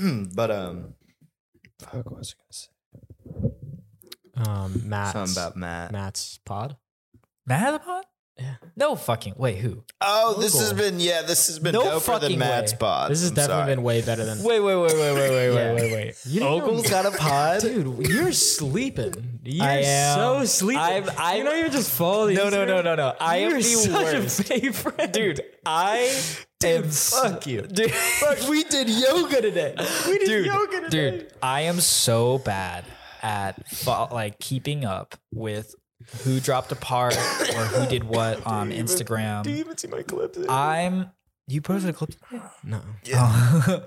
[0.34, 0.94] but um
[1.78, 2.68] fuck what was I gonna say?
[4.36, 5.92] Um, Matt's, Something about Matt.
[5.92, 6.76] Matt's pod.
[7.46, 8.04] Matt of the pod?
[8.38, 8.54] Yeah.
[8.76, 9.34] No fucking.
[9.36, 9.82] Wait, who?
[10.00, 12.78] Oh, this has been yeah, this has been No doper fucking than Matt's way.
[12.78, 13.10] pod.
[13.10, 13.74] This has I'm definitely sorry.
[13.74, 14.42] been way better than.
[14.44, 15.72] Wait, wait, wait, wait, wait, wait, Yeah.
[15.72, 16.14] wait, wait, wait.
[16.26, 17.60] You didn't got a pod?
[17.62, 19.40] Dude, you're sleeping.
[19.44, 20.16] You're I am.
[20.18, 20.80] so sleeping.
[20.82, 23.14] I'm- I'm- you don't even just follow No, no, no, no, no.
[23.20, 24.40] I am You're the such worst.
[24.40, 25.12] a favorite.
[25.12, 26.16] Dude, I
[26.64, 26.84] am.
[26.90, 27.62] fuck you.
[27.72, 29.74] Dude, Fuck, we did yoga today.
[30.06, 31.10] We did dude, yoga today.
[31.10, 32.84] dude, I am so bad
[33.22, 33.60] at
[34.12, 35.74] like keeping up with
[36.24, 37.20] who dropped a part or
[37.64, 39.42] who did what on Instagram.
[39.42, 40.38] Do you even see my clips?
[40.48, 41.10] I'm.
[41.50, 42.10] You posted a clip.
[42.62, 42.80] no.
[43.14, 43.84] Oh.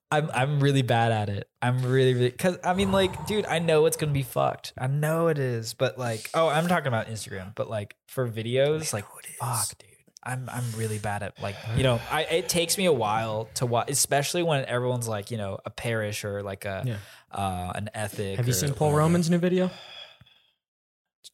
[0.12, 1.48] I'm I'm really bad at it.
[1.62, 4.72] I'm really really because I mean like, dude, I know it's gonna be fucked.
[4.76, 8.92] I know it is, but like, oh, I'm talking about Instagram, but like for videos,
[8.92, 9.04] like,
[9.38, 9.88] fuck, dude.
[10.22, 13.66] I'm I'm really bad at like you know I it takes me a while to
[13.66, 16.96] watch, especially when everyone's like you know a Parrish or like a Yeah.
[17.30, 18.36] uh an ethic.
[18.36, 18.98] Have you or seen Paul whatever.
[18.98, 19.70] Roman's new video?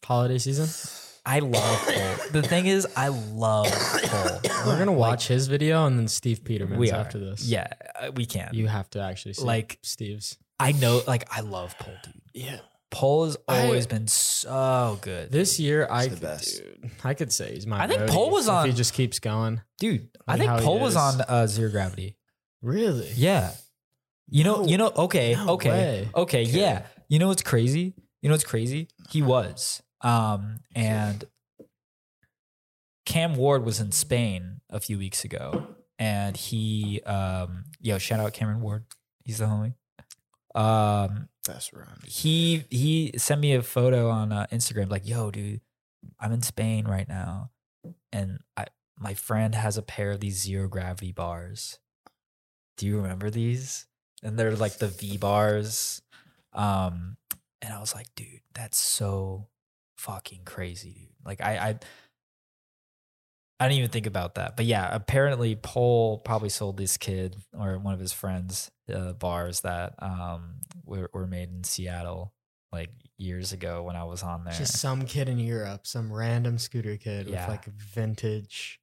[0.05, 0.69] Holiday season.
[1.29, 2.15] I love Pole.
[2.31, 4.41] The thing is, I love Pole.
[4.67, 7.45] We're gonna watch his video and then Steve Peterman's We are after this.
[7.49, 7.67] Yeah,
[8.01, 8.51] uh, we can.
[8.53, 10.37] you have to actually see Like- Steve's.
[10.61, 12.15] I know, like, I love Pole, dude.
[12.33, 12.59] Yeah,
[12.93, 16.59] Pole has I- always been so good, this year I the best.
[16.63, 17.83] dude, I could say he's my.
[17.83, 19.61] I think roadie Paul was if on- He just keeps going.
[19.81, 20.09] dude.
[20.29, 22.17] I think how he Pole was on uh, Zero Gravity.
[22.63, 23.11] Really?
[23.17, 23.51] Yeah.
[24.29, 26.09] You know, No- you know, okay, no okay, way.
[26.15, 26.87] okay, yeah.
[27.09, 27.95] You know what's crazy?
[28.23, 28.89] You know what's crazy?
[29.11, 29.83] He was.
[30.07, 31.25] Um, and
[33.07, 35.67] Cam Ward was in Spain a few weeks ago,
[35.99, 38.85] and he, um, yo, shout out Cameron Ward.
[39.25, 39.75] He's the homie.
[40.55, 41.99] Um, Best run.
[42.05, 45.61] he he sent me a photo on uh, Instagram, like, yo, dude,
[46.21, 47.51] I'm in Spain right now,
[48.13, 48.67] and I
[48.97, 51.81] my friend has a pair of these zero gravity bars.
[52.77, 53.87] Do you remember these?
[54.23, 56.01] And they're like the V bars.
[56.53, 57.17] Um,
[57.61, 59.49] and I was like, dude, that's so
[59.97, 61.09] fucking crazy, dude.
[61.25, 61.79] Like I I
[63.59, 64.57] I didn't even think about that.
[64.57, 69.61] But yeah, apparently Paul probably sold this kid or one of his friends uh, bars
[69.63, 72.33] that um were, were made in Seattle
[72.73, 74.53] like years ago when I was on there.
[74.53, 77.41] Just some kid in Europe, some random scooter kid Yeah.
[77.47, 78.79] with like a vintage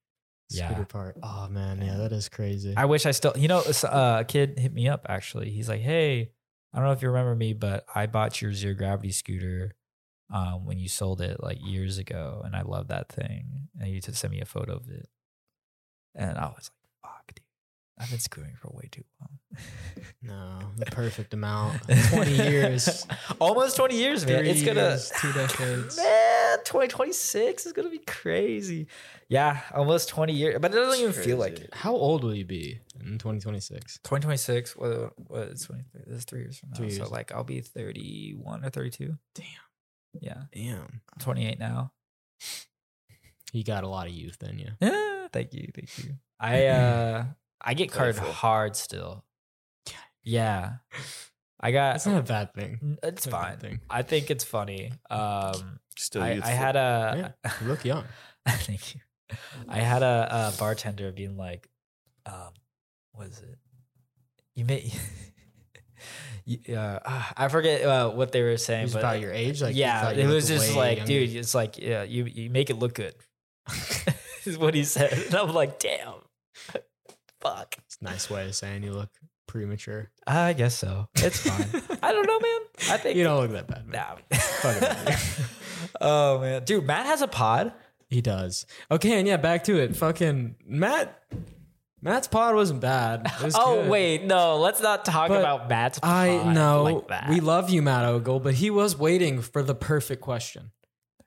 [0.49, 0.67] Yeah.
[0.69, 1.17] scooter part.
[1.21, 2.73] Oh man, yeah, that is crazy.
[2.75, 5.51] I wish I still, you know, uh, a kid hit me up actually.
[5.51, 6.31] He's like, "Hey,
[6.73, 9.75] I don't know if you remember me, but I bought your zero gravity scooter
[10.33, 14.01] um, when you sold it like years ago, and I love that thing." And you
[14.01, 15.07] just sent me a photo of it,
[16.15, 16.69] and I was
[17.03, 17.43] like, "Fuck, dude,
[17.97, 19.29] I've been screwing for way too long."
[20.21, 21.81] no, the perfect amount.
[22.09, 23.05] Twenty years,
[23.39, 24.39] almost twenty years, man.
[24.39, 25.97] three it's gonna years, two decades.
[25.97, 26.57] man.
[26.65, 28.87] Twenty twenty six is gonna be crazy.
[29.29, 31.69] Yeah, almost twenty years, but it doesn't even feel like it.
[31.73, 33.99] How old will you be in 2026?
[34.03, 37.11] 2026 what what is 23 this is three years from now Three so years.
[37.11, 39.45] like i'll be 31 or 32 Damn.
[40.19, 40.43] Yeah.
[40.53, 41.91] Damn, i'm 28 now.
[43.51, 44.69] You got a lot of youth in you.
[44.81, 45.69] yeah, thank you.
[45.75, 46.15] Thank you.
[46.39, 47.25] I uh
[47.61, 48.33] i get carded Playful.
[48.33, 49.23] hard still.
[50.23, 50.73] Yeah.
[51.59, 52.97] I got It's not a bad thing.
[53.03, 53.51] It's It's not a fine.
[53.53, 53.79] bad thing.
[53.89, 54.91] i think it's funny.
[55.09, 58.05] Um Still I, I had a Yeah, you look young.
[58.47, 59.01] thank you.
[59.69, 61.69] I had a, a bartender being like
[62.25, 62.53] um
[63.11, 63.57] what is it?
[64.55, 64.99] You may you-
[66.75, 70.11] uh, ah, i forget uh, what they were saying but about your age, like yeah,
[70.11, 71.13] you it was just like, younger.
[71.13, 73.15] dude, it's like, yeah, you you make it look good.
[74.45, 75.13] is what he said.
[75.13, 76.15] And I'm like, damn,
[77.41, 77.75] fuck.
[77.85, 79.09] It's a nice way of saying you look
[79.47, 80.09] premature.
[80.25, 81.07] I guess so.
[81.15, 81.99] It's fine.
[82.01, 82.61] I don't know, man.
[82.89, 83.87] I think You don't look that bad.
[83.87, 84.17] Man.
[84.31, 84.69] Nah.
[84.69, 85.19] it.
[86.01, 87.73] oh man, dude, Matt has a pod.
[88.09, 88.65] He does.
[88.91, 89.95] Okay, and yeah, back to it.
[89.95, 91.23] Fucking Matt.
[92.03, 93.25] Matt's pod wasn't bad.
[93.39, 93.89] It was Oh good.
[93.89, 95.99] wait, no, let's not talk But about Matt's.
[95.99, 97.29] Pod I know like that.
[97.29, 100.71] we love you, Matt Ogle, but he was waiting for the perfect question.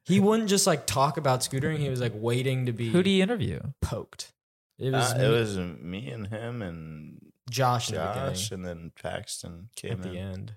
[0.04, 1.78] He wouldn't just like talk about scootering.
[1.78, 3.60] He was like waiting to be Who do you interview?
[3.82, 4.32] poked.
[4.78, 7.18] It was, Uh, me- it was me and him and
[7.50, 10.54] Josh in the Josh, and then Paxton came at the end.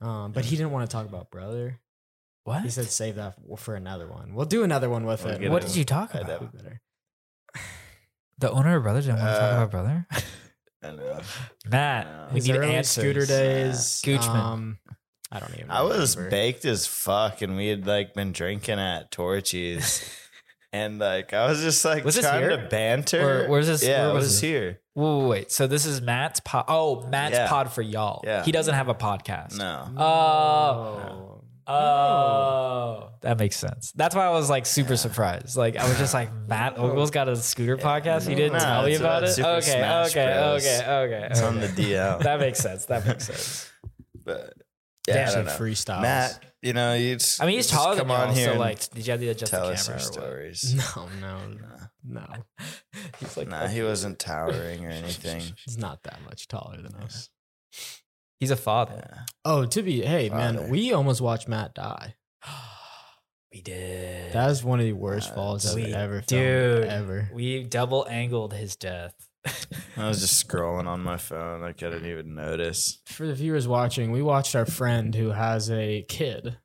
[0.00, 1.78] Um, but he didn't want to talk about brother.
[2.44, 2.62] What?
[2.62, 4.34] He said save that for another one.
[4.34, 5.40] We'll do another one with We'll it.
[5.40, 5.68] get what it.
[5.68, 6.42] did you talk I about?
[6.42, 6.48] know.
[6.54, 6.80] Better.
[8.38, 10.06] The owner of brother didn't want to talk Uh, about brother.
[10.82, 11.20] I know.
[11.70, 12.26] Matt, No.
[12.30, 13.02] we His need early answers.
[13.04, 14.02] scooter days.
[14.04, 14.28] Goochman.
[14.34, 14.78] Um,
[15.32, 15.70] I don't even.
[15.70, 16.30] I was remember.
[16.30, 20.08] baked as fuck, and we had like been drinking at Torchy's,
[20.72, 22.50] and like I was just like Was this trying here?
[22.56, 23.46] to banter.
[23.46, 24.40] Or where's this- Yeah, where it was was this?
[24.42, 24.80] here.
[24.94, 25.50] Wait, wait, wait.
[25.52, 26.66] So this is Matt's pod.
[26.68, 27.48] Oh, Matt's Yeah.
[27.48, 28.20] pod for y'all.
[28.24, 28.44] Yeah.
[28.44, 29.56] He doesn't have a podcast.
[29.58, 31.33] No, Oh.
[31.66, 33.10] Oh.
[33.22, 33.92] That makes sense.
[33.92, 35.56] That's why I was like super surprised.
[35.56, 38.28] Like I was just like, Matt Ogle's got a scooter podcast.
[38.28, 39.32] He didn't No, tell me it's about about it.
[39.32, 40.66] Super Okay, Smash okay, Bros.
[40.66, 41.66] okay, okay, it's on okay.
[41.68, 42.22] the DL.
[42.22, 42.84] That makes sense.
[42.86, 43.70] That makes sense.
[44.24, 44.52] but
[45.06, 45.16] Damn.
[45.16, 45.52] yeah, I don't know.
[45.52, 46.02] freestyles.
[46.02, 48.50] Matt, you know, you just, I mean, he's just taller than come on here so
[48.52, 50.00] and like, did you have to adjust tell the us camera?
[50.02, 50.56] your or what?
[50.56, 50.94] stories.
[50.96, 52.26] No, no, no.
[53.20, 55.42] He's like, Nah, he wasn't towering or anything.
[55.64, 57.28] He's not that much taller than us.
[58.40, 59.02] He's a father.
[59.12, 59.20] Yeah.
[59.44, 62.14] Oh, to be hey man, we almost watched Matt die.
[63.52, 64.32] We did.
[64.32, 67.30] That was one of the worst Uh, falls I've we- ever filmed, ever.
[67.32, 69.14] we double angled his death.
[69.96, 71.60] I was just scrolling on my phone.
[71.60, 73.00] Like I didn't even notice.
[73.06, 76.56] For the viewers watching, we watched our friend who has a kid.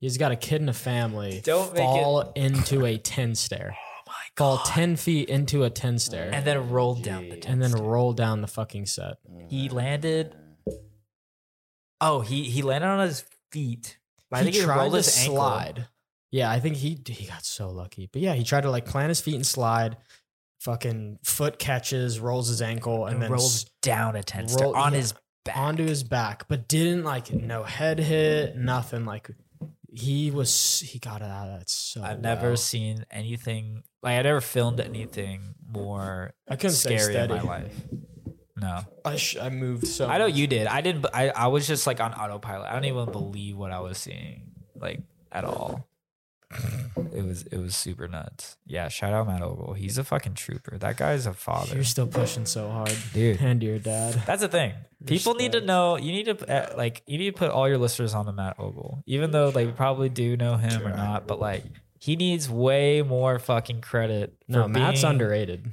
[0.00, 1.40] He's got a kid and a family.
[1.44, 3.76] Don't make fall into a ten stair.
[3.76, 7.62] oh my Fall ten feet into a ten stair, And then rolled down the and
[7.62, 7.82] then tent.
[7.84, 9.18] roll down the fucking set.
[9.48, 10.34] He landed.
[12.06, 13.98] Oh, he he landed on his feet.
[14.32, 15.36] I he think he tried rolled to his ankle.
[15.36, 15.88] slide.
[16.30, 18.08] Yeah, I think he he got so lucky.
[18.12, 19.96] But yeah, he tried to like plant his feet and slide.
[20.60, 24.74] Fucking foot catches, rolls his ankle, and, and then rolls s- down a tent roll-
[24.74, 25.14] on yeah, his
[25.44, 25.56] back.
[25.56, 29.04] onto his back, but didn't like no head hit, nothing.
[29.04, 29.30] Like
[29.92, 32.02] he was he got it out of that so.
[32.02, 37.34] I've never seen anything like I never filmed anything more I couldn't scary in steady.
[37.34, 37.82] my life.
[38.56, 40.06] No, I sh- I moved so.
[40.08, 40.36] I know much.
[40.36, 40.66] you did.
[40.68, 41.06] I didn't.
[41.12, 42.68] I I was just like on autopilot.
[42.68, 45.00] I don't even believe what I was seeing, like
[45.32, 45.88] at all.
[47.12, 48.56] It was it was super nuts.
[48.64, 49.74] Yeah, shout out Matt Ogle.
[49.74, 50.78] He's a fucking trooper.
[50.78, 53.40] That guy's a father, You're still pushing so hard, dude.
[53.40, 54.22] And your dad.
[54.26, 54.72] That's the thing.
[55.04, 55.96] People need to know.
[55.96, 57.02] You need to uh, like.
[57.06, 60.08] You need to put all your listeners on the Matt Ogle, even though they probably
[60.08, 61.26] do know him or not.
[61.26, 61.64] But like,
[61.98, 64.36] he needs way more fucking credit.
[64.46, 65.72] For No, Matt's being- underrated.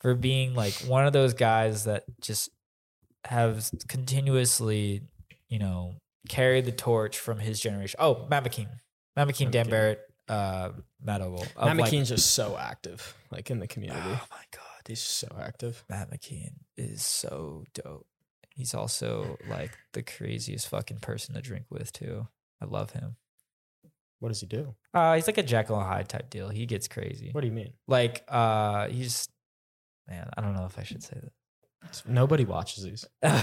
[0.00, 2.50] For being like one of those guys that just
[3.24, 5.02] have continuously,
[5.48, 5.94] you know,
[6.28, 7.98] carried the torch from his generation.
[8.00, 8.68] Oh, Matt McKean,
[9.16, 9.70] Matt McKean, Dan McKean.
[9.70, 10.70] Barrett, uh,
[11.02, 11.46] Matt Ogle.
[11.58, 14.00] Matt like- McKean's just so active, like in the community.
[14.04, 15.84] Oh my god, He's so active.
[15.88, 18.06] Matt McKean is so dope.
[18.56, 22.26] He's also like the craziest fucking person to drink with too.
[22.60, 23.16] I love him.
[24.18, 24.74] What does he do?
[24.92, 26.48] Uh, he's like a Jekyll and Hyde type deal.
[26.48, 27.30] He gets crazy.
[27.32, 27.72] What do you mean?
[27.86, 29.28] Like, uh, he's
[30.08, 30.28] man.
[30.36, 31.32] I don't know if I should say that.
[32.06, 33.06] Nobody watches these.
[33.22, 33.40] uh,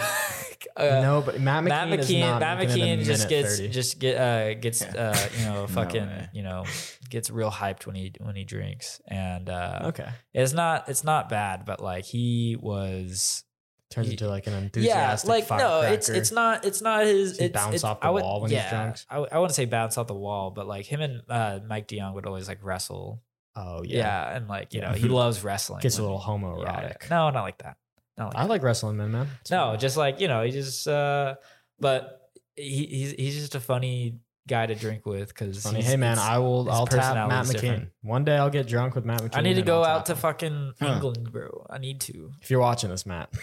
[0.77, 1.67] no, but Matt McKean.
[1.69, 3.69] Matt is McKean, not Matt it McKean just gets 30.
[3.69, 5.09] just get uh gets Yeah.
[5.11, 6.29] uh you know fucking way.
[6.33, 6.63] you know
[7.09, 10.09] gets real hyped when he when he drinks and uh okay.
[10.33, 13.43] it's not it's not bad but like he was
[13.89, 17.37] Turns Ye- into like an enthusiastic yeah like no it's it's not it's not his
[17.39, 18.97] he it's, bounce it's, off the would, wall when he's yeah, drunk?
[19.09, 21.87] I, w- I wouldn't say bounce off the wall but like him and uh Mike
[21.87, 23.23] DeYoung would always like wrestle
[23.59, 24.35] Oh yeah, yeah.
[24.37, 24.89] and like you Yeah.
[24.91, 26.23] know he loves wrestling Gets a when- little
[26.61, 26.89] yeah, yeah.
[26.93, 27.09] homoerotic.
[27.09, 27.77] no not like that
[28.17, 29.27] not like I like wrestling men, man.
[29.41, 29.79] It's No, fun.
[29.79, 30.87] just like you know, he just.
[30.87, 31.35] uh
[31.79, 34.15] But he, he's he's just a funny
[34.47, 35.61] guy to drink with because.
[35.61, 35.81] funny.
[35.83, 36.69] Hey man, I will.
[36.71, 37.61] I'll tap Matt personality's McKean.
[37.61, 37.89] different.
[38.01, 39.37] One day I'll get drunk with Matt McKean.
[39.37, 40.17] I need to go I'll out to him.
[40.19, 40.87] fucking Huh.
[40.93, 41.67] England, bro.
[41.69, 42.31] I need to.
[42.41, 43.29] If you're watching this, Matt,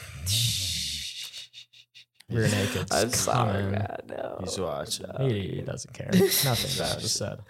[2.31, 2.89] rear naked.
[2.93, 3.71] I'm sorry, Come in.
[3.73, 3.97] man.
[4.09, 5.07] No, He's watching.
[5.19, 5.27] no.
[5.29, 6.09] He, he doesn't care.
[6.13, 7.39] Nothing that I just said.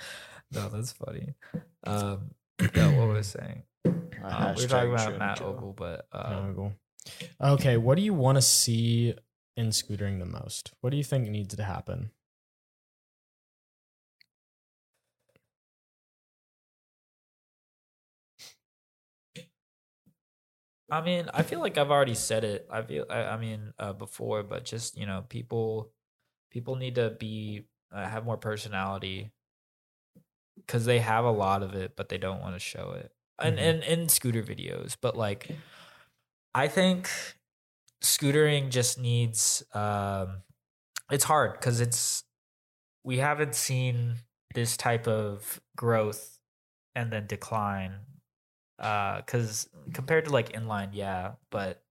[0.52, 1.34] No, that's funny.
[1.84, 3.62] Um, no, what was I saying?
[4.22, 6.72] Uh, we're talking about Matt Ogle, but uh, Ogle.
[7.40, 9.14] Okay, what do you want to see
[9.56, 10.72] in scootering the most?
[10.80, 12.10] What do you think needs to happen?
[20.90, 22.66] I mean, I feel like I've already said it.
[22.70, 25.90] I feel, I, I mean, uh, before, but just you know, people,
[26.50, 29.32] people need to be uh, have more personality
[30.56, 33.12] because they have a lot of it, but they don't want to show it.
[33.38, 33.62] And Mhm.
[33.62, 35.50] and in scooter videos, but like,
[36.54, 37.10] I think
[38.02, 39.62] scootering just needs.
[39.72, 40.42] um
[41.10, 42.24] It's hard because it's
[43.04, 44.16] we haven't seen
[44.54, 46.38] this type of growth
[46.94, 48.06] and then decline
[48.78, 51.83] Uh, because compared to like inline yeah but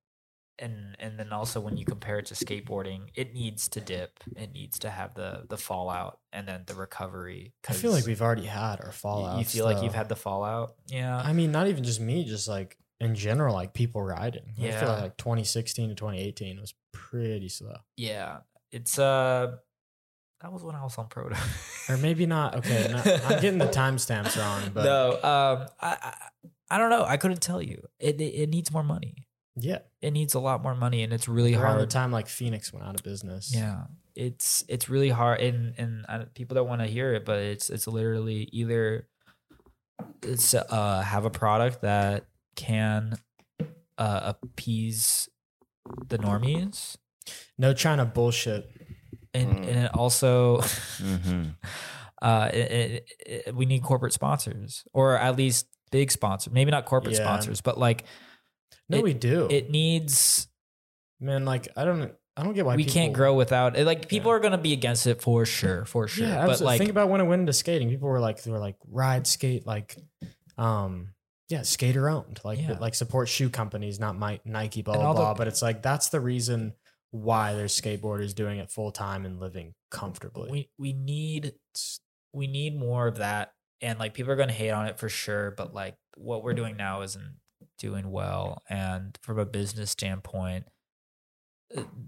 [0.60, 4.52] and and then also when you compare it to skateboarding it needs to dip it
[4.54, 8.46] needs to have the the fallout and then the recovery I feel like we've already
[8.46, 9.40] had our fallout.
[9.40, 12.48] you feel like you've had the fallout yeah I mean, not even just me, just
[12.48, 14.44] like in general, like people riding.
[14.52, 14.92] I feel Yeah.
[14.92, 17.76] like, like 2016 to 2018 was pretty slow.
[17.98, 18.38] yeah
[18.72, 19.56] it's uh
[20.42, 21.36] that was when i was on proto
[21.90, 22.56] Or maybe not.
[22.56, 26.14] Okay, no, I'm getting the timestamps wrong, but no um I, I
[26.70, 30.12] i don't know i couldn't tell you it, it it needs more money yeah, it
[30.12, 32.96] needs a lot more money and it's really around the time like Phoenix went out
[32.96, 33.54] of business.
[33.56, 33.84] Yeah,
[34.16, 37.70] it's it's really hard, and and uh, people don't want to hear it, but it's
[37.70, 39.08] it's literally either
[40.22, 42.26] it's uh have a product that
[42.56, 43.16] can
[43.98, 45.30] uh appease
[46.08, 46.98] the normies,
[47.58, 48.70] No China bullshit.
[49.34, 49.68] and Mm.
[49.68, 51.44] and it also Mm-hmm.
[52.22, 53.10] uh it, it,
[53.48, 57.24] it- we need corporate sponsors or at least big sponsors, maybe not corporate Yeah.
[57.24, 58.06] sponsors, but like
[58.89, 59.47] No, It- we do.
[59.49, 60.47] it needs
[61.19, 63.85] Man, like I don't, I don't get why we people, can't grow without it.
[63.85, 64.35] Like people Yeah.
[64.38, 66.27] are gonna be against it for sure, for sure.
[66.27, 67.89] Yeah, but like think about when it went into skating.
[67.89, 69.95] People were like, they were like ride skate, like,
[70.57, 71.14] um,
[71.49, 72.77] yeah, skater owned, like, Yeah.
[72.80, 75.34] like support shoe companies, not my Nike, blah blah the- blah.
[75.34, 76.73] But it's like that's the reason
[77.11, 80.51] why there's skateboarders doing it full time and living comfortably.
[80.51, 81.53] we we need
[82.34, 85.07] we need more of that and like people are going to hate on it for
[85.07, 87.35] sure but like what we're doing now isn't
[87.84, 88.64] doing well.
[88.69, 90.65] And from a business standpoint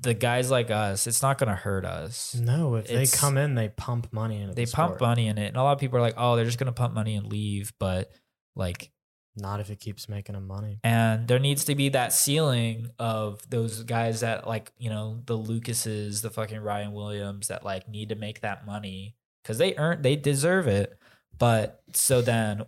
[0.02, 2.35] the guys like us it's not going to hurt us.
[2.35, 4.52] No, if they come in, they pump money in.
[4.53, 5.47] they the pump money in it.
[5.47, 7.26] And a lot of people are like oh they're just going to pump money and
[7.27, 7.73] leave.
[7.80, 8.11] But
[8.56, 8.91] like
[9.35, 10.80] Not if it keeps making them money.
[10.84, 15.35] and there needs to be that ceiling of those guys that like you know the
[15.35, 20.02] lucases the fucking ryan williams that like need to make that money because they earn
[20.03, 20.97] they deserve it.
[21.38, 22.61] But so then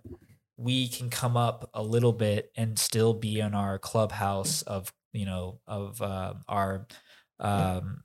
[0.58, 5.26] we can come up a little bit and still be in our clubhouse of you
[5.26, 6.88] know of um, our
[7.40, 8.04] um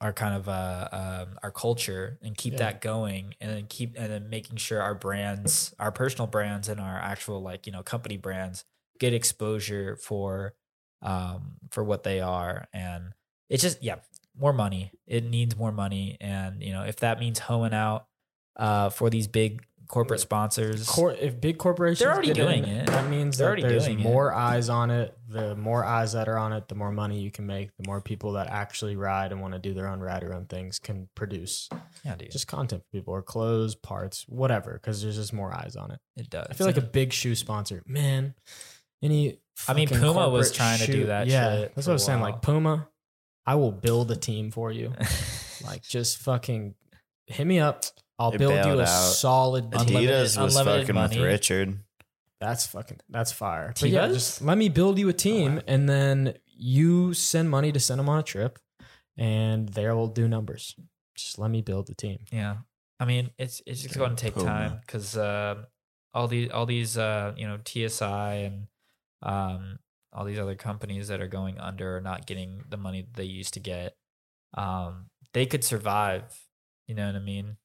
[0.00, 2.58] our kind of uh, um, our culture and keep Yeah.
[2.58, 6.80] that going and then keep and then making sure our brands our personal brands and
[6.80, 8.64] our actual like you know company brands
[8.98, 10.54] get exposure for
[11.02, 12.66] um for what they are.
[12.72, 13.12] And
[13.48, 13.96] it's just yeah
[14.36, 14.92] more money.
[15.06, 16.16] It needs more money.
[16.20, 18.06] And you know if that means hoeing out
[18.56, 22.64] uh for these big corporate sponsors Cor- if big corporations They're already get in, doing
[22.64, 22.86] it.
[22.86, 24.02] that means They're that already there's doing it.
[24.02, 25.16] more eyes on it.
[25.28, 27.70] The more eyes that are on it, the more money you can make.
[27.78, 30.78] The more people that actually ride and want to do their own ride around things
[30.78, 31.68] can produce
[32.04, 34.74] yeah dude just content for people or clothes, parts, whatever.
[34.74, 36.00] Because there's just more eyes on it.
[36.16, 38.34] it does I feel like a big shoe sponsor, man.
[39.02, 39.38] Any,
[39.68, 42.04] I mean, Puma was corporate trying to do that Yeah, shit that's what I was
[42.04, 42.20] saying.
[42.20, 42.88] Like Puma,
[43.44, 44.94] I will build a team for you.
[45.64, 46.74] like, just fucking
[47.26, 47.84] hit me up.
[48.18, 48.86] I'll They build you a out.
[48.86, 49.80] solid team.
[49.80, 51.18] Unlimited- Adidas was unlimited fucking money.
[51.20, 51.78] with Richard.
[52.40, 53.72] That's fucking that's fire.
[53.80, 54.12] But yeah, Tevez?
[54.14, 55.62] just let me build you a team, Oh, wow.
[55.66, 58.58] and then you send money to send them on a trip,
[59.16, 60.74] and they will do numbers.
[61.16, 62.18] Just let me build the team.
[62.30, 62.56] Yeah,
[63.00, 64.46] I mean, it's it's just going to take Puma.
[64.46, 65.64] time because uh,
[66.12, 68.66] all these all these uh, you know TSI and
[69.22, 69.78] um,
[70.12, 73.24] all these other companies that are going under or not getting the money that they
[73.24, 73.96] used to get,
[74.54, 76.24] um, they could survive.
[76.88, 77.56] You know what I mean?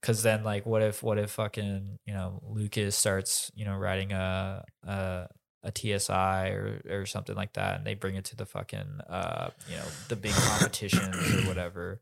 [0.00, 4.12] Because then, like, what if what if fucking you know Lucas starts you know riding
[4.12, 5.26] a a
[5.62, 9.50] a TSI or or something like that, and they bring it to the fucking uh
[9.68, 12.00] you know the big competitions or whatever.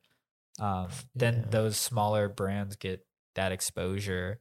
[0.61, 1.51] Um, then Yeah.
[1.51, 4.41] those smaller brands get that exposure.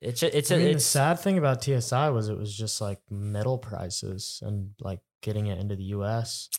[0.00, 2.80] It's a, it's a, I mean, the sad thing about TSI was it was just
[2.80, 6.50] like metal prices and like getting it into the U.S.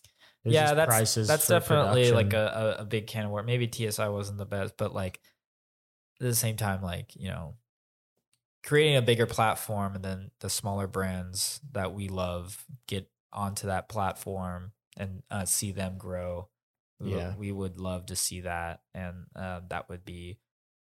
[0.45, 2.61] Yeah, that's prices that's definitely like production.
[2.63, 3.45] a, a, a big can of worms.
[3.45, 5.19] Maybe TSI wasn't the best, but like
[6.19, 7.55] at the same time, like you know,
[8.63, 13.89] creating a bigger platform and then the smaller brands that we love get onto that
[13.89, 16.49] platform and uh, see them grow.
[16.99, 17.35] Yeah.
[17.35, 20.39] we would love to see that, and uh, that would be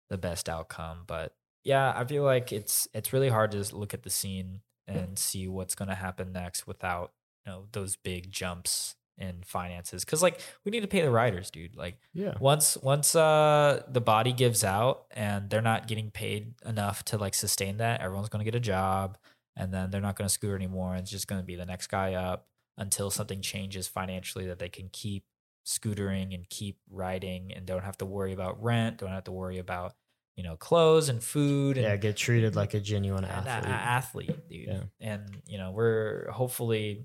[0.09, 1.05] the best outcome.
[1.07, 5.16] But yeah, I feel like it's it's really hard to look at the scene and
[5.19, 7.12] see what's going to happen next without
[7.47, 11.51] you know those big jumps in finances because like we need to pay the riders
[11.51, 12.35] dude like yeah.
[12.41, 17.35] once once uh the body gives out and they're not getting paid enough to like
[17.35, 19.19] sustain that everyone's going to get a job
[19.57, 21.67] and then they're not going to scooter anymore and it's just going to be the
[21.67, 22.47] next guy up
[22.79, 25.25] until something changes financially that they can keep
[25.67, 29.59] scootering and keep riding and don't have to worry about rent don't have to worry
[29.59, 29.95] about
[30.37, 33.71] you know clothes and food and Yeah, get treated like a genuine athlete.
[33.71, 34.69] athlete, dude.
[34.69, 34.83] Yeah.
[34.99, 37.05] And you know, we're hopefully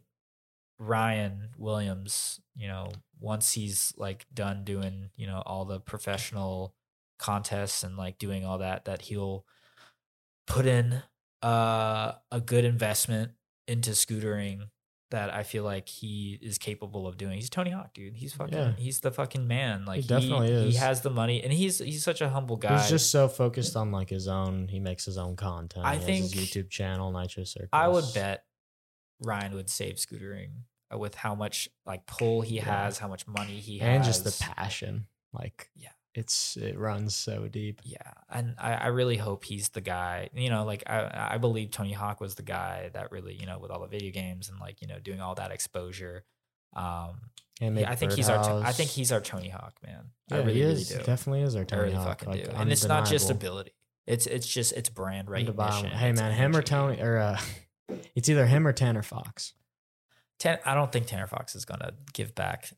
[0.78, 6.74] Ryan Williams, you know, once he's like done doing, you know, all the professional
[7.18, 9.46] contests and like doing all that, that he'll
[10.48, 11.02] put in
[11.42, 13.32] uh, a good investment
[13.68, 14.70] into scootering
[15.12, 17.36] that I feel like he is capable of doing.
[17.36, 18.16] He's Tony Hawk, dude.
[18.18, 18.74] He's fucking Yeah.
[18.76, 19.86] he's the fucking man.
[19.86, 20.78] Like he, definitely he is.
[20.78, 22.78] has the money and he's he's such a humble guy.
[22.80, 24.68] He's just so focused on like his own.
[24.68, 25.86] He makes his own content.
[25.86, 27.70] I He has his think- YouTube channel, Nitro Circus.
[27.72, 28.44] I would bet
[29.22, 30.50] Ryan would save scootering
[30.94, 32.86] uh, with how much like pull he Yeah.
[32.86, 35.08] has, how much money he and has, just the passion.
[35.34, 35.90] Like, Yeah.
[36.14, 37.82] it's it runs so deep.
[37.84, 40.30] Yeah, and I, I really hope he's the guy.
[40.34, 43.60] You know, like I I believe Tony Hawk was the guy that really you know
[43.60, 46.24] with all the video games and like you know doing all that exposure.
[46.74, 47.32] Um,
[47.62, 50.12] And yeah, I think he's our I think he's our Tony Hawk man.
[50.30, 50.98] Yeah, I really he really is do.
[51.04, 52.08] definitely is our I Tony really Hawk.
[52.20, 53.72] fucking like, do, and it's not just ability.
[54.08, 55.88] It's it's just it's brand recognition.
[55.90, 56.62] Hey man, him or.
[56.62, 57.40] Tony or uh,
[58.16, 59.54] it's either him or Tanner Fox.
[60.40, 62.70] Tan- I don't think Tanner Fox is gonna give back.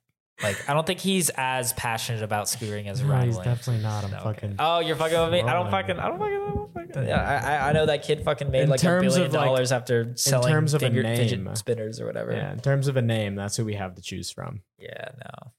[0.44, 3.26] Like I don't think he's as passionate about scootering as No, Ryan.
[3.28, 3.58] he's Williams.
[3.60, 4.04] definitely not.
[4.04, 4.26] I'm No, okay.
[4.42, 4.56] fucking.
[4.60, 5.42] Oh, you're fucking with me.
[5.42, 5.98] I don't fucking.
[5.98, 6.34] I don't fucking.
[6.36, 9.22] I don't fucking yeah, I, I- know that kid fucking made In like a billion
[9.24, 11.56] like- dollars after selling in terms of a name.
[11.56, 12.32] spinners or whatever.
[12.34, 14.62] Yeah, in terms of a name, that's who we have to choose from.
[14.78, 15.52] Yeah, no.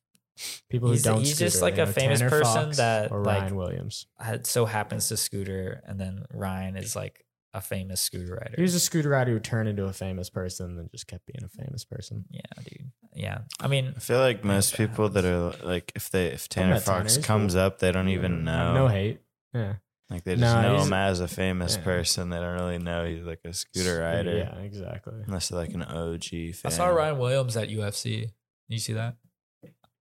[0.71, 1.21] People He's- who don't.
[1.21, 4.07] he's just like a famous Tanner person Fox that, or like, Ryan Williams.
[4.25, 8.55] It so happens to scooter, and then Ryan is like a famous scooter rider.
[8.57, 11.27] He was a scooter rider who turned into a famous person, and then just kept
[11.27, 12.25] being a famous person.
[12.31, 12.91] yeah, dude.
[13.15, 16.49] Yeah, I mean, I feel like most that people that are like, if they if
[16.49, 17.63] Tanner Fox he's comes cool.
[17.63, 18.75] up, they don't even know.
[18.75, 19.21] No hate.
[19.53, 19.75] Yeah.
[20.11, 21.83] Like they just No, know him as a famous yeah.
[21.85, 22.31] person.
[22.31, 24.37] They don't really know he's like a scooter rider.
[24.39, 25.15] Yeah, exactly.
[25.27, 26.55] Unless they're like an OG fan.
[26.65, 28.31] I saw Ryan Williams at UFC.
[28.69, 29.17] You see that?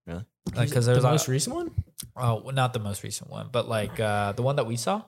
[0.06, 0.24] Really?
[0.54, 1.70] Like, because there's the a- most recent one.
[2.16, 5.02] Oh, well, not the most recent one, but like uh, the one that we saw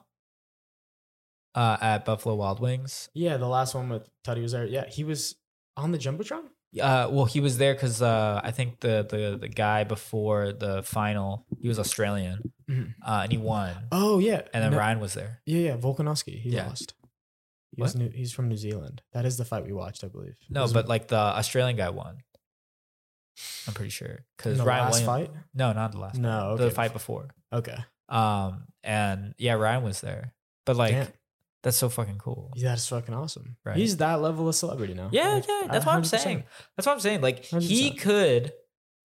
[1.55, 3.09] uh, at Buffalo Wild Wings.
[3.13, 4.65] Yeah, the last one with Tutty was there.
[4.65, 5.35] Yeah, he was
[5.77, 6.43] on the jumbotron.
[6.81, 10.81] Uh, well, he was there because uh, I think the, the the guy before the
[10.83, 12.93] final, he was Australian, Mhm.
[13.05, 13.75] uh, and he won.
[13.91, 15.41] Oh yeah, And then No- Ryan was there.
[15.45, 16.39] Yeah, yeah, Volkanovski.
[16.41, 16.67] He Yeah.
[16.67, 16.93] lost.
[17.75, 19.01] He was new, he's from New Zealand.
[19.13, 20.35] That is the fight we watched, I believe.
[20.49, 22.17] No, but like the Australian guy won.
[23.67, 25.29] I'm pretty sure because Ryan last Williams.
[25.33, 25.41] fight?
[25.53, 26.17] No, not the last.
[26.17, 26.47] No, fight.
[26.53, 26.63] okay.
[26.65, 27.29] the fight before.
[27.51, 27.77] Okay.
[28.09, 30.33] Um, and yeah, Ryan was there,
[30.65, 31.07] but like Damn.
[31.63, 32.51] That's so fucking cool.
[32.55, 33.57] Yeah, that's fucking awesome.
[33.63, 33.77] Right.
[33.77, 35.09] He's that level of celebrity now.
[35.11, 36.43] Yeah, Like, yeah, that's what I'm saying.
[36.75, 37.21] That's what I'm saying.
[37.21, 37.99] Like he 100%.
[37.99, 38.53] could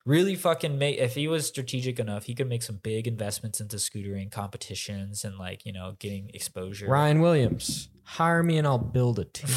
[0.06, 3.76] really fucking make if he was strategic enough, he could make some big investments into
[3.76, 6.88] scootering competitions and like you know getting exposure.
[6.88, 9.50] Ryan Williams, hire me and I'll build a team.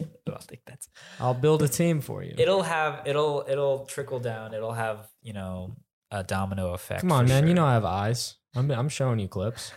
[0.00, 0.88] I don't think that's.
[1.20, 2.34] I'll build a team for you.
[2.36, 4.52] It'll have it'll it'll trickle down.
[4.54, 5.76] It'll have you know
[6.10, 7.02] a domino effect.
[7.02, 7.46] Come on, man.
[7.46, 8.36] You know I have eyes.
[8.56, 9.72] I'm I'm showing you clips.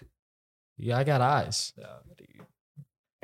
[0.78, 1.74] Yeah, I got eyes.
[1.78, 1.88] No,
[2.18, 2.28] dude.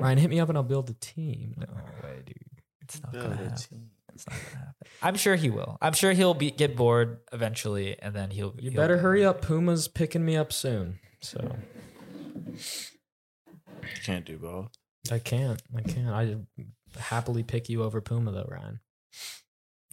[0.00, 1.54] Ryan, hit me up and I'll build a team.
[1.56, 1.66] No
[2.02, 2.34] way, dude.
[2.82, 3.56] It's not Build gonna happen.
[3.56, 3.90] team.
[4.12, 4.74] It's not gonna happen.
[5.02, 5.78] I'm sure he will.
[5.80, 8.54] I'm sure he'll be get bored eventually, and then he'll.
[8.58, 9.42] You he'll- better hurry up.
[9.42, 10.98] Puma's picking me up soon.
[11.22, 11.56] So
[12.46, 12.58] You
[14.04, 14.70] can't do both.
[15.10, 15.62] I can't.
[15.76, 16.08] I can't.
[16.08, 16.36] I
[16.98, 18.80] happily pick you over Puma though, Ryan.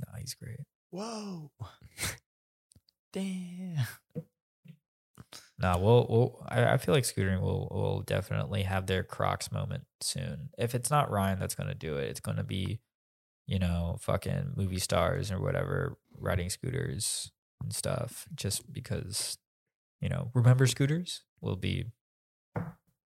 [0.05, 0.59] No, he's great.
[0.89, 1.51] Whoa.
[3.13, 3.85] Damn.
[5.61, 9.83] No, we'll, we'll I, I feel like scootering will will definitely have their Crocs moment
[10.01, 10.49] soon.
[10.57, 12.79] If it's not Ryan that's gonna do it, it's gonna be,
[13.47, 17.31] you know, fucking movie stars or whatever riding scooters
[17.61, 18.27] and stuff.
[18.33, 19.37] Just because,
[19.99, 21.85] you know, remember scooters will be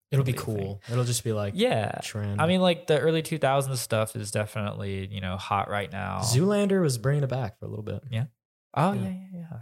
[0.09, 0.55] It'll be Big thing.
[0.55, 0.81] cool.
[0.89, 1.99] It'll just be like yeah.
[2.01, 2.39] trend.
[2.41, 6.21] I mean, like the early 2000s stuff is definitely you know hot right now.
[6.23, 8.01] Zoolander was bringing it back for a little bit.
[8.09, 8.25] Yeah.
[8.73, 9.57] Oh yeah, yeah, yeah.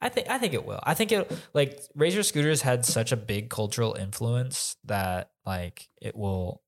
[0.00, 0.80] I think I think it will.
[0.82, 6.16] I think it like Razor scooters had such a big cultural influence that like it
[6.16, 6.62] will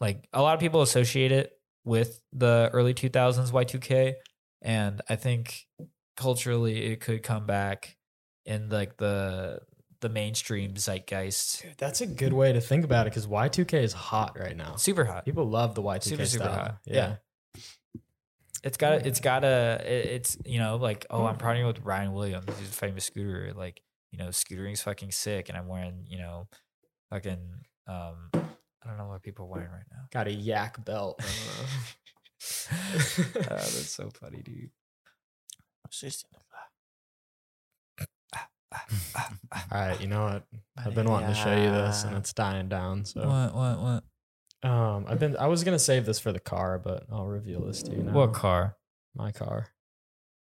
[0.00, 1.52] like a lot of people associate it
[1.84, 4.14] with the early 2000s Y2K
[4.60, 5.66] and I think
[6.16, 7.96] culturally it could come back
[8.44, 9.60] in like the
[10.00, 11.62] the mainstream zeitgeist.
[11.62, 14.76] Dude, that's a good way to think about it because Y2K is hot right now.
[14.76, 15.24] Super hot.
[15.24, 16.54] People love the Y2K Super, super style.
[16.54, 16.78] hot.
[16.84, 16.94] Yeah.
[16.94, 17.16] Yeah.
[18.64, 22.46] It's got it's got a it's you know like oh I'm partnering with Ryan Williams
[22.58, 26.48] he's a famous scooter like you know scootering's fucking sick and I'm wearing you know
[27.10, 27.38] fucking
[27.86, 30.04] um I don't know what people are wearing right now.
[30.12, 31.20] Got a yak belt.
[32.68, 34.70] Ah, that's so funny, dude.
[38.72, 38.80] All
[39.72, 40.42] right, you know what?
[40.76, 43.04] I've been wanting to show you this and it's dying down.
[43.04, 44.04] So What what what
[44.66, 47.82] um I've been I was gonna save this for the car, but I'll reveal this
[47.84, 48.12] to you now.
[48.12, 48.76] what car?
[49.14, 49.68] My car.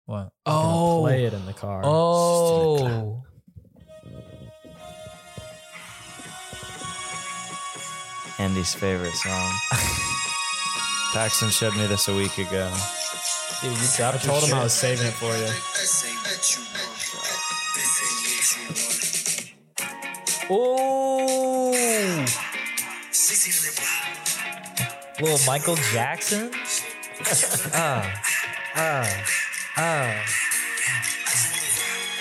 [0.07, 0.33] What?
[0.47, 1.83] I'm gonna play it in the car.
[1.85, 3.23] Oh.
[8.39, 9.53] Andy's favorite song.
[11.13, 12.73] Paxton showed me this a week ago.
[13.63, 15.49] Dude, you I dropped your told him I was saving it for you.
[20.51, 21.73] Oh,
[25.21, 26.51] little Michael Jackson.
[27.73, 28.23] Ah,
[28.75, 29.25] ah,
[29.77, 30.25] ah.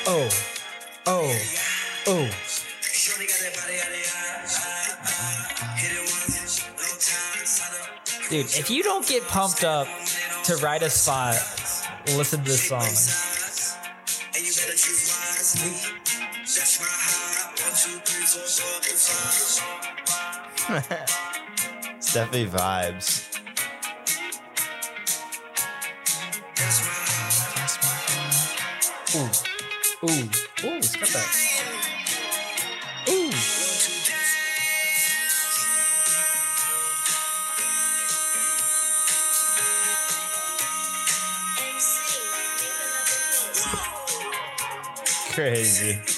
[0.05, 0.29] Oh,
[1.07, 1.39] oh,
[2.07, 2.29] oh.
[8.29, 9.87] Dude, if you don't get pumped up
[10.45, 11.35] to ride a spot,
[12.15, 12.83] listen to this song.
[22.13, 23.27] Definitely vibes.
[29.15, 29.19] Ooh,
[30.03, 30.29] ooh,
[30.63, 31.29] ooh, it's got that.
[33.09, 33.31] Ooh.
[45.33, 46.12] Crazy.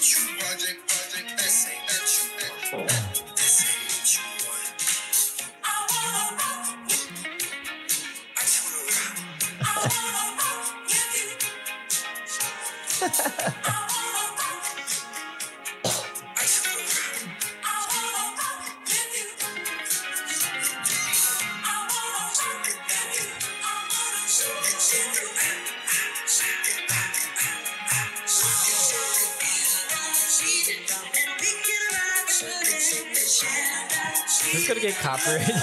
[34.46, 35.56] This is gonna get copyrighted.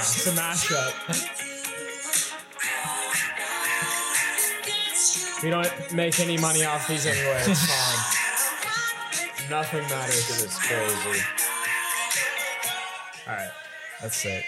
[0.00, 1.37] It's a mashup.
[5.42, 7.42] We don't make any money off these anyway.
[7.46, 9.50] It's fine.
[9.50, 10.44] Nothing matters.
[10.44, 11.22] It's crazy.
[13.26, 13.50] All right,
[14.02, 14.44] that's it.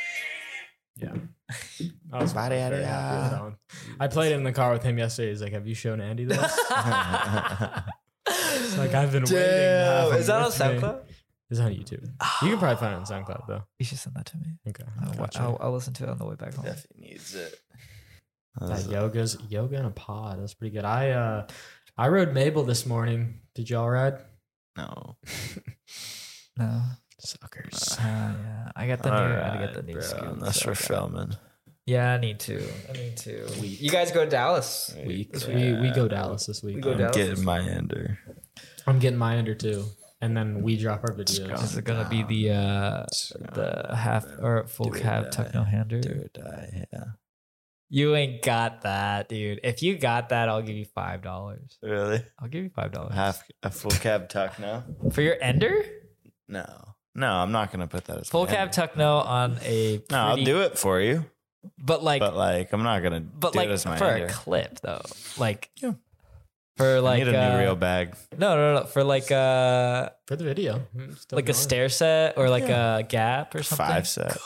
[0.97, 1.15] Yeah.
[2.13, 3.57] I was Body, very happy with that one.
[4.01, 5.31] I played it in the car with him yesterday.
[5.31, 6.39] He's like, "Have you shown Andy this?"
[8.27, 9.37] It's like I've been waiting.
[9.37, 10.51] To have Damn, him is that on.
[10.51, 11.01] SoundCloud?
[11.51, 12.05] It's on YouTube.
[12.43, 13.63] You can probably find it on SoundCloud though.
[13.79, 14.47] You should send that to me.
[14.69, 14.85] Okay.
[15.03, 15.41] I'll, gotcha.
[15.41, 16.65] I'll, I'll listen to it on the way back home.
[16.65, 17.60] Definitely needs it.
[18.61, 20.41] That yoga's yoga in a pod.
[20.41, 20.85] That's pretty good.
[20.85, 21.47] I uh
[21.97, 23.41] I rode Mabel this morning.
[23.55, 24.19] Did y'all ride?
[24.77, 25.17] no.
[26.57, 26.83] No.
[27.19, 27.99] Suckers.
[28.01, 29.35] Uh, yeah, I got the new.
[29.35, 30.41] I got the new Alright, bro, scoop.
[30.41, 31.37] That's so for I filming.
[31.87, 32.63] Yeah, I need to.
[32.89, 33.47] I need to.
[33.61, 34.95] You guys go to Dallas.
[35.07, 35.33] Week.
[35.33, 36.77] This We we go Dallas this week.
[36.77, 37.17] We go I'm Dallas.
[37.17, 38.19] getting my ender.
[38.87, 39.85] I'm getting my under too.
[40.23, 41.63] And then we drop our videos.
[41.63, 43.07] Is it gonna be the uh
[43.55, 45.31] the half or full Do or cab die.
[45.31, 46.01] tuck no hander?
[46.01, 46.87] Do or die.
[46.93, 47.05] Yeah.
[47.93, 49.59] You ain't got that, dude.
[49.65, 51.77] If you got that, I'll give you five dollars.
[51.83, 52.23] Really?
[52.39, 53.15] I'll give you five dollars.
[53.15, 54.85] Half a full cab tuck now?
[55.13, 55.85] for your ender.
[56.49, 56.65] No.
[57.17, 58.73] No, I'm not gonna put that as Full cab ender.
[58.73, 60.01] tuck no on a.
[60.11, 61.25] No, I'll do it for you.
[61.79, 64.27] But like, But like I'm not gonna but do like it as my for ender.
[64.27, 65.03] a clip though,
[65.37, 65.95] like Yeah.
[66.77, 68.15] for like I need a uh, new reel bag.
[68.39, 68.85] No, no, no.
[68.85, 70.81] For like uh for the video.
[71.17, 73.85] Still like a stair set or like a gap or something.
[73.85, 74.39] Five set.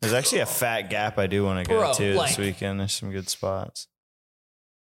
[0.00, 2.80] There's actually a fat gap I do want to go Bro, to like- this weekend.
[2.80, 3.88] There's some good spots.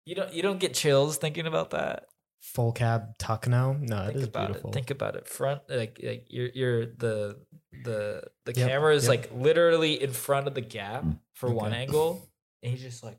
[0.05, 2.05] You don't you don't get chills thinking about that.
[2.41, 3.73] full cab tuck no.
[3.73, 4.69] No, it think is about beautiful.
[4.69, 4.73] it.
[4.73, 5.27] Think about it.
[5.27, 7.37] Front like like you're you're the
[7.83, 9.09] the the Yep, camera is yep.
[9.09, 11.03] like literally in front of the gap
[11.35, 11.81] for one Okay.
[11.81, 12.27] angle,
[12.63, 13.17] and he's just like.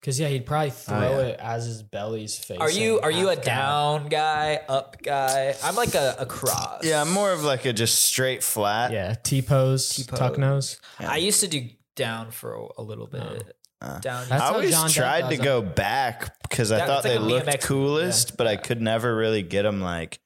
[0.00, 1.26] Because yeah, he'd probably throw yeah.
[1.26, 2.58] it as his belly's face.
[2.58, 5.54] Are you are you a down guy, up guy?
[5.62, 6.82] I'm like a, a cross.
[6.84, 8.92] Yeah, I'm more of like a just straight flat.
[8.92, 10.80] Yeah, T pose, tuck nose.
[10.98, 13.54] I used to do down for a, a little bit.
[13.82, 14.26] Uh, down.
[14.28, 15.42] That's I how always John tried to does it.
[15.42, 18.34] go back because I That- thought it's like they looked BMX coolest, yeah.
[18.38, 20.18] but I could never really get them like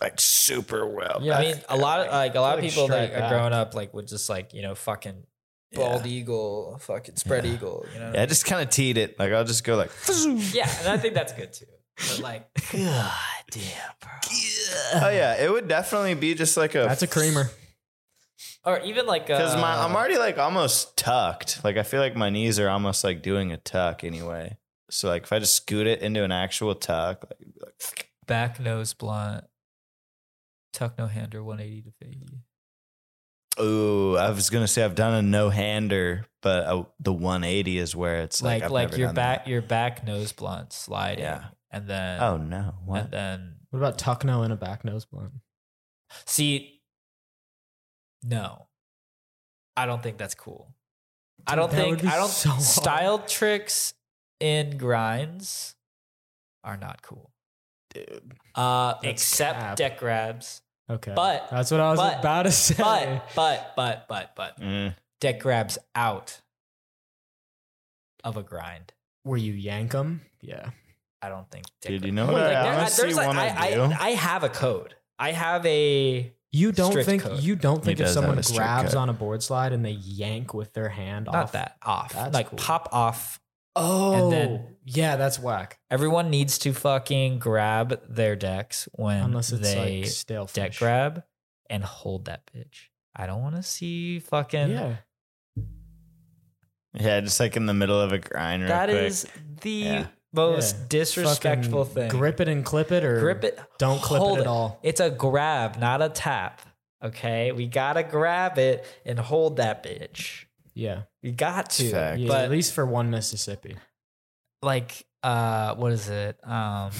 [0.00, 1.18] like super well.
[1.22, 3.28] Yeah, I mean, a lot of like a lot of like people that straight are
[3.28, 5.24] growing up like would just like you know fucking
[5.72, 7.52] bald eagle, fucking spread Yeah.
[7.52, 7.86] eagle.
[7.94, 8.12] You know.
[8.14, 9.18] Yeah, I just kind of teed it.
[9.18, 9.90] Like I'll just go like.
[10.52, 11.66] Yeah, and I think that's good too.
[11.96, 13.12] But like, god
[13.50, 14.10] damn, bro.
[14.94, 16.80] Oh yeah, it would definitely be just like a.
[16.84, 17.50] That's a creamer.
[18.64, 21.64] Or even like Because my uh, I'm already like almost tucked.
[21.64, 24.58] Like I feel like my knees are almost like doing a tuck anyway.
[24.90, 28.92] So like if I just scoot it into an actual tuck, like, like back nose
[28.92, 29.44] blunt,
[30.72, 32.30] tuck no hander, one eighty to fade.
[33.58, 37.96] Ooh, I was gonna say I've done a no hander, but uh the 180 is
[37.96, 39.50] where it's like Like I've like never your done back that.
[39.50, 41.24] your back nose blunt sliding.
[41.24, 41.44] Yeah.
[41.70, 43.02] And then Oh no, what?
[43.04, 45.32] and then What about tuck no and a back nose blunt?
[46.26, 46.80] see
[48.22, 48.66] no.
[49.76, 50.74] I don't think that's cool.
[51.46, 52.62] I don't think I don't so hard.
[52.62, 53.94] style tricks
[54.40, 55.74] in grinds
[56.64, 57.30] are not cool.
[57.94, 58.34] Dude.
[58.54, 59.76] Uh That's except cap.
[59.76, 60.60] deck grabs.
[60.90, 62.74] Okay, But- that's what I was but- about to say.
[62.78, 64.94] But but but but but Mm.
[65.20, 66.40] deck grabs out
[68.24, 68.92] of a grind.
[69.22, 70.70] where you yank them, yeah.
[71.20, 71.66] I don't think.
[71.82, 73.70] Deck Dude, grab- you know Well, what like, I there- honestly there's like- wanna I,
[73.74, 73.82] do?
[73.82, 74.94] I, I have a code.
[75.18, 77.40] I have a You don't think code.
[77.40, 78.98] you don't think if someone grabs code.
[78.98, 82.32] on a board slide and they yank with their hand not off that off, That's
[82.34, 82.58] like cool.
[82.58, 83.38] pop off.
[83.76, 85.78] Oh, then- yeah, that's whack.
[85.90, 91.22] Everyone needs to fucking grab their decks when Unless it's they like stale deck grab
[91.68, 92.88] and hold that bitch.
[93.14, 94.70] I don't want to see fucking.
[94.70, 94.96] Yeah,
[96.94, 98.62] Yeah, just like in the middle of a grind.
[98.62, 99.02] Real that quick.
[99.02, 99.26] is
[99.60, 100.06] the Yeah.
[100.32, 100.84] most Yeah.
[100.88, 102.18] disrespectful Fucking thing.
[102.18, 103.58] Grip it and clip it, or grip it.
[103.78, 104.80] Don't clip hold it at all.
[104.82, 106.62] It's a grab, not a tap.
[107.02, 110.46] Okay, we gotta grab it and hold that bitch.
[110.80, 111.90] Yeah, You got to.
[111.90, 112.20] Fact.
[112.20, 113.76] yeah But at least for one Mississippi.
[114.62, 116.38] like, uh, what is it?
[116.42, 116.90] Um,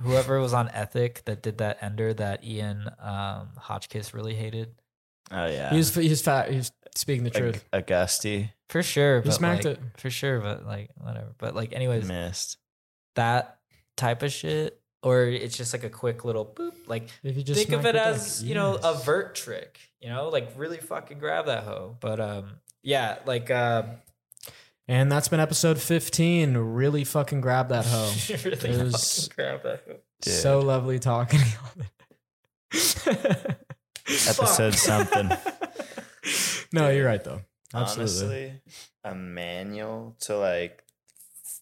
[0.00, 4.74] whoever was on Ethic that did that ender that Ian um Hotchkiss really hated.
[5.30, 5.70] Oh yeah.
[5.70, 6.50] He was he was fat.
[6.50, 7.64] He was speaking the truth.
[7.72, 9.82] Ag- Augusty For sure, He but smacked like, it.
[9.96, 11.34] for sure, but like whatever.
[11.38, 12.58] But like, anyways, missed.
[13.14, 13.58] that
[13.96, 16.72] type of shit, or it's just like a quick little boop.
[16.86, 18.48] Like, If you just think of it as deck.
[18.48, 19.78] you know a vert trick.
[20.00, 21.96] You know, like really fucking grab that hoe.
[22.00, 22.50] But um,
[22.82, 23.86] yeah, like um,
[24.88, 26.56] And that's been episode fifteen.
[26.56, 28.12] Really fucking grab that hoe.
[28.44, 29.96] really It was- fucking grab that hoe.
[30.22, 30.34] Dude.
[30.34, 31.40] So lovely talking.
[34.28, 35.30] Episode something.
[36.72, 37.40] no, you're right though.
[37.74, 38.44] Absolutely.
[38.44, 38.60] Honestly,
[39.04, 40.84] a manual to like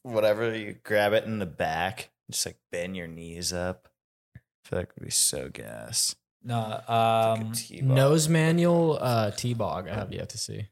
[0.02, 3.89] whatever you grab it in the back, just like bend your knees up.
[4.36, 6.15] I feel like would be so gas.
[6.43, 6.93] No, Like a
[7.43, 7.94] um, T-bar.
[7.97, 10.69] Nose manual uh T-bog I have yet to see.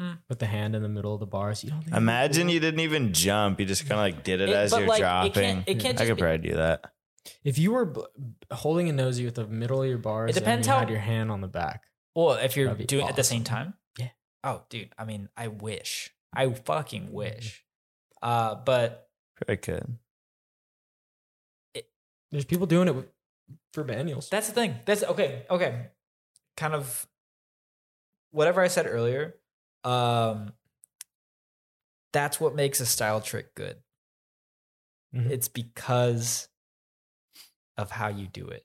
[0.00, 0.18] Mm.
[0.30, 1.62] With the hand in the middle of the bars.
[1.62, 4.48] You don't think Imagine you didn't even jump; you just kind of like did it,
[4.48, 5.32] It- as but, you're like, it dropping.
[5.32, 6.92] can't- it can't I just could be- probably do that.
[7.44, 8.02] if you were b-
[8.50, 10.88] holding a nosy with the middle of your bars, It depends and you how- had
[10.88, 11.82] your hand on the back.
[12.14, 14.08] well, if you're That'd be doing it at the same time, Yeah.
[14.42, 17.62] Oh, dude, I mean, I wish, I fucking wish.
[18.22, 19.98] Uh, but Probably could.
[22.30, 23.06] There's people doing it with,
[23.72, 24.28] for manuals.
[24.28, 24.76] That's the thing.
[24.86, 25.44] That's okay.
[25.50, 25.86] Okay.
[26.56, 27.06] Kind of
[28.30, 29.34] whatever I said earlier,
[29.84, 30.52] um,
[32.12, 33.76] that's what makes a style trick good.
[35.14, 35.30] Mhm.
[35.30, 36.48] It's because
[37.76, 38.64] of how you do it.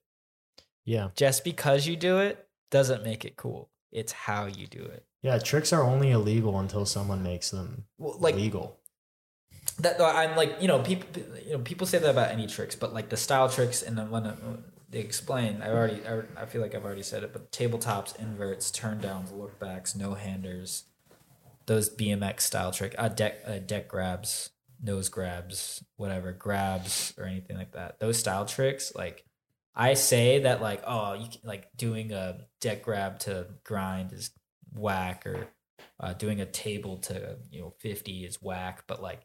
[0.84, 1.10] Yeah.
[1.16, 3.72] Just because you do it doesn't make it cool.
[3.92, 5.06] It's how you do it.
[5.22, 5.40] Yeah.
[5.40, 8.80] Tricks are only illegal until someone makes them Well, like legal.
[9.80, 12.94] That I'm like you know people you know people say that about any tricks, but
[12.94, 14.36] like the style tricks and then when uh,
[14.90, 16.02] they explain, I already
[16.38, 20.14] I, feel like I've already said it, but tabletops, inverts, turn downs, look backs, no
[20.14, 20.84] handers,
[21.66, 27.58] those BMX style trick, uh, deck uh, deck grabs, nose grabs, whatever grabs or anything
[27.58, 28.00] like that.
[28.00, 29.26] Those style tricks, like
[29.76, 34.32] I say that like oh you can, like doing a deck grab to grind is
[34.74, 35.48] whack or
[36.00, 39.22] uh, doing a table to you know 50 is whack but like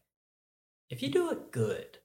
[0.90, 1.98] if you do it good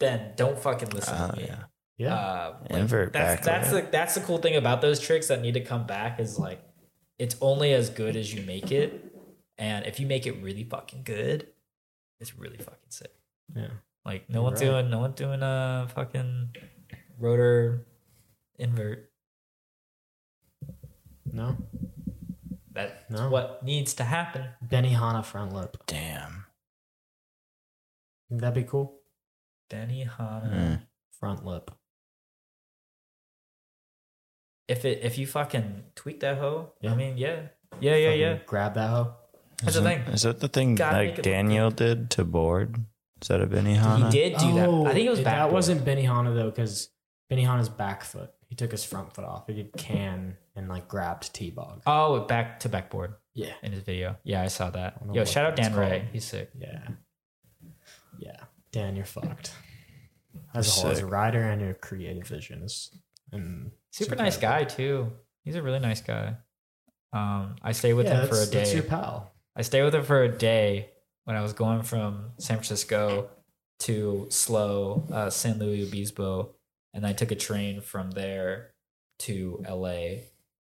[0.00, 1.62] then don't fucking listen Oh, to me yeah.
[1.98, 2.14] Yeah.
[2.14, 5.40] uh, like, Invert that's back that's the that's the cool thing about those tricks that
[5.40, 6.60] need to come back is like
[7.18, 9.14] it's only as good as you make it
[9.58, 11.46] and if you make it really fucking good
[12.18, 13.12] it's really fucking sick
[13.54, 13.68] yeah.
[14.04, 14.66] like no You're one's right.
[14.70, 16.56] doing no one's doing a fucking
[17.18, 17.86] rotor
[18.58, 19.10] invert
[21.30, 21.56] No.
[22.72, 23.28] that's No.
[23.30, 25.76] what needs to happen Benihana front lip.
[25.86, 26.46] Damn.
[28.32, 28.98] Think that'd be cool?
[29.70, 30.50] Benihana.
[30.54, 30.80] Mm.
[31.20, 31.70] Front lip.
[34.68, 36.92] If it if you fucking tweak that hoe, Yeah.
[36.92, 37.42] I mean, yeah,
[37.78, 38.38] yeah, yeah, Fucking yeah.
[38.46, 39.14] Grab that hoe.
[39.60, 40.14] That's the Isn't- thing.
[40.14, 42.76] Is that the thing Gotta make like look Daniel did to board?
[43.20, 44.06] Is that a Benihana?
[44.06, 44.68] He did do that.
[44.90, 45.36] I think it was Oh, back.
[45.36, 46.88] That wasn't Benihana though, because
[47.30, 48.30] Benihana's back foot.
[48.48, 49.46] He took his front foot off.
[49.46, 51.82] He did can and like grabbed T bog.
[51.86, 53.52] Oh, back to backboard Yeah.
[53.62, 54.16] in his video.
[54.24, 55.00] Yeah, I saw that.
[55.00, 56.00] don't know Yo, what shout out that's Dan Ray.
[56.00, 56.12] called.
[56.14, 56.50] He's sick.
[56.58, 56.88] Yeah.
[58.72, 58.82] Yeah.
[58.82, 59.52] Dan, you're fucked.
[60.54, 61.10] As a whole, as a Sick.
[61.10, 62.90] rider and your creative vision is
[63.32, 65.12] and Super nice guy too.
[65.44, 66.36] He's a really nice guy.
[67.12, 68.76] Um, I stay with yeah, him for a that's- That's day.
[68.76, 69.32] your pal.
[69.54, 70.90] I stayed with him for a day
[71.24, 73.28] when I was going from San Francisco
[73.80, 76.54] to Slow, uh, San Luis Obispo,
[76.94, 78.72] and I took a train from there
[79.20, 80.22] to LA.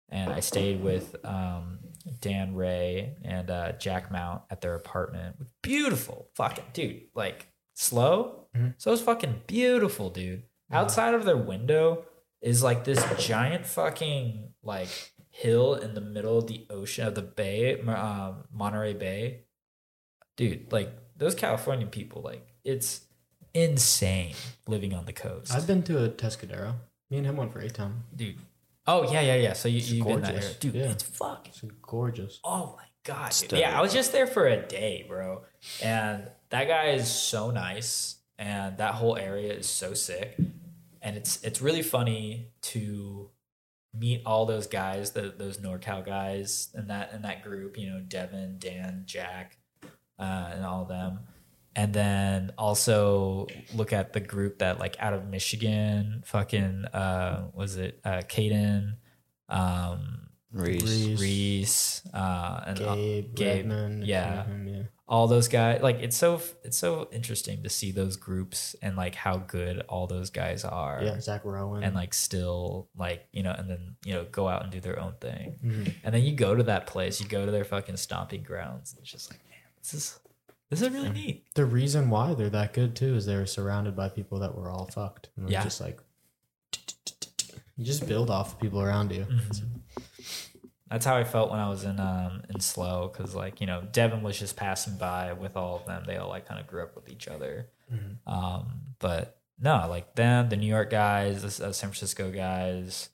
[0.09, 1.81] And I stayed with um,
[2.21, 5.35] Dan Ray and uh, Jack Mount at their apartment.
[5.63, 7.03] Beautiful, fucking dude.
[7.13, 8.75] Like slow, Mhm.
[8.79, 10.43] so it's fucking beautiful, dude.
[10.73, 12.05] Outside of their window
[12.41, 14.89] is like this giant fucking like
[15.31, 19.43] hill in the middle of the ocean of the bay, um, Monterey Bay.
[20.37, 23.03] Dude, like those California people, like it's
[23.55, 24.35] insane
[24.67, 25.53] living on the coast.
[25.55, 26.75] I've been to a Pescadero.
[27.11, 28.05] Me and him went for a time.
[28.15, 28.37] dude.
[28.89, 29.53] Oh yeah, yeah, yeah.
[29.53, 30.47] So you you've been that gorgeous.
[30.47, 30.75] area, dude.
[30.77, 30.91] Yeah.
[30.93, 32.41] It's fucking It's gorgeous.
[32.45, 33.33] Oh my god.
[33.39, 33.59] dude.
[33.59, 35.43] Yeah, I was just there for a day, bro.
[35.83, 40.37] And that guy is so nice and that whole area is so sick.
[41.03, 43.31] And it's it's really funny to
[43.95, 48.01] meet all those guys, the, those NorCal guys in that in that group, you know,
[48.01, 49.59] Devin, Dan, Jack,
[50.19, 51.21] uh, and all of them.
[51.75, 57.77] And then also look at the group that like out of Michigan, fucking uh was
[57.77, 58.97] it uh Caden,
[59.49, 60.26] um
[60.59, 61.21] Reese.
[61.21, 62.03] Reese.
[62.13, 63.67] Uh, and uh, Gabe, Gabe,
[64.05, 64.45] yeah.
[64.45, 64.83] him, yeah.
[65.09, 65.83] all those guys.
[65.83, 70.07] Like it's so it's so interesting to see those groups and like how good all
[70.07, 71.83] those guys are, Yeah, Zach Rowan.
[71.85, 74.99] and like still like you know, and then you know go out and do their
[74.99, 75.59] own thing.
[75.65, 75.95] Mhm.
[76.05, 78.93] And then you go to that place, you go to their fucking stomping grounds.
[78.93, 80.19] And it's just like, man, this is
[80.71, 81.47] this is really neat.
[81.55, 84.69] the reason why they're that good too is they were surrounded by people that were
[84.71, 85.29] all fucked.
[85.37, 85.63] And Yeah.
[85.63, 86.01] just like
[87.77, 89.25] you just build off the people around you.
[89.27, 89.81] Mhm.
[90.91, 93.83] That's how I felt when I was in um in slow because like you know
[93.93, 96.05] Devin was just passing by with all of them.
[96.07, 97.69] They all like kind of grew up with each other.
[97.93, 98.17] Mhm.
[98.27, 103.09] Um, but no, like them, the New York guys, the uh, San Francisco guys,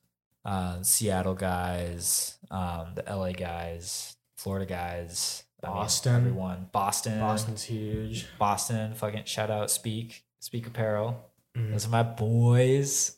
[0.44, 6.14] uh, Seattle guys, um, the LA guys, Florida guys, I mean, Boston.
[6.16, 8.26] everyone, Boston, Boston's huge.
[8.38, 11.24] Boston, fucking shout out Speak, Speak Apparel.
[11.56, 11.70] Mhm.
[11.72, 13.16] Those are my boys.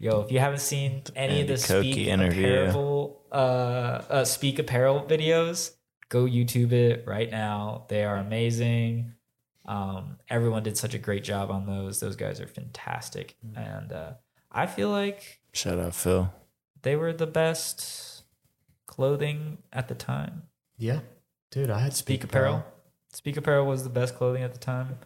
[0.00, 2.46] Yo, if you haven't seen any of the Andy Koke Speak interview.
[2.46, 5.72] Apparel, uh, uh, Speak Apparel videos,
[6.08, 7.84] go YouTube it right now.
[7.88, 9.12] They are amazing.
[9.66, 12.00] Um, everyone did such a great job on those.
[12.00, 14.12] Those guys are fantastic, and uh,
[14.50, 16.32] I feel like Shout out Phil.
[16.80, 18.22] they were the best
[18.86, 20.44] clothing at the time.
[20.78, 21.00] Yeah,
[21.50, 22.64] dude, I had Speak Apparel.
[23.12, 24.98] Speak Apparel was the best clothing at the time.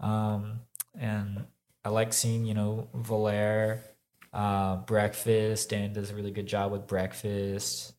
[0.00, 0.60] Um,
[0.98, 1.44] and
[1.84, 3.80] I like seeing, you know, Valair,
[4.38, 5.70] uh, Breakfast.
[5.70, 7.92] Dan does a really good job with Breakfast.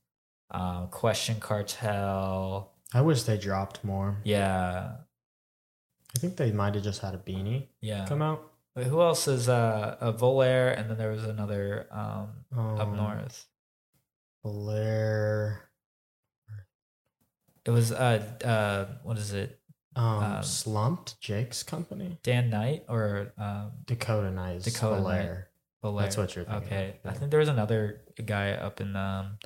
[0.51, 2.71] Um, Question Cartel.
[2.93, 4.17] I wish they dropped more.
[4.23, 4.91] Yeah.
[6.15, 8.05] I think they might have just had a beanie Yeah.
[8.07, 8.41] come out.
[8.75, 10.77] Wait, who else is uh, uh Volair?
[10.79, 13.45] And then there was another um, up Um, north.
[14.43, 15.69] Blair.
[17.65, 19.59] It was uh uh what is it?
[19.95, 22.17] Um, Um, slumped Jake's company.
[22.23, 24.63] Dan Knight or um Dakota Knight.
[24.63, 25.48] Dakota Belair.
[25.81, 26.03] Belair?
[26.05, 26.95] That's what you're thinking Okay.
[27.03, 29.37] of, I think there was another guy up in um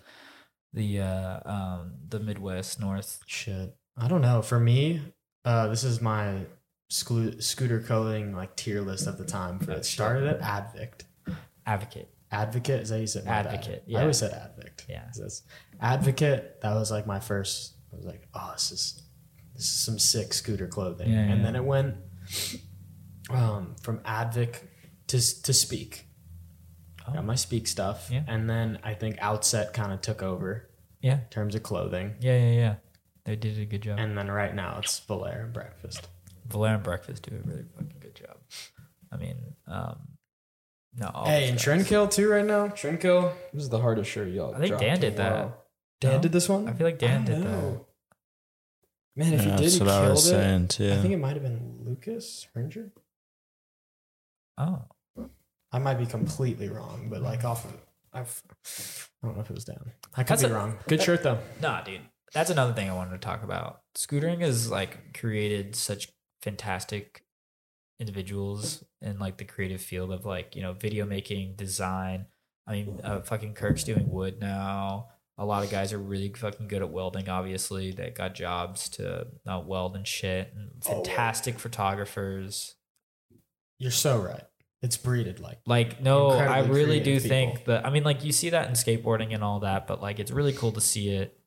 [0.73, 3.19] the uh um the Midwest North.
[3.27, 3.75] Shit.
[3.97, 4.41] I don't know.
[4.41, 5.01] For me,
[5.45, 6.45] uh, this is my
[6.91, 9.59] scoo- scooter clothing like tier list of the time.
[9.59, 11.05] For it started at Advict.
[11.65, 12.09] Advocate.
[12.31, 13.27] Advocate is that you said?
[13.27, 14.87] Advocate, I always said Advict.
[14.89, 15.07] Yeah.
[15.79, 16.61] Advocate.
[16.61, 17.75] That was like my first.
[17.91, 19.03] I was like, oh, this is
[19.53, 21.11] this is some sick scooter clothing.
[21.11, 21.45] Yeah, and yeah.
[21.45, 21.95] then it went
[23.29, 24.55] um, from Advic
[25.07, 26.07] to to Speak.
[27.07, 27.13] Oh.
[27.13, 28.23] Got my Speak stuff, Yeah.
[28.27, 30.69] and then I think Outset kind of took over
[31.01, 31.19] Yeah.
[31.21, 32.75] in terms of clothing, Yeah, yeah, yeah.
[33.25, 33.99] They did a good job.
[33.99, 36.07] and then right now it's Valair and Breakfast.
[36.47, 38.37] Valera and Breakfast do a really fucking good job.
[39.11, 39.99] I mean, um
[40.95, 41.11] no.
[41.25, 41.87] Hey, those and guys.
[41.89, 42.67] Trendkill too right now.
[42.67, 43.33] Trendkill.
[43.51, 44.53] This is the hardest shirt y'all.
[44.53, 45.31] I think Dan did a that.
[45.33, 45.65] while.
[45.99, 46.21] Dan No?
[46.21, 46.67] did this one.
[46.67, 47.85] I feel like Dan did don't that.
[49.15, 50.29] Man, if Yeah, he did, that's he what I killed was it.
[50.29, 50.91] saying too.
[50.91, 52.91] I think it might have been Lucas Hernger.
[54.57, 54.83] Oh.
[55.73, 57.73] I might be completely wrong, but like off of,
[58.13, 58.43] I've,
[59.23, 59.91] I don't know if it was down.
[60.15, 60.77] I could That's be a- wrong.
[60.87, 61.39] Good shirt though.
[61.61, 62.01] Nah, dude.
[62.33, 63.81] That's another thing I wanted to talk about.
[63.97, 66.07] Scootering has like created such
[66.41, 67.23] fantastic
[67.99, 72.25] individuals in like the creative field of like, you know, video making, design.
[72.67, 75.07] I mean, uh, fucking Kirk's doing wood now.
[75.37, 77.91] A lot of guys are really fucking good at welding, obviously.
[77.91, 80.53] They got jobs to uh, weld and shit.
[80.55, 82.75] And Oh, fantastic photographers.
[83.79, 84.43] You're so right.
[84.83, 87.85] It's breeded like Like, no, I really do creative think that.
[87.85, 90.53] I mean, like, you see that in skateboarding and all that, but like, it's really
[90.53, 91.39] cool to see it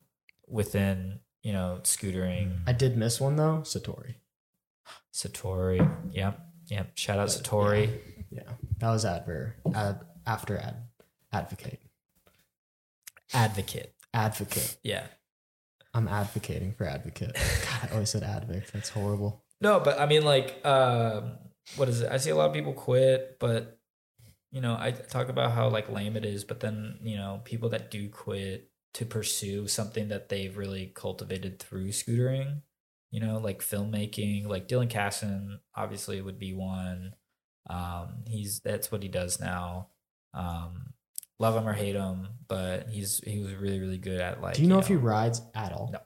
[0.47, 2.57] within, you know, scootering.
[2.65, 3.59] I did miss one though.
[3.63, 4.15] Satori.
[5.13, 5.87] Satori.
[6.11, 6.39] Yep.
[6.67, 6.91] Yep.
[6.95, 7.99] Shout out Satori.
[8.29, 8.41] Yeah,
[8.79, 10.75] that was adver ad, after ad
[11.31, 11.79] advocate
[13.33, 13.93] Advocate.
[14.13, 14.77] advocate.
[14.83, 15.05] Yeah.
[15.93, 17.33] I'm advocating for advocate.
[17.35, 18.71] God, I always said advic.
[18.71, 19.43] That's horrible.
[19.61, 21.33] No, but I mean, like, um,
[21.75, 22.11] what is it?
[22.11, 23.79] I see a lot of people quit, but
[24.51, 27.69] you know, I talk about how like lame it is, but then you know, people
[27.69, 32.61] that do quit to pursue something that they've really cultivated through scootering,
[33.11, 37.13] you know, like filmmaking, like Dylan Casson obviously would be one.
[37.69, 39.89] Um, he's that's what he does now.
[40.33, 40.93] Um,
[41.39, 44.55] love him or hate him, but he's he was really really good at like.
[44.55, 45.89] Do you know if he rides at all?
[45.91, 45.99] No.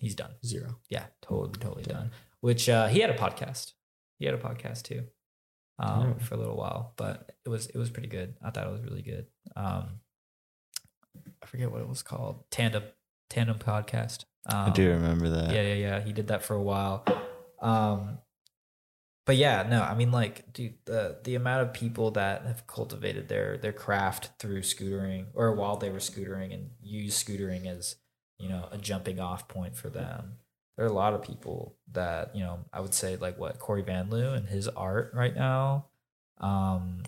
[0.00, 0.30] he's done?
[0.44, 0.78] Zero.
[0.88, 2.12] Yeah, totally, totally done.
[2.40, 3.72] Which uh, he had a podcast.
[4.18, 5.04] He had a podcast too,
[5.78, 6.18] um, Damn.
[6.18, 8.34] for a little while, but it was it was pretty good.
[8.42, 9.26] I thought it was really good.
[9.56, 10.00] Um,
[11.42, 12.44] I forget what it was called.
[12.50, 12.84] Tandem
[13.30, 14.24] Tandem podcast.
[14.46, 15.54] Um, I do remember that.
[15.54, 16.00] Yeah, yeah, yeah.
[16.00, 17.04] He did that for a while.
[17.60, 18.18] Um,
[19.28, 23.28] but yeah, no, I mean, like, dude, the the amount of people that have cultivated
[23.28, 27.96] their their craft through scootering or while they were scootering and use scootering as
[28.38, 30.38] you know a jumping off point for them.
[30.78, 32.60] There are a lot of people that you know.
[32.72, 35.86] I would say like what Corey Van Loo and his art right now.
[36.40, 37.02] Um,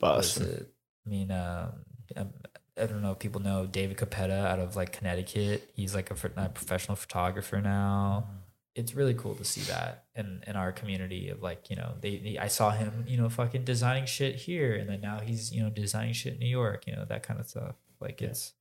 [0.00, 0.48] what is Boston.
[0.48, 0.74] it?
[1.06, 1.70] I mean, um,
[2.16, 5.70] I don't know if people know David Capetta out of like Connecticut.
[5.74, 8.26] He's like a, a professional photographer now.
[8.74, 12.16] It's really cool to see that in in our community of like you know they,
[12.16, 15.62] they- I saw him you know fucking designing shit here and then now he's you
[15.62, 18.28] know designing shit in New York you know that kind of stuff like Yeah.
[18.28, 18.52] it's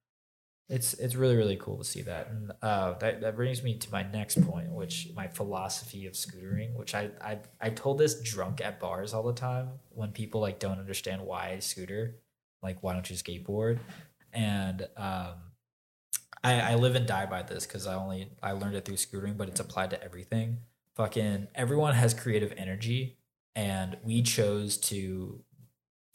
[0.72, 3.92] it's it's really really cool to see that and uh, that that brings me to
[3.92, 8.62] my next point which my philosophy of scootering which I I I told this drunk
[8.62, 12.16] at bars all the time when people like don't understand why I scooter
[12.64, 13.80] like why don't you skateboard
[14.34, 15.34] and um
[16.44, 19.38] I, I live and die by this because I only I learned it through scootering,
[19.38, 20.60] but it's applied to everything.
[20.96, 23.18] Fucking everyone has creative energy,
[23.56, 25.44] and we chose to,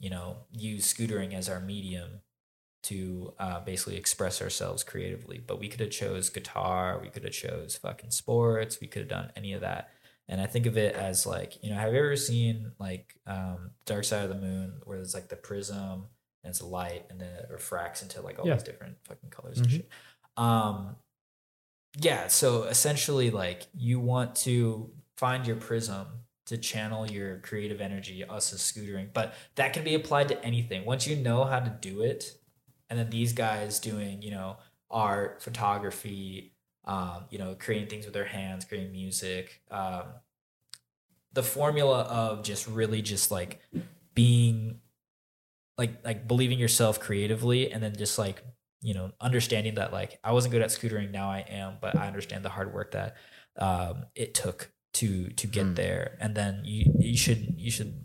[0.00, 2.22] you know, use scootering as our medium
[2.86, 5.42] to uh, basically express ourselves creatively.
[5.44, 9.08] But we could have chose guitar, we could have chose fucking sports, we could have
[9.08, 9.90] done any of that.
[10.28, 13.70] And I think of it as like, you know, have you ever seen like um,
[13.86, 16.06] Dark Side of the Moon, where there's like the prism
[16.42, 18.54] and it's light, and then it refracts into like all Yeah.
[18.54, 19.70] these different fucking colors and Mhm.
[19.70, 19.88] shit.
[20.36, 20.96] Um,
[21.98, 22.28] yeah.
[22.28, 26.06] So essentially, like you want to find your prism
[26.46, 30.84] to channel your creative energy, us as scootering, but that can be applied to anything.
[30.84, 32.38] Once you know how to do it,
[32.90, 34.56] and then these guys doing, you know,
[34.90, 36.52] art, photography,
[36.84, 40.04] um, you know, creating things with their hands, creating music, um,
[41.32, 43.60] the formula of just really just like
[44.14, 44.80] being
[45.76, 48.42] like like believing yourself creatively and then just like
[48.80, 52.06] you know understanding that like i wasn't good at scootering now i am but i
[52.06, 53.16] understand the hard work that
[53.58, 55.74] um, it took to to get Hmm.
[55.74, 58.04] there and then you you should you should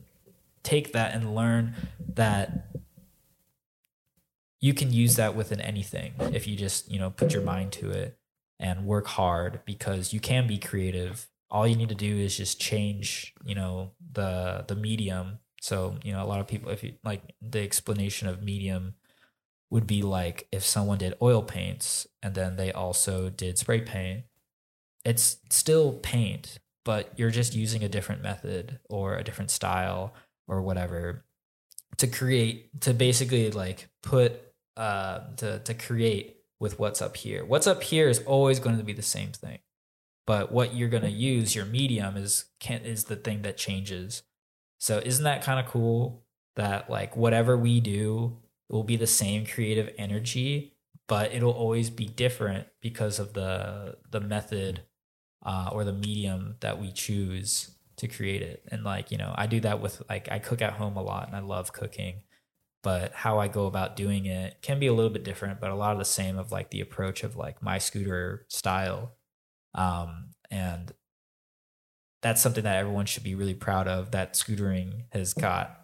[0.64, 1.76] take that and learn
[2.16, 2.71] that
[4.62, 7.90] you can use that within anything if you just you know put your mind to
[7.90, 8.18] it
[8.62, 11.28] and work hard because you can be creative.
[11.50, 15.40] All you need to do is just change, you know, the the medium.
[15.60, 18.94] So, you know, a lot of people if you like the explanation of medium
[19.72, 24.24] would be like if someone did oil paints and then they also did spray paint,
[25.04, 30.14] it's still paint, but you're just using a different method or a different style
[30.48, 31.26] or whatever
[31.98, 37.44] to create to basically like put uh to to create with what's up here.
[37.44, 39.60] What's up here is always going to be the same thing.
[40.28, 44.24] But what you're going to use your medium is can is the thing that changes.
[44.78, 46.24] So isn't that kind of cool
[46.56, 48.38] that like whatever we do
[48.70, 50.74] will be the same creative energy,
[51.08, 54.84] but it'll always be different because of the the method
[55.44, 58.64] uh, or the medium that we choose to create it.
[58.72, 61.28] And like, you know, I do that with like I cook at home a lot
[61.28, 62.24] and I love cooking,
[62.84, 65.76] but how I go about doing it can be a little bit different, but a
[65.76, 69.14] lot of the same of like the approach of like my scooter style.
[69.76, 70.92] Um and
[72.22, 75.80] that's something that everyone should be really proud of that scootering has got,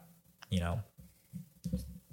[0.50, 0.82] you know,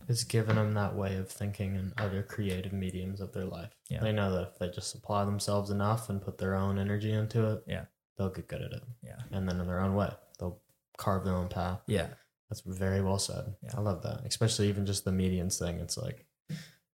[0.08, 3.72] It's given them that way of thinking and other creative mediums of their life.
[3.90, 4.00] Yeah.
[4.00, 7.50] They know that if they just apply themselves enough and put their own energy into
[7.52, 7.84] it, Yeah.
[8.16, 8.82] they'll get good at it.
[9.02, 9.16] Yeah.
[9.30, 10.60] And then in their own way, they'll
[10.98, 11.80] carve their own path.
[11.86, 12.08] yeah.
[12.50, 13.54] That's very well said.
[13.62, 13.70] Yeah.
[13.76, 14.20] I love that.
[14.24, 15.78] Especially even just the medians thing.
[15.80, 16.26] It's like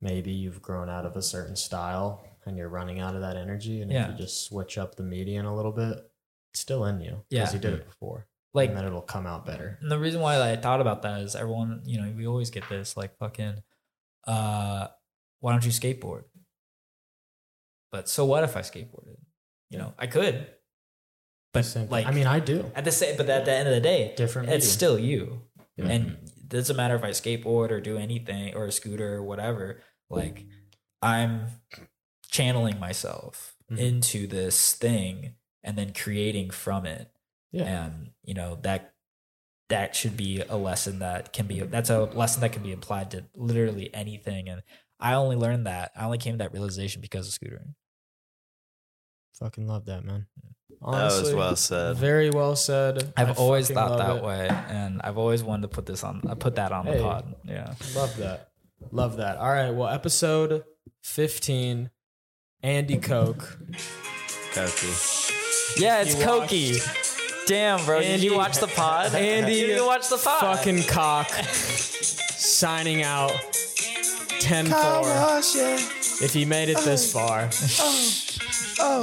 [0.02, 3.82] maybe you've grown out of a certain style and you're running out of that energy.
[3.82, 4.06] And Yeah.
[4.06, 5.98] if you just switch up the median a little bit,
[6.53, 7.24] it's still in you.
[7.30, 7.41] Yeah.
[7.41, 8.28] Because you did it before.
[8.53, 9.78] Like and then it'll come out better.
[9.82, 12.68] And the reason why I thought about that is everyone, you know, we always get
[12.69, 13.61] this like fucking,
[14.26, 14.88] uh,
[15.40, 16.24] why don't you skateboard?
[17.91, 19.18] But so what if I skateboarded?
[19.69, 20.48] You know, I could,
[21.57, 22.71] but Same- like, I mean, I do.
[22.75, 24.71] at the same, but at the end of the day, Different it's medium.
[24.77, 25.41] still you.
[25.77, 25.85] Yeah.
[25.88, 26.07] And
[26.38, 29.81] it doesn't matter if I skateboard or do anything or a scooter or whatever.
[30.09, 30.45] Like,
[31.01, 31.47] I'm
[32.29, 33.77] channeling myself Mhm.
[33.79, 37.09] into this thing and then creating from it
[37.51, 37.63] Yeah.
[37.85, 38.93] and you know that
[39.69, 43.11] that should be a lesson that can be that's a lesson that can be applied
[43.11, 44.61] to literally anything and
[44.99, 47.73] i only learned that i only came to that realization because of scootering
[49.39, 50.26] Fucking love that, man.
[50.69, 51.97] That was Honestly, well said.
[51.97, 53.11] Very well said.
[53.18, 54.23] I i've always thought that it.
[54.23, 56.97] way and i've always wanted to put this on i put that on Hey.
[56.97, 58.49] the pod yeah Love that.
[58.91, 59.38] Love that.
[59.38, 59.72] All right.
[59.72, 60.64] Well, episode
[61.01, 61.89] 15,
[62.61, 63.39] Andy Koke.
[64.53, 65.81] Koki.
[65.81, 66.77] yeah it's You watched- Koki.
[67.47, 71.27] damn bro did you watch the pod Andy you didn't watch the pod Fucking cock.
[72.38, 73.31] signing out
[74.39, 75.01] 10 4.
[76.23, 77.19] If he made it this oh.
[77.19, 77.49] far.
[78.78, 79.02] Go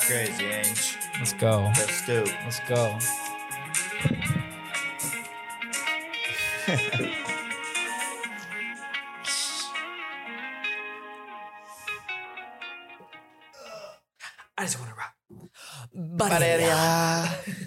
[0.00, 0.98] crazy, Ange.
[1.18, 1.72] let's go.
[1.76, 2.98] Let's Go let's go
[14.56, 15.14] I just want to rock.
[15.92, 17.30] Valeria.